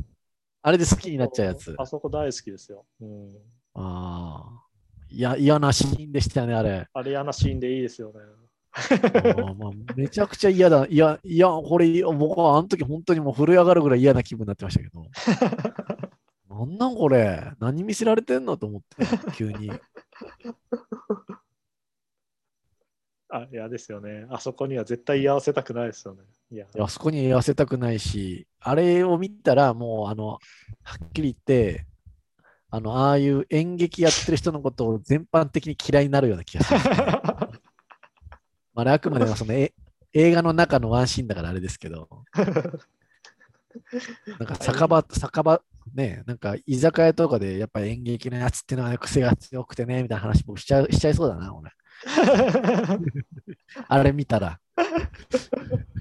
[0.63, 1.75] あれで好きになっちゃうやつ。
[1.77, 2.87] あそこ大好きですよ。
[3.01, 3.29] うん、
[3.75, 4.61] ああ。
[5.11, 6.89] いや、嫌なシーンでしたよね、あれ。
[6.93, 8.15] あれ嫌なシーンでいいですよね。
[9.59, 10.87] まあ、めちゃくちゃ嫌だ。
[10.87, 15.07] いや、いや、これ、僕はあの時本当にもう震え上がるぐらい嫌な気分になってましたけど。
[16.49, 17.53] なんなんこれ？
[17.61, 19.73] 何見せられてんのと思って、急に。
[23.31, 24.27] あ嫌ですよね。
[24.31, 26.23] あそこには絶対居合わせたくないですよね。
[26.53, 30.39] いや、いやあそこに言わせたくないし、あれを見たら、もう、あの、は
[31.05, 31.87] っきり言って、
[32.71, 36.81] あの、ああいう演劇やってる人のことを全般的に嫌いになるような気がす、ね。
[38.75, 39.73] まあ、あくまでもそのえ
[40.13, 42.09] 映画の中のワンシーンだからあれですけど、
[44.39, 45.63] なんか酒場、酒場、
[45.95, 51.71] ね、なんか居酒屋とかでやっぱり演劇のやつってのは癖が強くてね、みたいな話もしちゃうしちゃいそうだな、俺。
[53.89, 54.61] あれ見たら。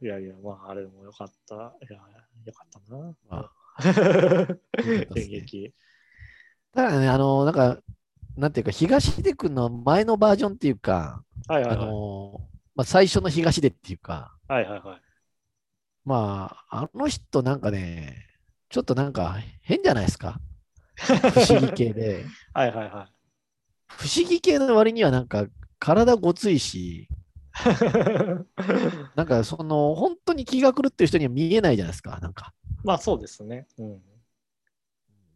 [0.00, 1.54] いやいや、まあ、あれもよかった。
[1.54, 1.58] い
[1.92, 1.98] や、
[2.44, 3.14] よかったな。
[3.30, 3.50] あ
[5.16, 5.74] 演劇。
[6.72, 7.78] ただね、あの、なんか、
[8.36, 11.86] なんていうか、東出君の前のバージョンっていうか、あはいはいはい。
[11.86, 12.40] の、
[12.74, 15.02] まあ、最初の東出っていうか、はいはいはい。
[16.04, 18.26] まあ、あの人なんかね、
[18.68, 20.40] ちょっとなんか変じゃないですか？
[20.96, 22.24] 不思議系で。
[22.54, 23.12] はいはいはい。
[23.88, 25.46] 不思議系の割にはなんか
[25.78, 27.08] 体ごついし、
[29.14, 32.18] なんかその本当に気が狂ってる人には見えないじゃないですか。
[32.20, 32.54] なんか。
[32.84, 33.66] まあそうですね。
[33.78, 34.02] うん。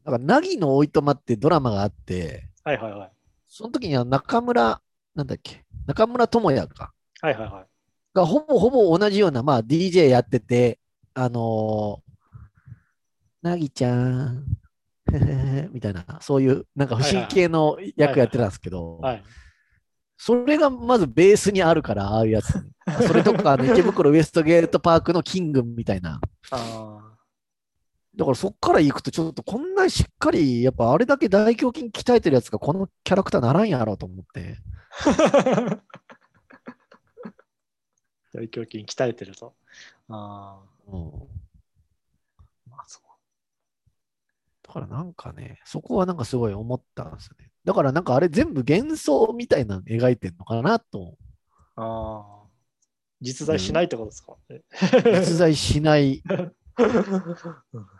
[0.04, 3.10] だから、凪のおいとまってドラマがあって、はいはいはい。
[3.46, 4.82] その時には中村、
[5.14, 6.92] なんだっけ、中村智也か。
[7.20, 7.66] はいはいはい。
[8.12, 10.80] がほぼほぼ同じような、まあ DJ やってて、
[11.14, 14.44] あのー、なぎちゃん、
[15.70, 19.22] みたいな、そういうなんか不思議系の役やってたんですけど、はい。
[20.18, 22.52] それがまずベースにあるから、ああいうやつ。
[23.06, 26.20] それとか、あの池袋ウエストゲートパークのキングみたいな。
[26.50, 27.15] あ
[28.16, 34.56] だからそっから行くと、ちょっとこんなにしっかり、やっぱあれだけ大胸筋鍛えてるやつがこのキャラクターならんやろうと思って。
[35.04, 35.82] あ。
[38.32, 39.54] 大胸筋鍛えてると。
[40.08, 41.10] あうんあ。
[42.70, 43.02] まあそう。
[44.66, 47.50] だからなんかね、そこはなんかすごい思ったんですよね。
[47.64, 51.18] だからなんかあれ全部幻想みたいなの描いてんのかなと。
[51.76, 52.46] ああ。
[53.20, 54.36] 実在しないってことですか、
[55.04, 56.22] 実在しない、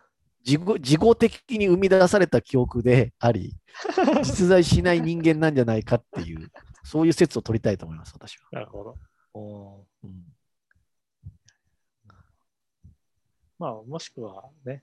[0.47, 3.57] 自己自己的に生み出された記憶であり、
[4.23, 6.51] 実在しない人間なんじゃないかっていう、
[6.85, 8.49] そういう説を取りたいと思います、私は。
[8.53, 8.97] なるほど。
[9.35, 10.37] おーうん
[13.59, 14.83] まあ、もしくはね、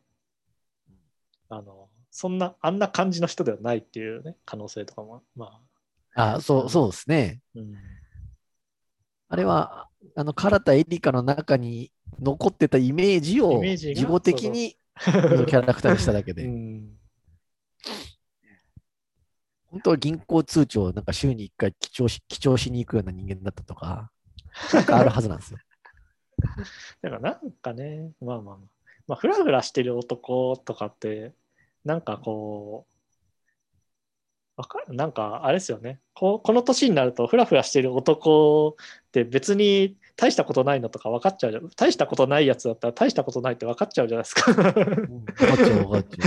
[1.49, 5.61] あの、そんな、あんな感じの人ではないっていうね、可能性とかも、ま
[6.15, 7.41] あ、あそうそうですね。
[7.55, 7.75] うん、
[9.29, 14.77] あれは、あの、唐田エリカの中に残ってたイメージをイメージが自己的に
[15.47, 16.97] キャラクターにしただけうで、ん。
[19.67, 24.11] 本当は銀行通帳をなんか週に1回記帳し記帳しに行くような人間だったとか、
[24.71, 25.59] なんかあるはずなんですよ。
[27.01, 28.67] だからなんかね、まあまあまあ、
[29.07, 31.33] まあ、ふらふらしてる男とかって、
[31.83, 32.93] なんかこう、
[34.55, 34.93] わかる？
[34.93, 36.39] なんかあれですよねこ。
[36.39, 38.75] この年になると、ふらふらしてる男
[39.07, 41.69] って別に大したことないのとか分かっちゃうじゃん。
[41.75, 44.51] 大したことないやつだったら大したことないって分かっちゃうじゃないですか。
[44.51, 46.19] うん分かっちゃう分かっち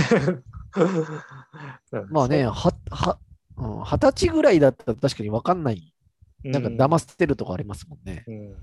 [1.95, 2.07] ゃう。
[2.09, 2.51] まあね、は、
[2.89, 3.19] は、
[3.57, 5.93] うん二十歳ぐらいだったら確かに分かんない。
[6.43, 8.23] なんか騙せてるとこありますもんね。
[8.27, 8.55] うん、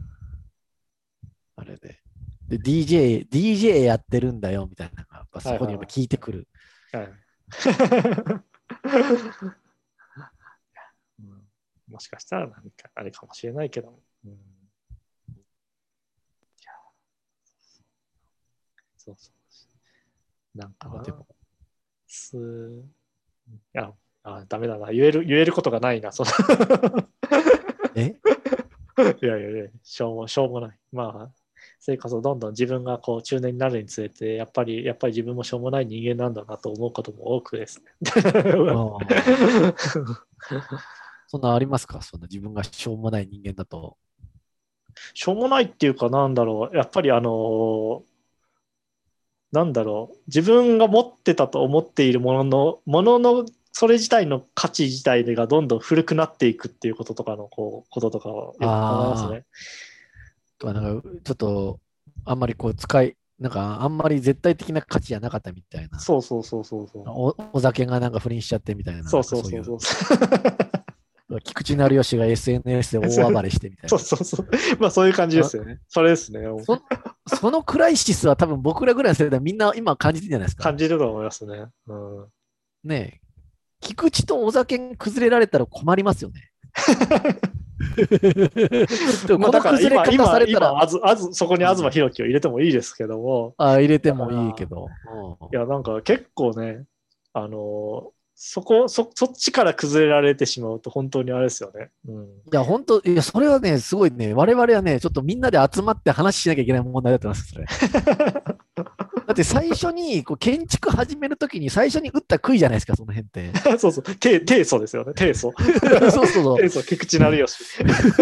[1.56, 2.00] あれで。
[2.48, 6.48] で、DJ、DJ やってるんだよみたいなのが、やっぱそこにやっぱ聞いてくる。
[6.92, 7.08] はい
[11.20, 11.44] うん
[11.88, 14.34] もしかしたら何かあれかもしれないけど、うん、い
[16.64, 16.72] や
[19.04, 19.30] そうそ
[20.54, 21.00] うなんかな。
[21.00, 21.26] あでも。
[22.06, 22.40] すい
[23.72, 24.92] やあダメだな。
[24.92, 26.30] 言える言えることがないなその。
[27.96, 28.16] え？
[29.20, 30.78] いやいやいやしょうもしょうもない。
[30.92, 31.32] まあ
[31.80, 37.82] それこそどんどん自分がこう中年になるにつれてやっぱりやっぱり自分もしょうもない人間なんだなと思うことも多くです。
[41.26, 42.00] そんなありますか？
[42.00, 43.98] そんな自分がしょうもない人間だと。
[45.12, 46.76] しょうもないっていうかなんだろう。
[46.76, 48.04] やっぱりあの
[49.54, 59.44] なんだろう、自分が持ってたと思っているものの、ものの、それ自体の価値自体がどんどん古くなっていくっていうこととかの、こう、こととかをよく考えますね。
[60.58, 61.78] とかなんかちょっと
[62.24, 66.00] あんまりこう使い、なんかあんまり絶対的な価値じゃなかったみたいな。
[66.00, 67.04] そうそうそうそうそう。
[67.06, 69.08] おお酒がなんか不倫しちゃってみたいな。
[69.08, 69.78] そうそうそうそう。
[69.78, 70.73] かそう
[71.40, 74.04] 菊池成吉が SNS で大暴れしてみたいそうな。
[74.04, 74.48] そうそう。
[74.78, 75.80] まあそういう感じですよね。
[75.88, 76.40] それですね。
[76.64, 76.80] そ
[77.36, 80.64] そのクライシスは多分僕らぐらいの世代みんな今感じてるんじゃないですか。
[80.64, 81.66] 感じると思いますね。
[81.86, 82.26] うん。
[82.84, 83.24] ねえ。
[83.80, 86.50] 菊池とお酒に崩れられたら困りますよね。
[89.26, 94.88] この崩れ今、今、方されたら、今あずあずそこに東博樹を入れてもいいですけども、あ入れてもいいけど。
[95.12, 96.84] うんいや、なんか結構ね、
[97.32, 101.90] あのーそこそ、そっちから崩れられてしまうと本当にあれですよね。
[102.08, 102.24] うん。
[102.24, 107.66] いや、本当、いや、それはね、すごいね、我々はね、ちょっとみんなで集まって話しなきゃいけない問題だと思います、それ。
[109.26, 113.52] だって最初にこう建築始めるときに最初に打った杭じゃないですか、その辺って。
[113.78, 115.52] そうそう、低低素ですよね、低素。
[116.10, 116.58] そうそうそう。
[116.58, 117.64] 低素、菊池成吉。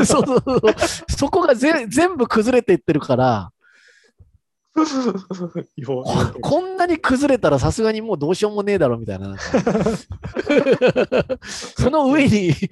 [0.06, 0.60] そうそうそう。
[1.09, 3.51] そこがぜ全部崩れていってるから、
[5.86, 6.05] こ
[6.40, 9.36] こんなに崩れたらさすがにもうどうしようもねえだろみたいな。
[11.44, 12.70] その上に建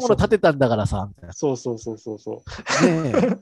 [0.00, 2.42] 物建てたんだからさ、そうそうそうそうそ
[2.82, 2.86] う。
[2.86, 2.92] な。
[2.92, 3.38] ねえ。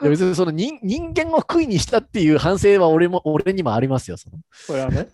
[0.00, 4.16] いや別にその人人間を杭にしたっていう反省は俺も俺にもありますよ。
[4.16, 5.08] そのそれはね。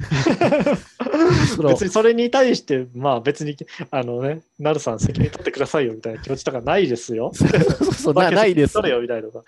[1.69, 3.57] 別にそれに対して、まあ別に、
[3.90, 7.32] あのね、なるさん責任取ってくださいよみたいな気持ちとかないですよ。
[7.35, 7.49] そう
[7.94, 8.89] そうなないです取。
[8.89, 9.43] れよみたいなのが。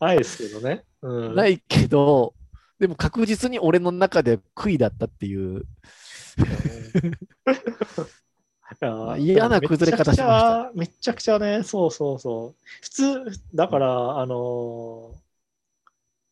[0.00, 0.84] ないですけどね。
[1.02, 1.34] うん。
[1.34, 2.34] ないけど、
[2.78, 5.64] でも確実に俺の中で杭だったっていう。
[8.72, 12.62] いや嫌な崩れ方しましためちゃくちゃね、そうそうそう。
[12.82, 13.24] 普通、
[13.54, 15.16] だから、あのー、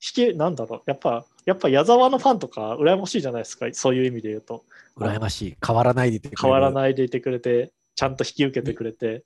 [0.01, 4.65] 引け、なんだろう、やっぱ、やっぱ矢沢のファンとか羨ましいじゃないですか、そういう意味で言うと。
[4.97, 5.57] 羨ましい。
[5.65, 9.23] 変わらないでいてくれる変わらないでいてくれて、ちゃんと引き受けてくれて。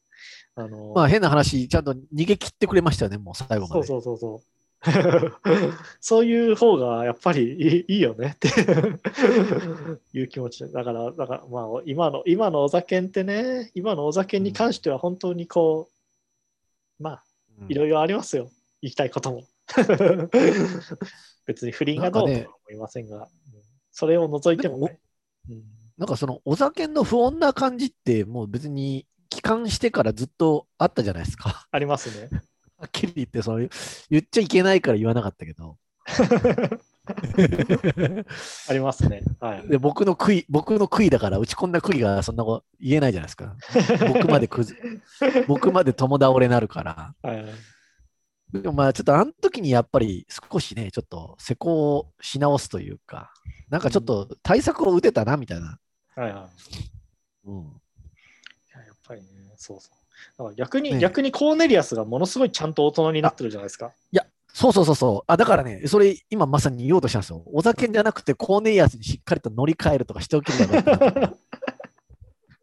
[0.55, 3.87] あのーまあ変な話、ちゃんと逃げ切ってくれましたよね、もう最後まで。
[3.87, 4.59] そうそうそうそう。
[6.01, 8.49] そういう方がやっぱりいいよねって
[10.17, 10.71] いう気持ちで。
[10.71, 15.91] だから、だからまあ今の、今のお酒ってね、今のお酒に関しては本当にこ
[16.99, 17.25] う、まあ
[17.61, 18.51] うんいろいろありますよ。
[18.81, 19.45] 言いたいことも。
[21.47, 23.29] 別に不倫がどうとは思いませんが、うん
[23.91, 25.01] それを除いてもね。
[25.49, 25.63] うん
[25.97, 31.67] なんかそのお酒の不穏な感じって、もう別に帰還してからずっとあったじゃないですか。
[31.73, 32.31] ありますね。
[32.79, 33.69] はっきり言って、その
[34.11, 35.77] 言っちゃいけないから言わなかったけど。
[38.69, 39.23] ありますね。
[39.41, 39.69] はい。
[39.69, 43.57] で僕の悔い、僕の悔いだから、打ち込んだ悔いがそんなこと言えないじゃないですか。
[44.13, 44.77] 僕までくず、
[45.47, 47.15] 僕まで友倒れなるから。
[47.23, 47.45] はい
[48.53, 53.31] でもまあちょっとあの時にやっぱり少しね、ちょっと施工をし直すというか、
[53.69, 55.79] なんかちょっと対策を打てたなみたいな。
[56.17, 56.49] はいは
[57.45, 57.49] い。
[57.49, 57.65] うん、い
[58.75, 59.27] ややっぱりね、
[59.57, 59.98] そうそう。
[60.37, 63.93] だから逆に、ね逆にコーネリアスがものすごいちゃんと大人になってるじゃないですか。
[64.59, 65.23] そうそうそうそう。
[65.29, 67.45] あ、だからね、それ今まさに言おうとしたんですよ。
[67.47, 71.33] お酒じゃなくてコーネリアスにしっかりと乗り換えるとかしておけばよかったな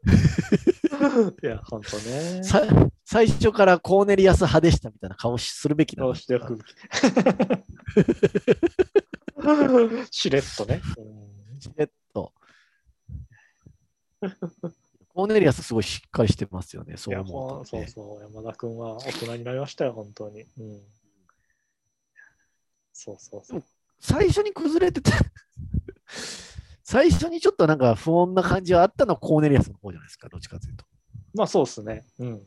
[1.41, 2.43] いや、ほんとね。
[2.43, 2.63] さ
[3.05, 6.59] 最初からコーネリアス派でしたみたいな顔するべきだなどうしておく
[10.11, 10.81] しれっとね。
[11.77, 12.33] えっと。
[15.15, 16.95] コーネリアスすごいしっかりしてますよね。
[16.95, 17.87] いそう思うと、ね。
[17.87, 18.21] そうそう。
[18.21, 20.41] 山田君は大人になりましたよ、本当に。
[20.41, 20.81] うん。
[22.91, 23.63] そうそうそう。
[24.01, 25.11] 最初に崩れてて
[26.83, 30.85] 最初にちょっとなんか不穏な感じはあったのはコーネリアスの方じゃないですか、どっちかというと。
[31.33, 32.05] まあそうですね。
[32.19, 32.31] うん。
[32.33, 32.41] うん、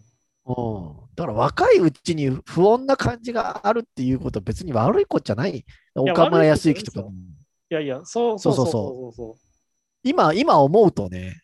[1.14, 5.64] だから若いうちに不穏な感じがあるっていうことは別に悪いことじゃない。
[5.94, 7.12] 岡村康之とかも。
[7.70, 9.34] いやいや、そうそうそうそそううそうそう
[10.02, 11.40] 今、今思うとね、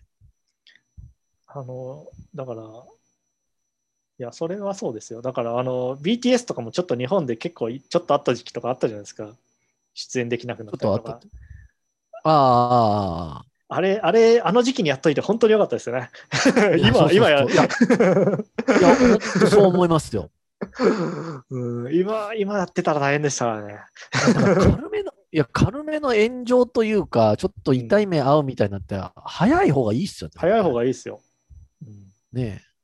[1.56, 2.62] あの、だから、
[4.18, 5.22] いや、それはそうですよ。
[5.22, 9.30] だから、あの、BTS とかもちょっと日本で結構いちょっとあった時期とかあったじゃないですか。
[9.94, 11.28] 出演できなくなったりとかた。。
[12.24, 16.10] ああ、あれ、あれ、あの時期にやっといて本当に良かったですよね。
[16.78, 17.68] 今、今や、いや
[19.48, 20.30] そう思いますよ。
[21.50, 23.78] うん、今、今やってたら大変でしたからね。
[24.12, 30.34] 軽めの、いや、軽めの炎上というか、ちょっと痛い目合うみたいになって、早い方がいいっすよね。
[30.36, 31.20] 早い方がいいですよ。
[32.34, 32.74] うんねえ。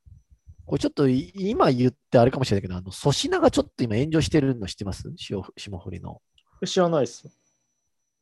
[0.67, 5.13] これちょっとい今言ってあれかもしれないけど、あの粗品がちょっと今炎上してるの知ってます？
[5.17, 6.21] 霜霜降りの。
[6.65, 7.29] 知らないです。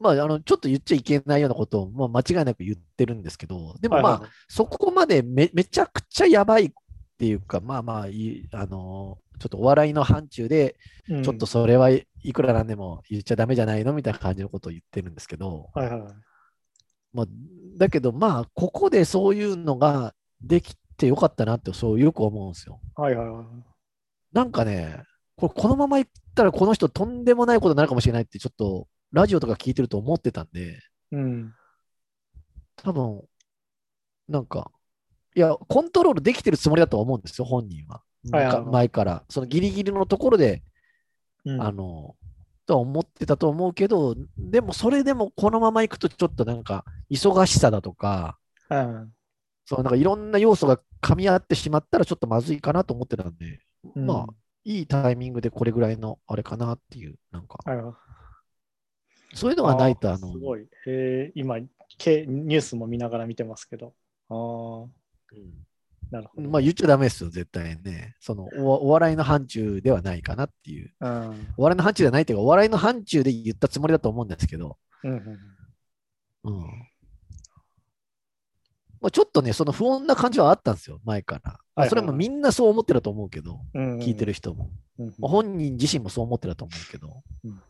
[0.00, 6.70] まあ、あの、ちょっと言っちゃいけないようなことを、まあ、間違いなく言ってるんですけど、でもまあ、はいはいそこまでめめちゃくちゃやばいっ
[7.18, 8.06] ていうか、まあまああ
[8.66, 10.76] の、ちょっとお笑いの範疇で、
[11.08, 16.12] うんちょっとそれはいくらなんでも言っちゃダメじゃないのみたいな感じのことを言ってるんですけど、はいはいはい。
[17.12, 17.26] まあ、
[17.76, 22.80] だけどまあ、ここでそういうのができてよかったなって、そうよく思うんですよ。
[22.96, 23.46] はいはいはい。
[24.32, 25.02] なんかね、
[25.36, 30.80] これこのままいったらこの人とんでもないことになるかもしれないって、ちょっとラジオとか聞いてると思ってたんで、
[31.12, 31.54] うん。
[32.76, 33.22] 多分、
[34.28, 34.70] なんか、
[35.34, 38.02] いや、コントロールできてるつもりだとは思うんですよ、本人は。
[38.32, 39.24] はいはいはいか前から。
[39.30, 40.62] そのギリギリのところで、
[41.44, 42.16] うんあの、
[42.66, 48.38] とは思ってたと思うけど、でもそれでもこのままいくとちょっとなんか、忙しさだとか、
[48.68, 49.12] うん
[49.64, 53.60] そうなんかいろんな要素が噛み合ってしまったらちょっとまずいかなと思ってたんで、
[53.94, 54.34] うんまあ、
[54.64, 57.58] いいタイミングでこれぐらいのあれかなっていう、なんか。
[59.34, 60.62] そういうのがないと、あの、すごい。
[60.62, 61.56] へえ今、
[61.98, 63.94] けニュースも見ながら見てますけど。
[64.28, 65.68] ああ、うん
[66.10, 66.48] なるほど。
[66.48, 68.16] まあ言っちゃダメですよ、絶対ね。
[68.20, 70.92] そのおお笑いの範疇ではないかなっていう。
[71.00, 71.46] うん。
[71.56, 75.38] お笑いの範疇じゃないっていうか、お笑いの範疇で言ったつもりだと思うんですけど、うんうん
[76.44, 76.87] うん。
[79.00, 81.40] まあ、ちょっとね、その不穏な感じはあったんですよ、前から。
[81.44, 83.98] まあはいそれもみんなそう思ってると思うけど、うんうん。
[84.00, 84.70] 聞いてる人も。
[84.98, 85.14] うんうん。
[85.18, 87.22] まあ本人自身もそう思ってると思うけど。
[87.44, 87.62] うん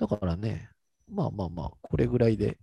[0.00, 0.70] だからね、
[1.12, 2.56] まあまあまあ、これぐらいで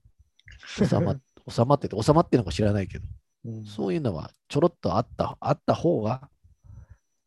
[0.66, 1.16] 収ま
[1.48, 3.06] 収まってて、収まってるのか知らないけど、
[3.46, 6.30] うんそういうのはちょろっとあったあった方が、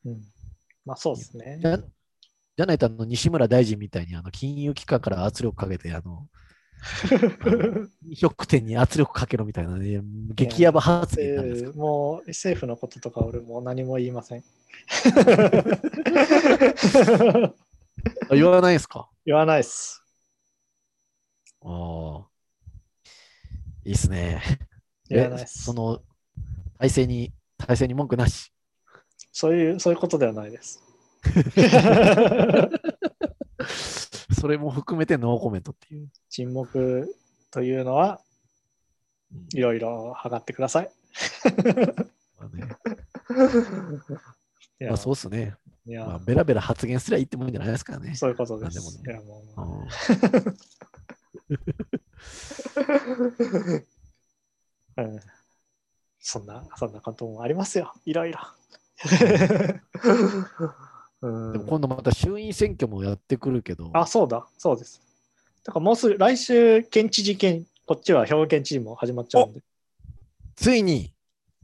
[0.05, 0.20] うん
[0.85, 1.66] まあそうですねじ。
[1.68, 6.28] ゃじゃないとあの西村大臣みたいにあの金融機関から圧力かけて、あの
[8.07, 10.01] 飲食店に圧力かけろみたいなね、
[10.35, 14.44] 激ヤバ発言なんですかえーもう政府のこととか俺もう何も言いません。
[18.31, 19.09] あ言わないですか？
[19.27, 20.02] 言わないっす。
[21.62, 22.27] ああ。
[23.85, 24.43] いいっすね。
[25.11, 25.74] え言わないっすそ。
[25.74, 26.01] の、
[26.78, 28.52] 体制に、体制に文句なし。
[29.32, 30.82] そういう、そういうことではないです。
[34.40, 36.08] それも含めてノーコメントっていう。
[36.28, 37.14] 沈黙
[37.50, 38.20] というのは
[39.32, 40.90] うんいろいろ測ってください。
[42.38, 42.68] まあね
[44.80, 45.54] いやまあ、そうっすね。
[45.86, 48.14] いやまあ、ベラベラ発言すりゃいいってもんじゃないですからね。
[48.14, 48.74] そういうことです。
[48.74, 49.42] でもねいやも
[54.96, 55.20] ううんうん
[56.22, 57.94] そんな、そんなこともありますよ。
[58.04, 58.38] いろいろ。
[61.22, 65.02] うんでも今度また衆院選挙もやってくるけど、あ、そうだ、そうです。
[65.64, 69.60] だからもうすぐ来週、県知事県、こっちは兵庫県知事も始まっちゃうんで、
[70.56, 71.12] ついに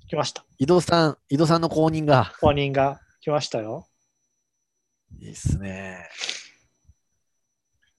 [0.09, 0.45] 来ました。
[0.59, 3.87] 井戸さん、井戸さんの後任が、公認が来ましたよ。
[5.19, 6.09] いいっすね。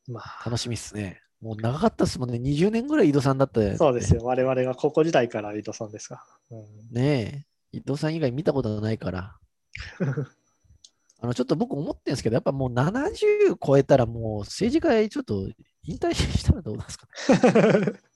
[0.07, 1.21] まあ、楽しみっすね。
[1.41, 2.38] もう長かったっすもんね。
[2.38, 4.23] 20年ぐらい井戸さんだったそうですよ。
[4.23, 6.23] 我々が高校時代から伊藤さんですが。
[6.49, 9.38] うんねえ、伊藤さん以外見たことないから。
[11.19, 15.49] あの、ちょっと僕思ってるんですけど、やっぱもう70超えたらもう政治家ちょっと
[15.84, 17.07] 引退したらどうなんですか
[17.80, 18.07] ね。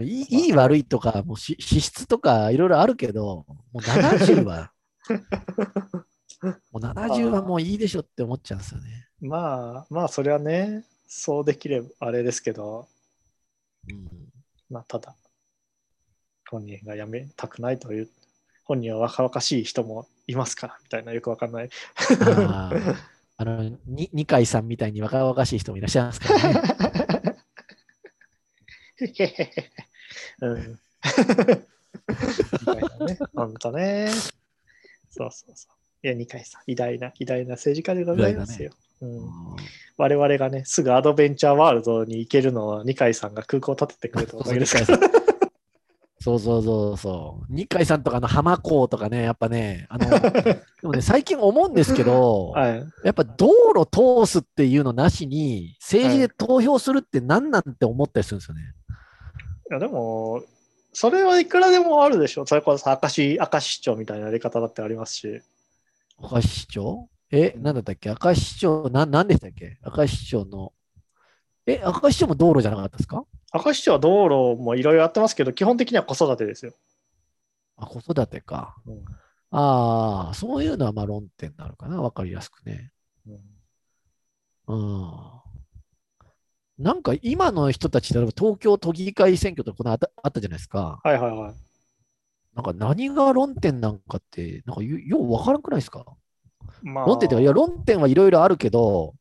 [0.00, 4.72] いい いい悪いとか、もうし資質とかいろいろあるけど、もう70は、
[6.72, 9.08] もう70はもういいでしょって思っちゃうんですよね。
[9.20, 12.88] まあ、まあ、それはね、そうできればあれですけど、
[13.88, 14.08] うん、
[14.68, 15.14] まあ、ただ、
[16.50, 18.10] 本人が辞めたくないという、
[18.64, 21.70] 本人は若々しい人もいますから、みたいな、よくわかんない。
[23.36, 26.62] あの、に二階さんみたいに若々しい人もいらっしゃいますからね。
[30.40, 30.78] うん。
[33.06, 34.10] ね、本当ね。
[35.10, 36.06] そうそうそう。
[36.06, 38.72] いや、二階さん、偉大な、偉大な政治家でございますよ。
[39.00, 39.56] うん、うん
[39.96, 44.98] 我々がね、すぐアドベンチャーワールドに行けるのは二階さんが空港を建ててくれたおかげですから。
[46.20, 47.46] そうそうそうそう。
[47.52, 50.08] 二階さんとかの浜港とかね、やっぱね、あの、
[50.40, 52.84] でもね、最近思うんですけど、 はい。
[53.04, 58.62] やっぱ道路通すっていうのなしに、政治で投票するって何なんて思ったりするんですよね。
[59.70, 60.42] いや、でも、
[60.92, 62.46] それはいくらでもあるでしょ。
[62.46, 65.42] それこそ明石、明石市長みたいなやり方だってありますし。
[66.22, 68.08] 明石市長え、なんだったっけ？
[68.22, 69.78] 明石市長、な、なんでしたっけ？
[69.84, 70.72] 明石市長の。
[71.66, 73.24] え、明石市長も道路じゃなかったですか？
[73.54, 76.72] 明石市長は道路もいろいろやってますけど、基本的には子育てですよ。
[77.76, 78.76] あ、子育てか。
[78.86, 79.04] うん
[79.56, 82.02] ああ、そういうのはまあ論点になるかな。
[82.02, 82.90] わかりやすくね。
[84.66, 85.12] うんうん。
[86.76, 90.98] なんか今の人たち、例えば東京都議会選挙とかこのあったあったじゃないですか。
[91.04, 91.54] はいはいはい。
[92.56, 96.04] なんか何が論点なんかって、なんかよようわからんくないですか？
[96.82, 99.14] まあ、論点っていや、論点はいろいろあるけど、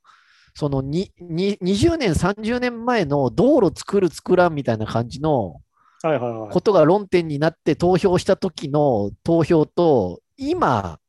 [0.56, 5.62] そのにに20年、30年前の道路作る、作らんみたいな感じの、
[6.04, 6.50] はいはいはい。
[6.52, 11.00] ことが論点になって投票した時の投票と、今、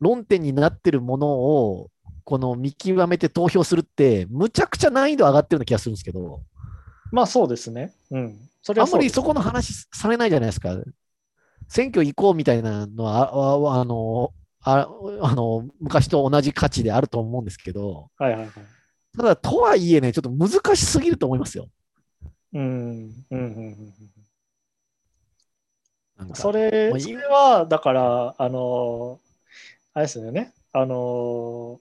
[0.00, 1.88] 論点になってるものを、
[2.24, 6.40] この見極めて投票するって、むちゃくちゃ難易度上がってるような気がするんですけど、
[7.10, 7.92] まあそうですね。
[8.10, 8.38] うん。
[8.62, 10.76] それあはうですんまりそこの話されないじゃないですか。
[11.68, 14.32] 選挙行こうみたいなのは、あああの、
[14.64, 14.88] あ
[15.20, 18.50] あの昔と同じ価値であると思うんですけど、はいはいはい。
[19.16, 21.68] ただ、とはいえね、ちょっと難しすぎると思いますよ。
[22.54, 22.60] うん。
[22.60, 23.94] うんうんうんうん。
[26.16, 29.20] なんかそれ、は、だから、あの、
[29.94, 30.54] あれですよね。
[30.72, 31.80] あの、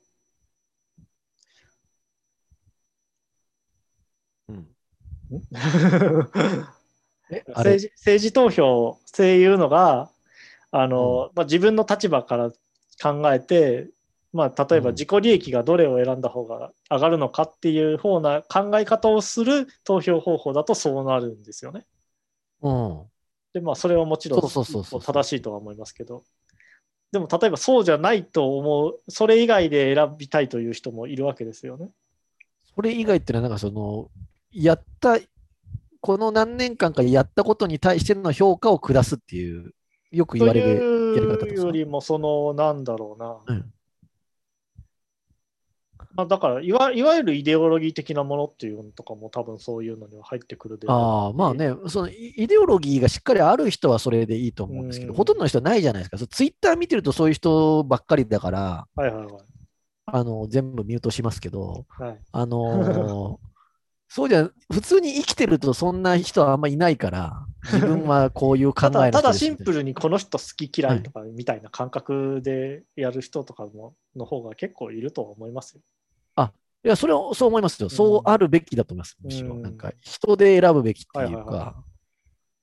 [7.30, 10.10] 政治政治投票っていうのが
[10.72, 12.52] あの、まあ、自分の立場から
[13.02, 13.90] 考えて、
[14.34, 21.86] まあ、例えばうん自己利益がどれを選んだ方が上がるのかっていう方な考え方をする投票方法だとそうなるんですよね。
[22.62, 23.02] うん。
[23.54, 26.24] でまあそれはもちろん正しいとは思いますけど
[27.12, 31.90] でも例えばそうじゃないと思うそれ以外で選びたいという人もいるわけですよね。
[32.74, 34.10] それ以外っていうのは、なんかその、
[34.52, 35.20] やった、
[36.00, 39.74] この何年間かやったことに対しての評価を下すっていう、
[40.12, 43.74] よく言われるやり方というよりもそのなんだろうな、うん。
[46.14, 55.18] まあ、だからいわいわゆるイデオロギー的なものっていうのとかも多分そういうのには入ってくるでああ、まあね、そのイイデオロギーがしっかりある人はそれでいいと思うんですけど、うん。
[55.18, 56.18] ほとんどの人はないじゃないですか。
[56.28, 59.28] ツイッター見てるとそういう人ばっかりだから、はいはいはい。
[60.06, 62.20] あの全部ミュートしますけど、はい。
[62.32, 63.48] あのー
[64.14, 75.82] そうじゃ、普通に生きてるとそんな人はあんまいないから、自分はこういう考え ただシンプルにこの人好き嫌いとかみたいな感覚でやる人とかもの方が結構いるとは思いますよ。
[76.84, 77.90] いや、それはそう思いますよ。
[77.90, 79.18] そうあるべきだと思います。
[79.22, 81.84] むしろ、うんなんか人で選ぶべきっていうはいはいはか、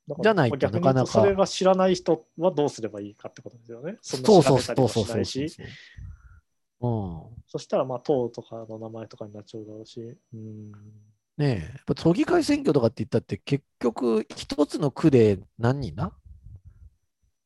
[0.09, 3.97] だからじゃないとなかなかそれが知らない人はどうすればいいかってことですよね。
[4.03, 5.63] そんなそうそう調べたりもそうそうそうしないし、
[6.81, 7.23] うん。
[7.47, 10.19] そしたらまあ党とかの名前とかになっちゃうだろうし。
[10.35, 10.73] うん
[11.39, 16.13] ねえ、やっぱ都議会選挙とかって言ったって、結局、一つの区で何人だ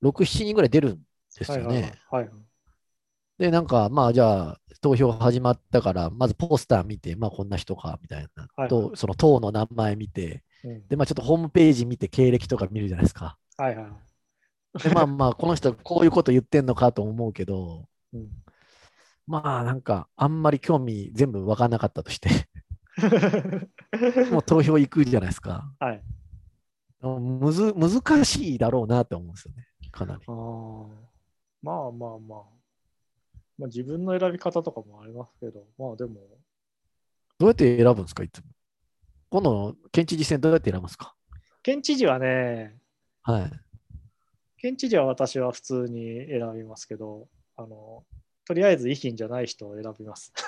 [0.02, 1.02] ?6、7人ぐらい出るん
[1.39, 1.64] ですよね。
[1.66, 2.52] はいはいはいはい
[3.39, 8.47] で、なんか、まあ、じゃあ、投票始まったから、まずポスター見て、まあ、こんな人か、みたいな。
[8.55, 13.36] はいと、その党の名前見て、うんで、まあ、ちょっとホームページ見て、経歴とか見るじゃないですか。
[13.56, 13.89] はいは
[14.78, 14.82] い。
[14.82, 18.28] で、まあまあ、この人、こういうこと言ってんのかと思うけど、うん
[19.27, 22.28] まあ、なんか、あんまり興味全部分かんなかったとして、
[24.31, 25.73] もう投票行くじゃないですか。
[25.79, 26.03] はい。
[27.03, 30.23] むず難しいだろうなって思うんですよね、かなり。
[30.27, 30.87] あー
[31.62, 32.43] まあまあまあ。
[33.59, 36.20] まあ自分の選び方とかもありますけど、まあでも、
[37.39, 38.45] どうやって選ぶんですか、いつも？
[39.31, 41.15] 今度の県知事選どうやって選ぶんですか？
[41.62, 42.77] 県知事はね、
[43.23, 43.51] はい。
[44.57, 48.05] 県知事は私は普通に選びますけど、あの、
[48.45, 50.33] とりあえず維新じゃない人を選びます。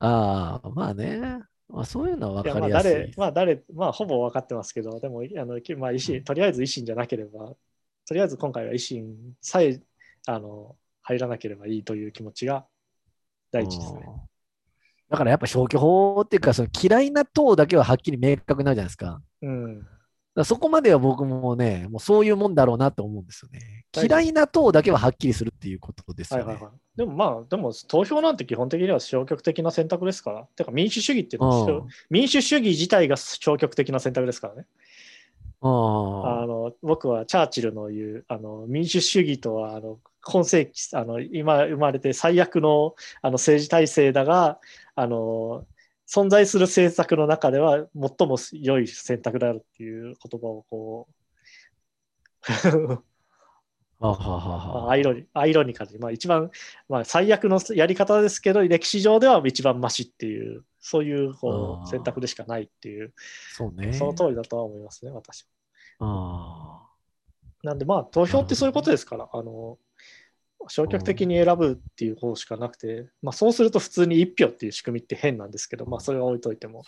[0.00, 1.42] ああ、まあね。
[1.68, 2.92] まあ、そういうのはい分かりやすい。
[2.92, 7.54] 誰、まあ誰、まあほぼ分かってますけど、でも、あのきまあ、維新、とりあえず維新じゃなければ、
[8.06, 9.80] とりあえず今回は維新さえ
[10.26, 12.66] あの入らなければいいという気持ちが
[13.50, 14.00] 第一ですね。
[14.06, 14.28] うん
[15.10, 19.86] だからやっぱ消去法っていうか、その嫌いな党だけははっきり明確になるじゃないですかうん。
[20.38, 23.84] らそこまでは僕もね、もうそういうもんだろうなと思うんですよね。
[23.94, 26.46] 嫌いな党だけははっきりするっていうことですよね。
[26.46, 26.72] はいはいはい。
[26.96, 30.44] でもまあ、でも投票なんて基本的には消極的な選択ですから。
[30.56, 34.66] てか民主主義っていうのは、うん民主主義自体が消極的な選択ですからね。
[35.60, 44.60] ああの僕はチャーチルの言うあの民主主義とはあの今世紀あの今生まれて最悪のあの政治体制だが
[44.94, 45.66] あの
[46.08, 51.12] 存在する政策の中では最も良い選択であるっていう言葉をこう
[54.00, 54.38] あはは
[54.84, 56.50] はアイロニアイロニカルに、まあ、一番、
[56.88, 63.12] まあ、最悪のやり方ですけど歴史上では一番マシっていうそういうこう選択でしかないっていう
[63.52, 63.92] そうね。
[63.92, 65.44] その通りだとは思いますね私
[65.98, 66.06] は。
[66.06, 66.88] あ
[67.64, 69.78] なんでまあ投票ってそういうことですから、あの
[70.66, 76.82] 消極的に選ぶっていう方しかなくて、まあ、そうすると普通に1票っていう仕組みって変なんですけど、まあ、それは置いといても。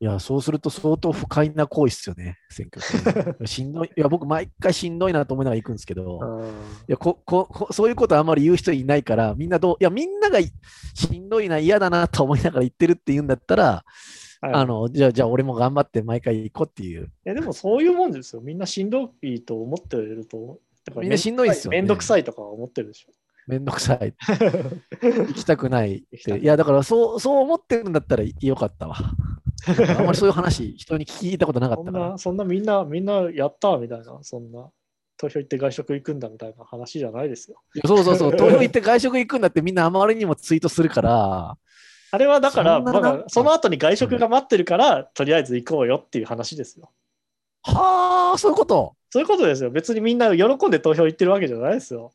[0.00, 2.82] いや、そうすると相当不快な行為ですよね、選挙。
[3.46, 3.90] しんどい。
[3.96, 6.50] いや、僕、毎回しんどいなと思いながら行くんですけど、うんい
[6.88, 10.50] やこここそういうことあんまり言う人いないから、みんなどう、いや、みんながい
[10.94, 13.84] しんどいな、嫌だなと思いながら言ってるって言うんだったら、
[14.40, 17.10] はいあのじゃあ、じゃあ俺も頑張って毎回行こうっていう。
[17.24, 18.42] えでもそういうもんですよ。
[18.42, 20.58] みんなしんどいと思ってると。
[20.84, 23.12] だからみんなしんどいですよねめんどくさいとかは思ってるでしょ。
[23.46, 24.14] めんどくさい。
[25.02, 26.38] 行きたくないって。
[26.38, 28.96] いや、だからそうそう思ってるんだったらよかったわ。
[29.98, 32.18] あんまりそういう話、人に聞いたことなかったからそんな、。
[32.18, 34.70] そんなみんな、みんなやったみたいな、そんな、
[35.16, 37.60] 投票行って外食行くんだみたいな話じゃないですよ。
[37.86, 41.56] そうそうそう、 投票行って外食行くんだってみんなあまりにもツイートするから、
[42.10, 46.92] あれはだから、そまその後に外食が待ってるから、とりあえず行こうよっていう話ですよ。
[47.62, 48.94] はあ、そういうこと。
[49.14, 49.70] そういうことですよ。
[49.70, 52.10] 別にみんな喜んで投票行ってるわけじゃないですよ。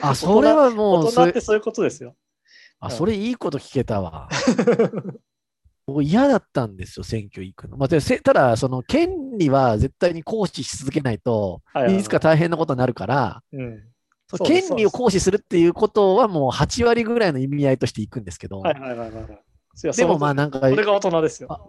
[0.00, 2.16] あ、 それはも大うそれ人ってそういうことですよ。
[2.80, 4.30] あ、それいいこと聞けたわ。
[5.86, 7.76] 僕嫌だったんですよ、選挙行くの。
[7.76, 13.42] まあ、ただ、その権利は絶対に行使し続けないと、はいつか大変なことになるから、
[14.42, 21.68] 権利を行使するっていうことはもう8割ぐらいの意味合いとしていくんですけど、でもまあなんかそれが大人ですよ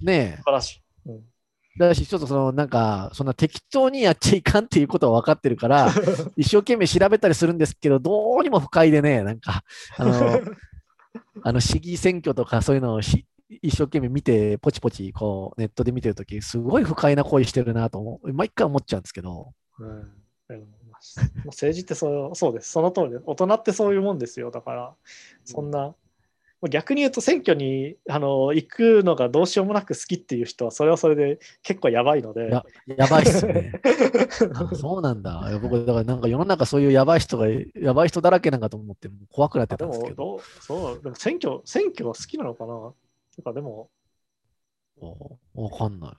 [0.00, 0.82] ね素晴らしい。
[1.06, 1.31] うんえ、
[1.78, 5.90] だし、ちょっとそのなんか、そんな適当にやっちゃいかんっていうことは分かってるから、
[6.36, 9.64] 一生懸命調べたりするんですけど、どうにも不快でね、なんか、
[9.96, 10.12] あの、
[11.42, 13.26] あの市議選挙とかそういうのをし
[13.60, 20.12] 一生懸命見て、ポチポチこうネットで見てるとき、すごい不快な行為してるなと思う、毎回思っちゃうんですけど、うん
[21.46, 22.70] 政治ってそうそうです。
[22.70, 23.22] その通りです。
[23.26, 24.50] 大人ってそういうもんですよ。
[24.50, 24.94] だから、
[25.44, 25.94] そんな、
[26.68, 32.48] 逆に言うと選挙にあの行くのがどうしようもなく好きっていう人は、それはそれで結構やばいので。
[32.48, 32.64] や
[32.96, 33.72] やばいっすよね。
[34.54, 35.58] あそうなんだ。
[35.60, 42.92] 僕、だからなんか世の中そういうやばい人が、やばい人だらけなんかと思って、怖くなってたんですけど、そう、でも選挙、選挙は好きなのかな？
[43.34, 43.90] てか、でも、
[45.00, 46.10] おわかんない。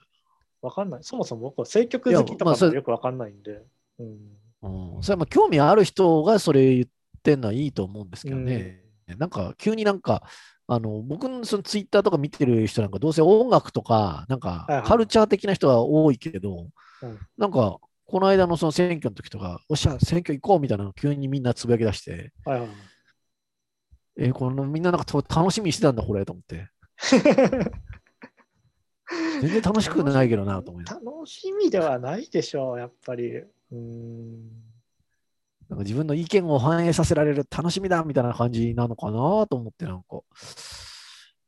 [0.60, 1.00] わかんない。
[1.02, 3.62] そもそも僕は政局好きとかよくわかんないんで。
[3.98, 4.96] うん。
[4.96, 6.86] うん、それはまあ興味ある人がそれ言っ
[7.22, 8.83] てんのはいいと思うんですけどね。
[9.06, 10.22] なんか急になんか、
[10.66, 16.68] あの僕のそのツイッターとか見てる人なんかどうせ音楽とか、なんかカルチャー的な人が多いけど、
[17.02, 22.68] うんなんかこの間のその選挙の時とか、おっしゃ、選挙行こうみたいなの急にみんなつぶやき出して、はいはい。
[24.16, 26.68] えーこのみんななんかと楽しみにしてたんだ、これと思って。
[29.40, 33.42] 全然楽しくないけどなと思い楽しみではないでしょう、やっぱり。
[33.72, 34.73] うん。
[35.74, 40.20] なんか自分の意見を反映させられる楽しみだみたいな感じなのかなと思って、なんか、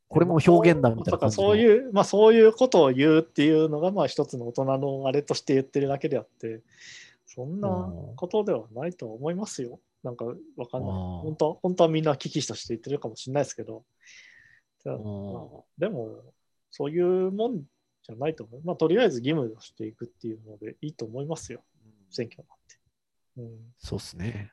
[0.09, 1.49] これも表現だみたいな感じの。
[1.49, 6.61] そういう、まあそういうことを言うっていうのが、まあ一つの大人のあれとして言ってるだけであって、
[7.25, 9.79] そんなうんことではないと思いますよ。
[10.03, 10.91] なんかわかんない。
[10.91, 13.85] うん本当本当はみんな危機として言ってるかもしれないですけど、
[14.85, 14.97] まあ
[15.79, 16.23] でも、
[16.73, 18.61] そういうもんじゃないと思う。
[18.65, 21.63] まあとりあえず義務としていくっていうのでいいと思いますよ、
[22.11, 22.56] 選挙なんて。
[23.37, 23.49] うん
[23.79, 24.53] そうですね。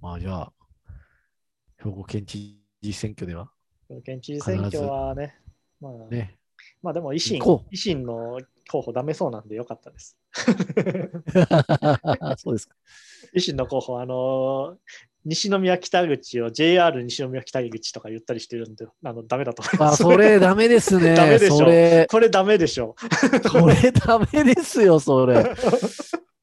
[0.00, 0.52] まあじゃあ、
[1.82, 3.50] 兵庫県知事選挙では
[4.04, 5.36] 県知事選挙はね、
[5.80, 6.38] まあ、ね、
[6.82, 10.16] まあでも維新維新の候補ダメそうなんでよかったです。
[12.38, 12.76] そうですか。
[13.34, 14.76] 維新の候補、あの
[15.24, 20.02] 西宮北口を JR 西宮北口とか言ったりしてるんで、あのダメだと思いまあ、す。
[20.02, 21.14] それダメですね。
[21.16, 22.94] ダメでしょこれダメでしょ。
[23.50, 25.54] それダメですよ、それ。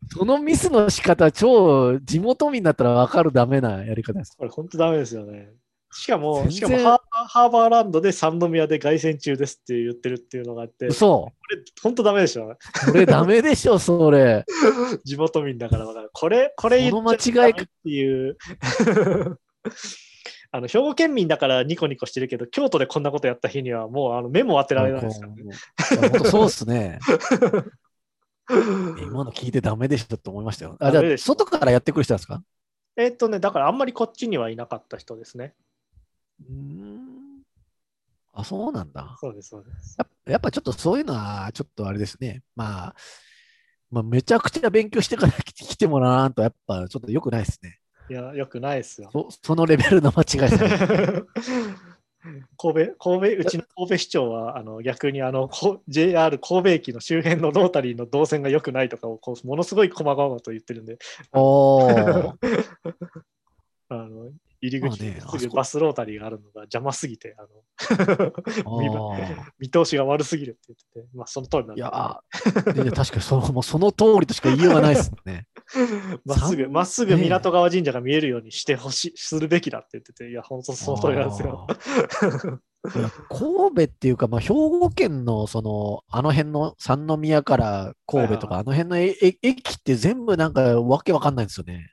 [0.10, 4.36] そのミスの仕方、超地元民だったら分かるダメなやり方です。
[4.38, 5.50] これ本当ダメですよね。
[5.92, 11.32] しかも、しかもハーバーランドで三宮で凱旋中ですって言ってるっていうのがあって、こ嘘。
[11.50, 12.56] れ本当ダメでしょ。
[12.86, 14.46] それダメでしょ、それ。
[15.06, 18.38] 地元民だからだからこれ、これ言っちゃダメっていう。
[20.52, 25.34] あの兵庫県民だからニコニコしてるけど、京都でこんなことやった日にはもうあの目も当てられないですから
[26.10, 26.20] ね。
[26.30, 27.00] そうっすね。
[29.04, 30.78] 今の聞いてダメでしょと思いましたよ。
[30.80, 32.42] あ、じゃあ、外からやってくる人ですか？
[32.96, 35.54] えっとね、だからあんまりこっちにはいなかった人ですね。
[36.42, 37.42] うーん。
[38.34, 39.18] あ、そうなんだ。
[39.20, 39.98] そうです、そうです。
[40.26, 42.44] やっぱちょっとそういうのは、ちょっとあれですね。
[42.56, 42.96] まあ、
[43.90, 47.80] まあ、めちゃくちゃ勉強してから来てもらわんと、やっぱちょっと良くないですね。
[48.10, 49.10] いや、よくないですよ。
[49.12, 51.24] そそのレベルの間違いですね。
[52.58, 60.98] 神戸、神戸、うちの神戸市長は、あの逆にあのこ JR 神戸駅の周辺のロータリーの動線が良くないとかをこうものすごい細々と言ってるんで。
[63.90, 64.32] あの
[64.62, 68.34] 入り口にすぐバスロータリーがあるのが邪魔すぎて、あの
[69.60, 72.20] 見通しが悪すぎるって言ってて、まあその通りなんでいや、
[72.84, 75.48] いや確かにそのもうその通りとしか言いようがないですね。
[76.26, 81.68] まっすぐ、まっすぐ港川神社が見えるようにしてほしい、するべきだって言ってて、いや、本当その通りなんですよ。
[83.30, 91.92] 神戸っていうか、まあ、兵庫県のそのあの辺の三宮から神戸とか、はあの辺のええ駅って全部なんかわけわかんないんですよね。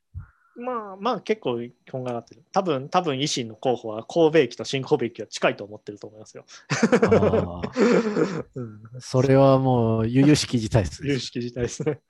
[0.57, 1.59] まあまあ結構
[1.91, 2.43] こんがらがってる。
[2.53, 6.45] 多分、多分維新の候補は神戸駅と新神戸駅は近いと思ってると思いますよ。
[8.55, 11.19] うん、それはもう、悠々しき事態ですね有。
[11.19, 12.01] 識自体ですね。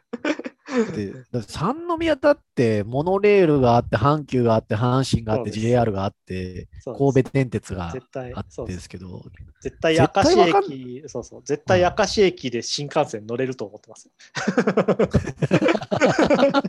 [0.92, 1.12] で
[1.46, 7.94] 三宮だってモノレールがあって、阪急があって、阪神があって、JR があって、神戸電鉄が
[8.34, 9.22] あっそうでてですすけど、
[9.60, 14.12] 絶対明石駅、そうそう、絶対明石駅で新幹線乗れると思ってますよ。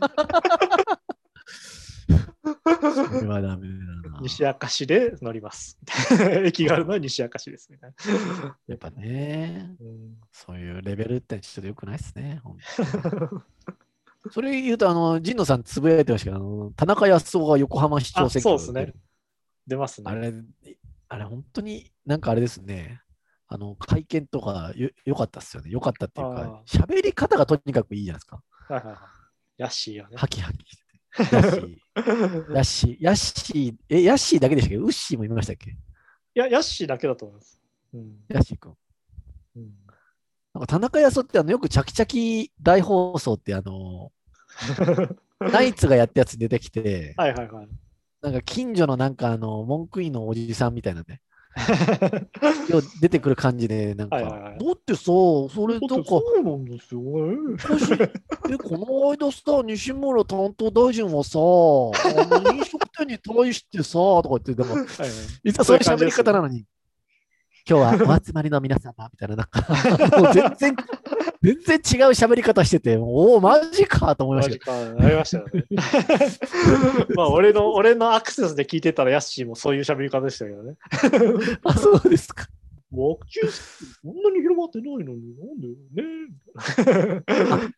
[3.04, 4.20] それはダメだな。
[4.22, 5.78] 西明石で乗ります。
[6.44, 8.58] 駅があるのは西明石ですみたいな。
[8.66, 12.42] やっぱね、うんそういうレベルってちょっと良くないですね。
[14.32, 18.92] それ言うと、あの、神野さんつぶやいてましたけど、あの田中康夫が横浜市長選挙あそうですね
[19.66, 20.10] 出ますね。
[20.10, 20.32] あれ、
[21.08, 23.02] あれ、本当になんかあれですね。
[23.48, 25.70] あの、会見とかよよかったっすよね。
[25.70, 28.42] よかったっていうかあ、喋り方がとにかくいいじゃないですか。
[28.68, 28.98] はいはいはい。
[29.58, 30.16] ヤッシーよね。
[30.16, 31.85] ハキハキしてて。
[31.96, 32.02] ヤ
[32.60, 34.76] ッシー、ヤッシー、え、ヤッシーだけでしたっけ？
[34.76, 35.70] ウッシーもいましたっけ？
[35.70, 35.74] い
[36.34, 37.62] や、ヤッシーだけだと思います。
[37.94, 38.74] うんヤッシー君。
[39.56, 39.70] うん
[40.54, 44.10] なんか田中康夫ってあのよくチャキチャキ大放送ってあの、
[45.40, 47.68] ナイツがやったやつに出てきて、はいはいはい。
[48.22, 51.20] なんか近所のなんかあの、文句言いのおじさんみたいなね、
[53.00, 54.64] 出てくる感じで、なんか、はいはいはい。
[54.64, 57.36] だってさ、それなんか、うなんですよね。
[57.46, 57.92] 昔
[58.50, 65.14] え、この間さ、西村担当大臣はさ、あの飲食店に対してさ、とか言って、なんか、 はいは
[65.44, 65.48] い。
[65.48, 66.64] いざそういう喋り方なのに、
[67.68, 69.60] 今日はお集まりの皆様、みたいな、なんか、
[70.22, 70.76] もう全然、
[71.42, 75.64] 全然違う喋り方してて、おお、マジかと思いまマジしたけか、なりましたよね。
[77.16, 80.76] まあ、俺の、俺のアクセスで聞いてたら、ヤッシーもそういう喋り方でしたけどね。
[81.10, 82.46] ど、 あ、そうですか。
[82.92, 85.66] ワクチンそんなに広まってないのに、なんで？
[87.62, 87.74] ね。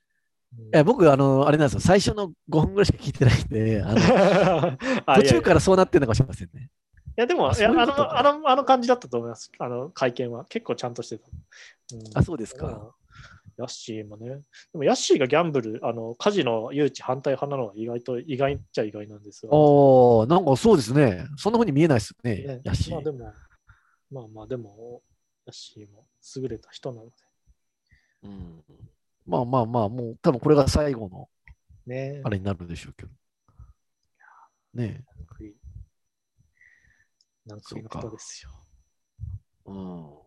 [0.72, 6.68] え僕、あの、あれなんですよ、最初の5分ぐらいしか聞いてないんで、あのあ途中からそうなってるのかもしれませんね。
[7.18, 9.50] いや、でも、あいやあの、あの、あの感じだったと思います。
[9.58, 10.44] あの、会見は。
[10.44, 11.26] 結構ちゃんとしてた。
[11.94, 12.94] うんあ、そうですか。
[13.56, 14.28] ヤッシーもね。
[14.28, 14.38] で
[14.74, 19.52] も、ヤッシーがギャンブル、あの、カジノ誘致反対派なのは意外と、意外っちゃ意外なんですが。
[19.52, 21.26] おー、なんかそうですね。
[21.36, 22.94] そんな風に見えないですよねね、ヤッシー。
[22.94, 23.32] まあでも、
[24.12, 25.02] まあまあでも、
[25.44, 27.08] ヤッシーも優れた人なの
[28.22, 28.62] うん
[29.26, 31.28] まあまあまあ、もう多分これが最後の
[31.84, 32.12] で。
[32.12, 33.10] ねあれになるでしょうけど。
[34.74, 35.17] ねなんかいい。
[37.48, 38.50] なんかいいの人ですよ。
[39.66, 39.70] え。
[39.70, 40.18] うん。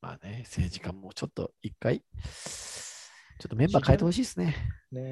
[0.00, 4.56] まあね、政治家もちょっと一回、ちょっとメンバー変えてほしいですね。
[4.92, 5.02] ね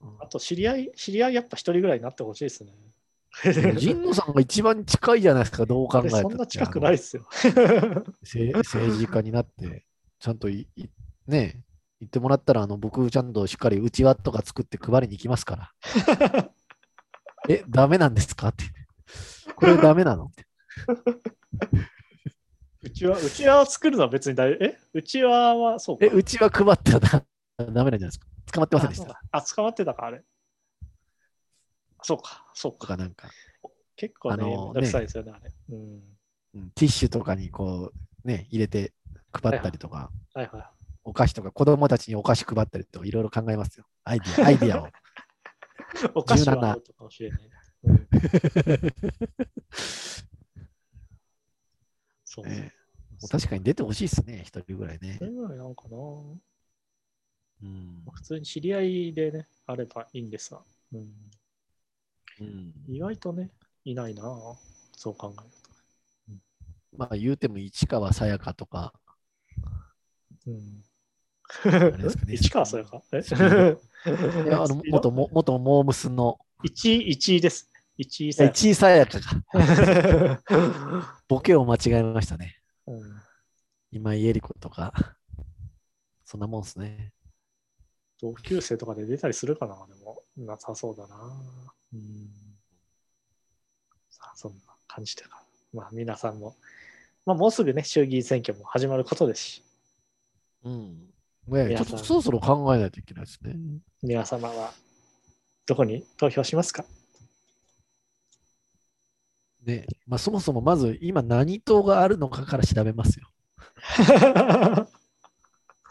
[0.00, 2.72] うんあと、知り合い、知り合いやっぱ一人ぐらいになってほしいですね。
[3.32, 6.10] 神野さんが一番近いじゃないですか、どう考えて。
[6.10, 7.26] そんな近くないですよ。
[7.30, 9.84] 政治家になって、
[10.18, 10.88] ちゃんといい
[11.26, 11.62] ね
[12.00, 16.50] 言ってもらったら、あの僕、ちゃんとしっかりうちわとか作って配りに行きますから。
[17.48, 18.48] え、ダメなんですか？
[18.48, 18.64] って。
[19.54, 20.26] これダメなの？
[20.26, 20.46] って。
[22.82, 24.76] うちは、うちわを作るのは別に大え？
[24.92, 26.04] うちわはそうか。
[26.04, 27.24] え、うちわ配ったらダ
[27.72, 28.26] ダメなんじゃないですか？
[28.52, 29.12] 捕まってませんでした。
[29.12, 30.22] ああ、捕まってたか、あれ。
[32.02, 32.96] そうか、そうか。
[32.96, 33.30] なんか、
[33.96, 35.52] 結構ね、めんどくさいですよね、あれ。
[35.70, 36.02] うん。
[36.54, 37.92] うんティッシュとかにこ
[38.24, 38.92] う、ね、入れて
[39.32, 40.64] 配ったりとか、はいはい。
[41.04, 43.86] お菓子とか、子供たちにお菓子配ったりとか、いろいろ考えますよ。
[44.04, 44.88] アイディア、 アイディアを。
[46.14, 47.40] お菓子は柔軟なアウトかもしれない。
[47.84, 48.08] うん、
[52.32, 52.44] そう。
[52.48, 52.82] ええ
[53.20, 55.24] もう確かに出てほしいですね、一人ぐらいねそ。
[55.24, 55.96] れぐらいなんかな。
[57.62, 60.62] うん普通に知り合いでね、あればいいんですが。
[60.92, 61.14] うん、
[62.40, 63.50] うん意外とね、
[63.84, 64.22] いないな。
[64.96, 66.38] そう考える
[66.96, 68.92] まあ言うても市川さやかとか、
[70.44, 70.50] と。
[70.50, 70.82] うん。
[71.64, 73.02] れですかね市川さやか？
[73.12, 73.18] え？
[74.44, 77.71] いやあの元も元モームスの1位、1位です。
[77.98, 78.56] 1位さやか。
[78.56, 80.42] 市井さやかが
[81.28, 82.58] ボケを間違えましたね。
[82.86, 83.22] うん
[83.94, 84.94] 今井絵理子とか、
[86.24, 87.12] そんなもんですね。
[88.18, 91.14] 同級生とかで出たりするかなでも、なさそうだな。
[91.92, 92.30] うん。
[94.08, 94.58] さあ、そんな
[94.88, 95.42] 感じでか。
[95.74, 96.56] まあ、皆さんも、
[97.26, 99.62] まあ、もうすぐね、衆議院選挙も始まることですし、
[100.64, 101.08] うん。
[101.48, 103.56] ねちょっとそろそろ考えないといけないですね。
[104.02, 104.72] 皆様は、
[105.66, 106.86] どこに投票しますか？
[109.64, 113.28] ねまあそもそもまず今何党があるのかから調べますよ。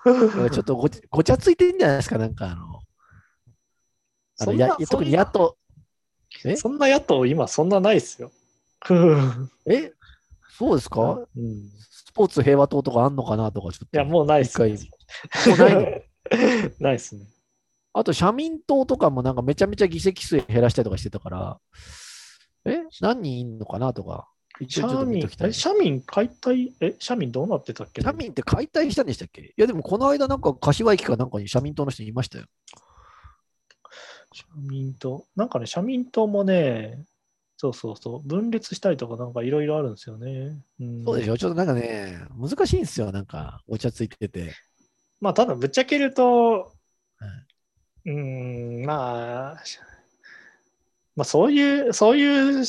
[0.03, 2.81] ちょっとごちごちゃついてんじゃないですか、なんかあの、
[4.39, 5.57] あのや特に野党、
[6.45, 6.55] え？
[6.55, 8.31] そんな野党、今、そんなないですよ。
[9.67, 9.91] え？
[10.57, 11.19] そうですか？
[11.35, 13.97] うん、いスポーツ平和党とかあんのかなとかちょっと。
[13.97, 14.77] や、もうないっす、一回も
[15.55, 15.81] うないの？
[16.79, 17.25] ないっすね。
[17.93, 21.59] あと、社民党とかもなんかめちゃめちゃ議席数減らしたりとかしてたから、
[22.65, 24.27] え何人いんのかなとか、
[24.67, 25.27] 社民。
[25.51, 28.01] 社民解体、え、社民どうなってたっけ？
[28.01, 29.41] 社民って解体したんでしたっけ？
[29.41, 32.45] いや、でもこの間なんか柏駅かなんかに社民党の人いましたよ。
[34.33, 35.25] 社民党。
[35.35, 37.03] なんかね、社民党もね、
[37.57, 40.61] そうそうそう、分裂したりとかなんかいろいろあるんですよね。
[40.79, 41.37] うん、そうでしょ？
[41.37, 43.11] ちょっとなんかね、難しいんですよ。
[43.11, 44.53] なんか、お茶ついてて。
[45.19, 47.27] まあ、ただぶっちゃけると、は
[48.05, 49.57] い、うーん、まあ、
[51.15, 52.65] まあ、そういう、そういう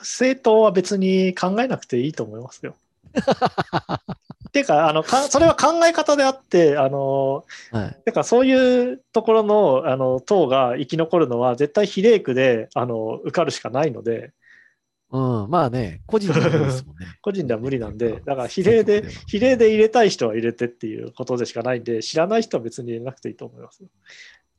[0.00, 2.74] 政党は別に考えなくていいと思いますよ。
[4.52, 8.02] ていうかあのか、それは考え方であって、あのはい。
[8.04, 14.32] てかそういうところのあの党が生き残るのは絶対比例区であの受かるしかないので、
[15.12, 17.06] うん、まあね、個人では無理ですもんね。
[17.20, 23.82] 個人では無理なんで、だから比例で、比例で入れたい人は入れてっていうことでしかないんで、知らない人は別に入れなくていいと思います。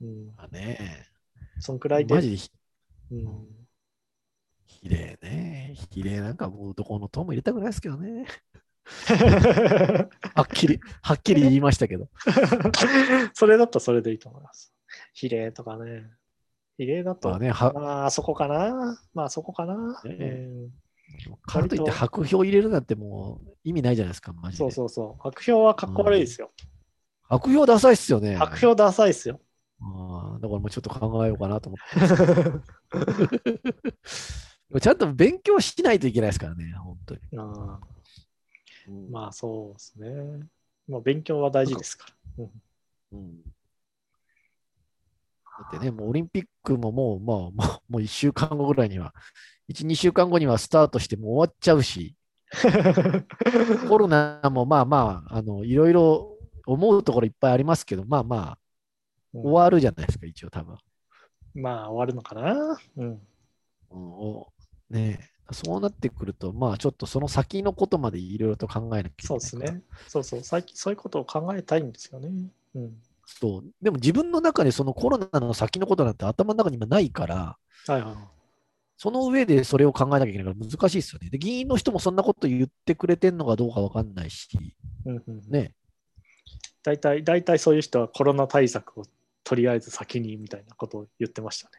[0.01, 1.07] うん、まあね、
[1.59, 2.13] そんくらいで。
[2.13, 2.51] マジでひ
[3.11, 3.61] うん
[4.81, 5.75] 比例ね。
[5.91, 8.25] 比例なんかもうどこの党も入れたくないですけどね。
[10.33, 12.07] はっきり、はっきり言いましたけど。
[13.33, 14.73] それだったらそれでいいと思います。
[15.13, 16.09] 比例とかね。
[16.77, 18.99] 比例だと、まあね、は、まあ、そこかな。
[19.13, 20.01] まあ、そこかな。
[20.03, 20.73] ねうん
[21.45, 24.57] かといって白票入れるなんてもう意味ないじゃないですか、マジで。
[24.57, 25.21] そうそうそう。
[25.21, 26.51] 白票はかっこ悪いですよ。
[27.23, 28.35] 白票ダサいっすよね。
[28.35, 29.41] 白票ダサいですよ。
[29.81, 31.79] あーだからもうちょっと考えようかなと思っ
[34.73, 34.81] て。
[34.81, 37.21] ちゃんと勉強しないといけないですからね、本当に。
[37.37, 37.79] あ
[38.87, 40.47] うんーまあ、そうですね。
[40.87, 42.45] まあ、勉強は大事ですから。
[42.45, 42.51] うん
[43.13, 43.41] うん
[45.61, 47.51] だってね、もうオリンピックももう、まあ、も
[47.89, 49.13] うもう1週間後ぐらいには、
[49.69, 52.15] 1、2週間後にはスタートしてもう終わっちゃうし、
[53.87, 58.57] コロナもまあまあ、あの、いろいろ思うところいっぱいありますけど、まあまあ、
[59.33, 60.77] 終わるじゃないですか、一応多分。
[61.53, 62.79] まあ、終わるのかな。
[62.97, 63.07] うん。
[63.07, 63.21] うん
[63.93, 64.47] お
[64.89, 69.61] ねえそうなってくると、まあちょっとその先のことまでいろいろと考えなきゃいけそうないから。
[69.63, 69.83] ですね。
[70.07, 70.43] そうそう。
[70.43, 72.29] 最近そういうことを考えたいんですよね。
[72.75, 72.93] うん。
[73.25, 73.63] そう。
[73.81, 78.15] でも自分の中でそのコロナの先のことなんて頭の中に今ないから、はいはい。
[78.97, 81.29] その上でそれを考えなきゃいけないから難しいですよね。
[81.29, 84.47] で、議員の人もそんなこと言ってくれてんのかどうかわかんないし、
[85.05, 85.73] うんうん、ね。
[86.83, 89.05] 大体、大体そういう人はコロナ対策を
[89.51, 91.73] とりあえず先にみたいなことを言ってましたね。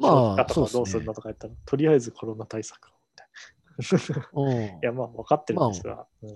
[0.00, 1.12] まあ、とそうですねかどうするんだ。
[1.12, 4.28] とか言ったら、とりあえずコロナ対策をみたいな。
[4.32, 6.06] うんいや、まあ、分かってるんですが。
[6.22, 6.30] うん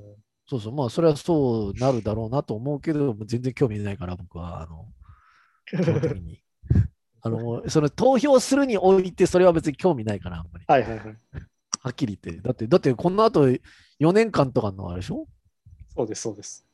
[0.47, 0.75] そうそう。
[0.75, 4.93] まあ、それはそうなるだろうなと思うけど、全然興味ないから、僕は、あの。
[7.23, 10.65] あの、その投票するにおいて、それは別に興味ないから、あんまり。
[10.69, 11.19] はいはいはい。
[11.81, 12.43] はっきり言って。
[12.43, 15.27] だって、だって、この後4年間とかのあれでしょ、
[15.97, 16.67] そうです、そうです。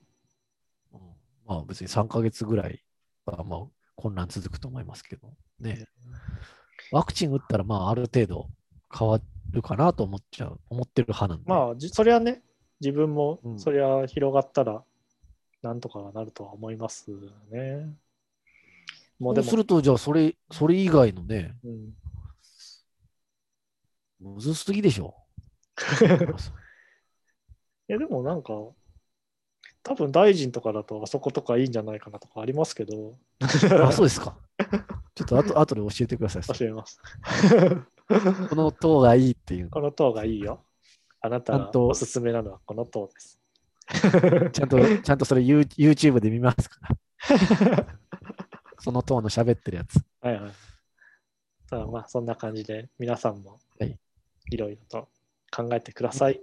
[0.93, 1.01] うん
[1.47, 2.85] まあ、別に3ヶ月ぐらい
[3.27, 3.61] は、まあ、
[3.97, 5.87] 混乱続くと思いますけど、ね。
[6.91, 8.51] ワクチン打ったら、まあ、ある程度
[8.97, 9.21] 変わ
[9.51, 11.51] るかなと思っちゃう、思ってる派なんで。
[11.51, 12.43] まあ、じそれはね、
[12.81, 14.83] 自分もうんそれは広がったら、
[15.63, 17.11] なんとかはなるとは思います
[17.51, 17.95] ね。
[19.19, 21.95] もうでもそうす、ると、じゃあ、それ、それ以外のね、うん、
[24.35, 25.15] むずすぎでしょ。
[27.89, 28.53] いや、でもなんか、
[29.83, 34.37] 多分大臣とかだとあそことかいいんじゃないかなとかありますけど、あ、そうですか。
[35.15, 36.43] ちょっと後後で教えてください。
[36.57, 37.01] 教えます。
[38.49, 40.65] この党がいいっていうこの党がいいよ。
[41.21, 43.39] あなたがおすすめなのはこの党です。
[44.53, 46.79] ちゃんと、ちゃんとそれ You- YouTube で見ますか
[47.69, 47.87] ら。
[48.79, 50.01] その党の喋ってるやつ。
[50.21, 50.53] はいはい。
[51.91, 53.99] まあそんな感じで皆さんもはい
[54.51, 55.09] いろいろと
[55.51, 56.41] 考えてください。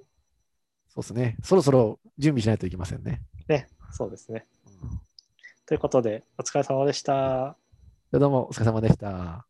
[0.89, 1.37] そうですね。
[1.43, 3.21] そろそろ準備しないといけませんね。
[3.47, 4.45] ね、そうですね。
[5.65, 7.55] ということでお疲れ様でした。
[8.11, 9.48] どうもお疲れ様でした。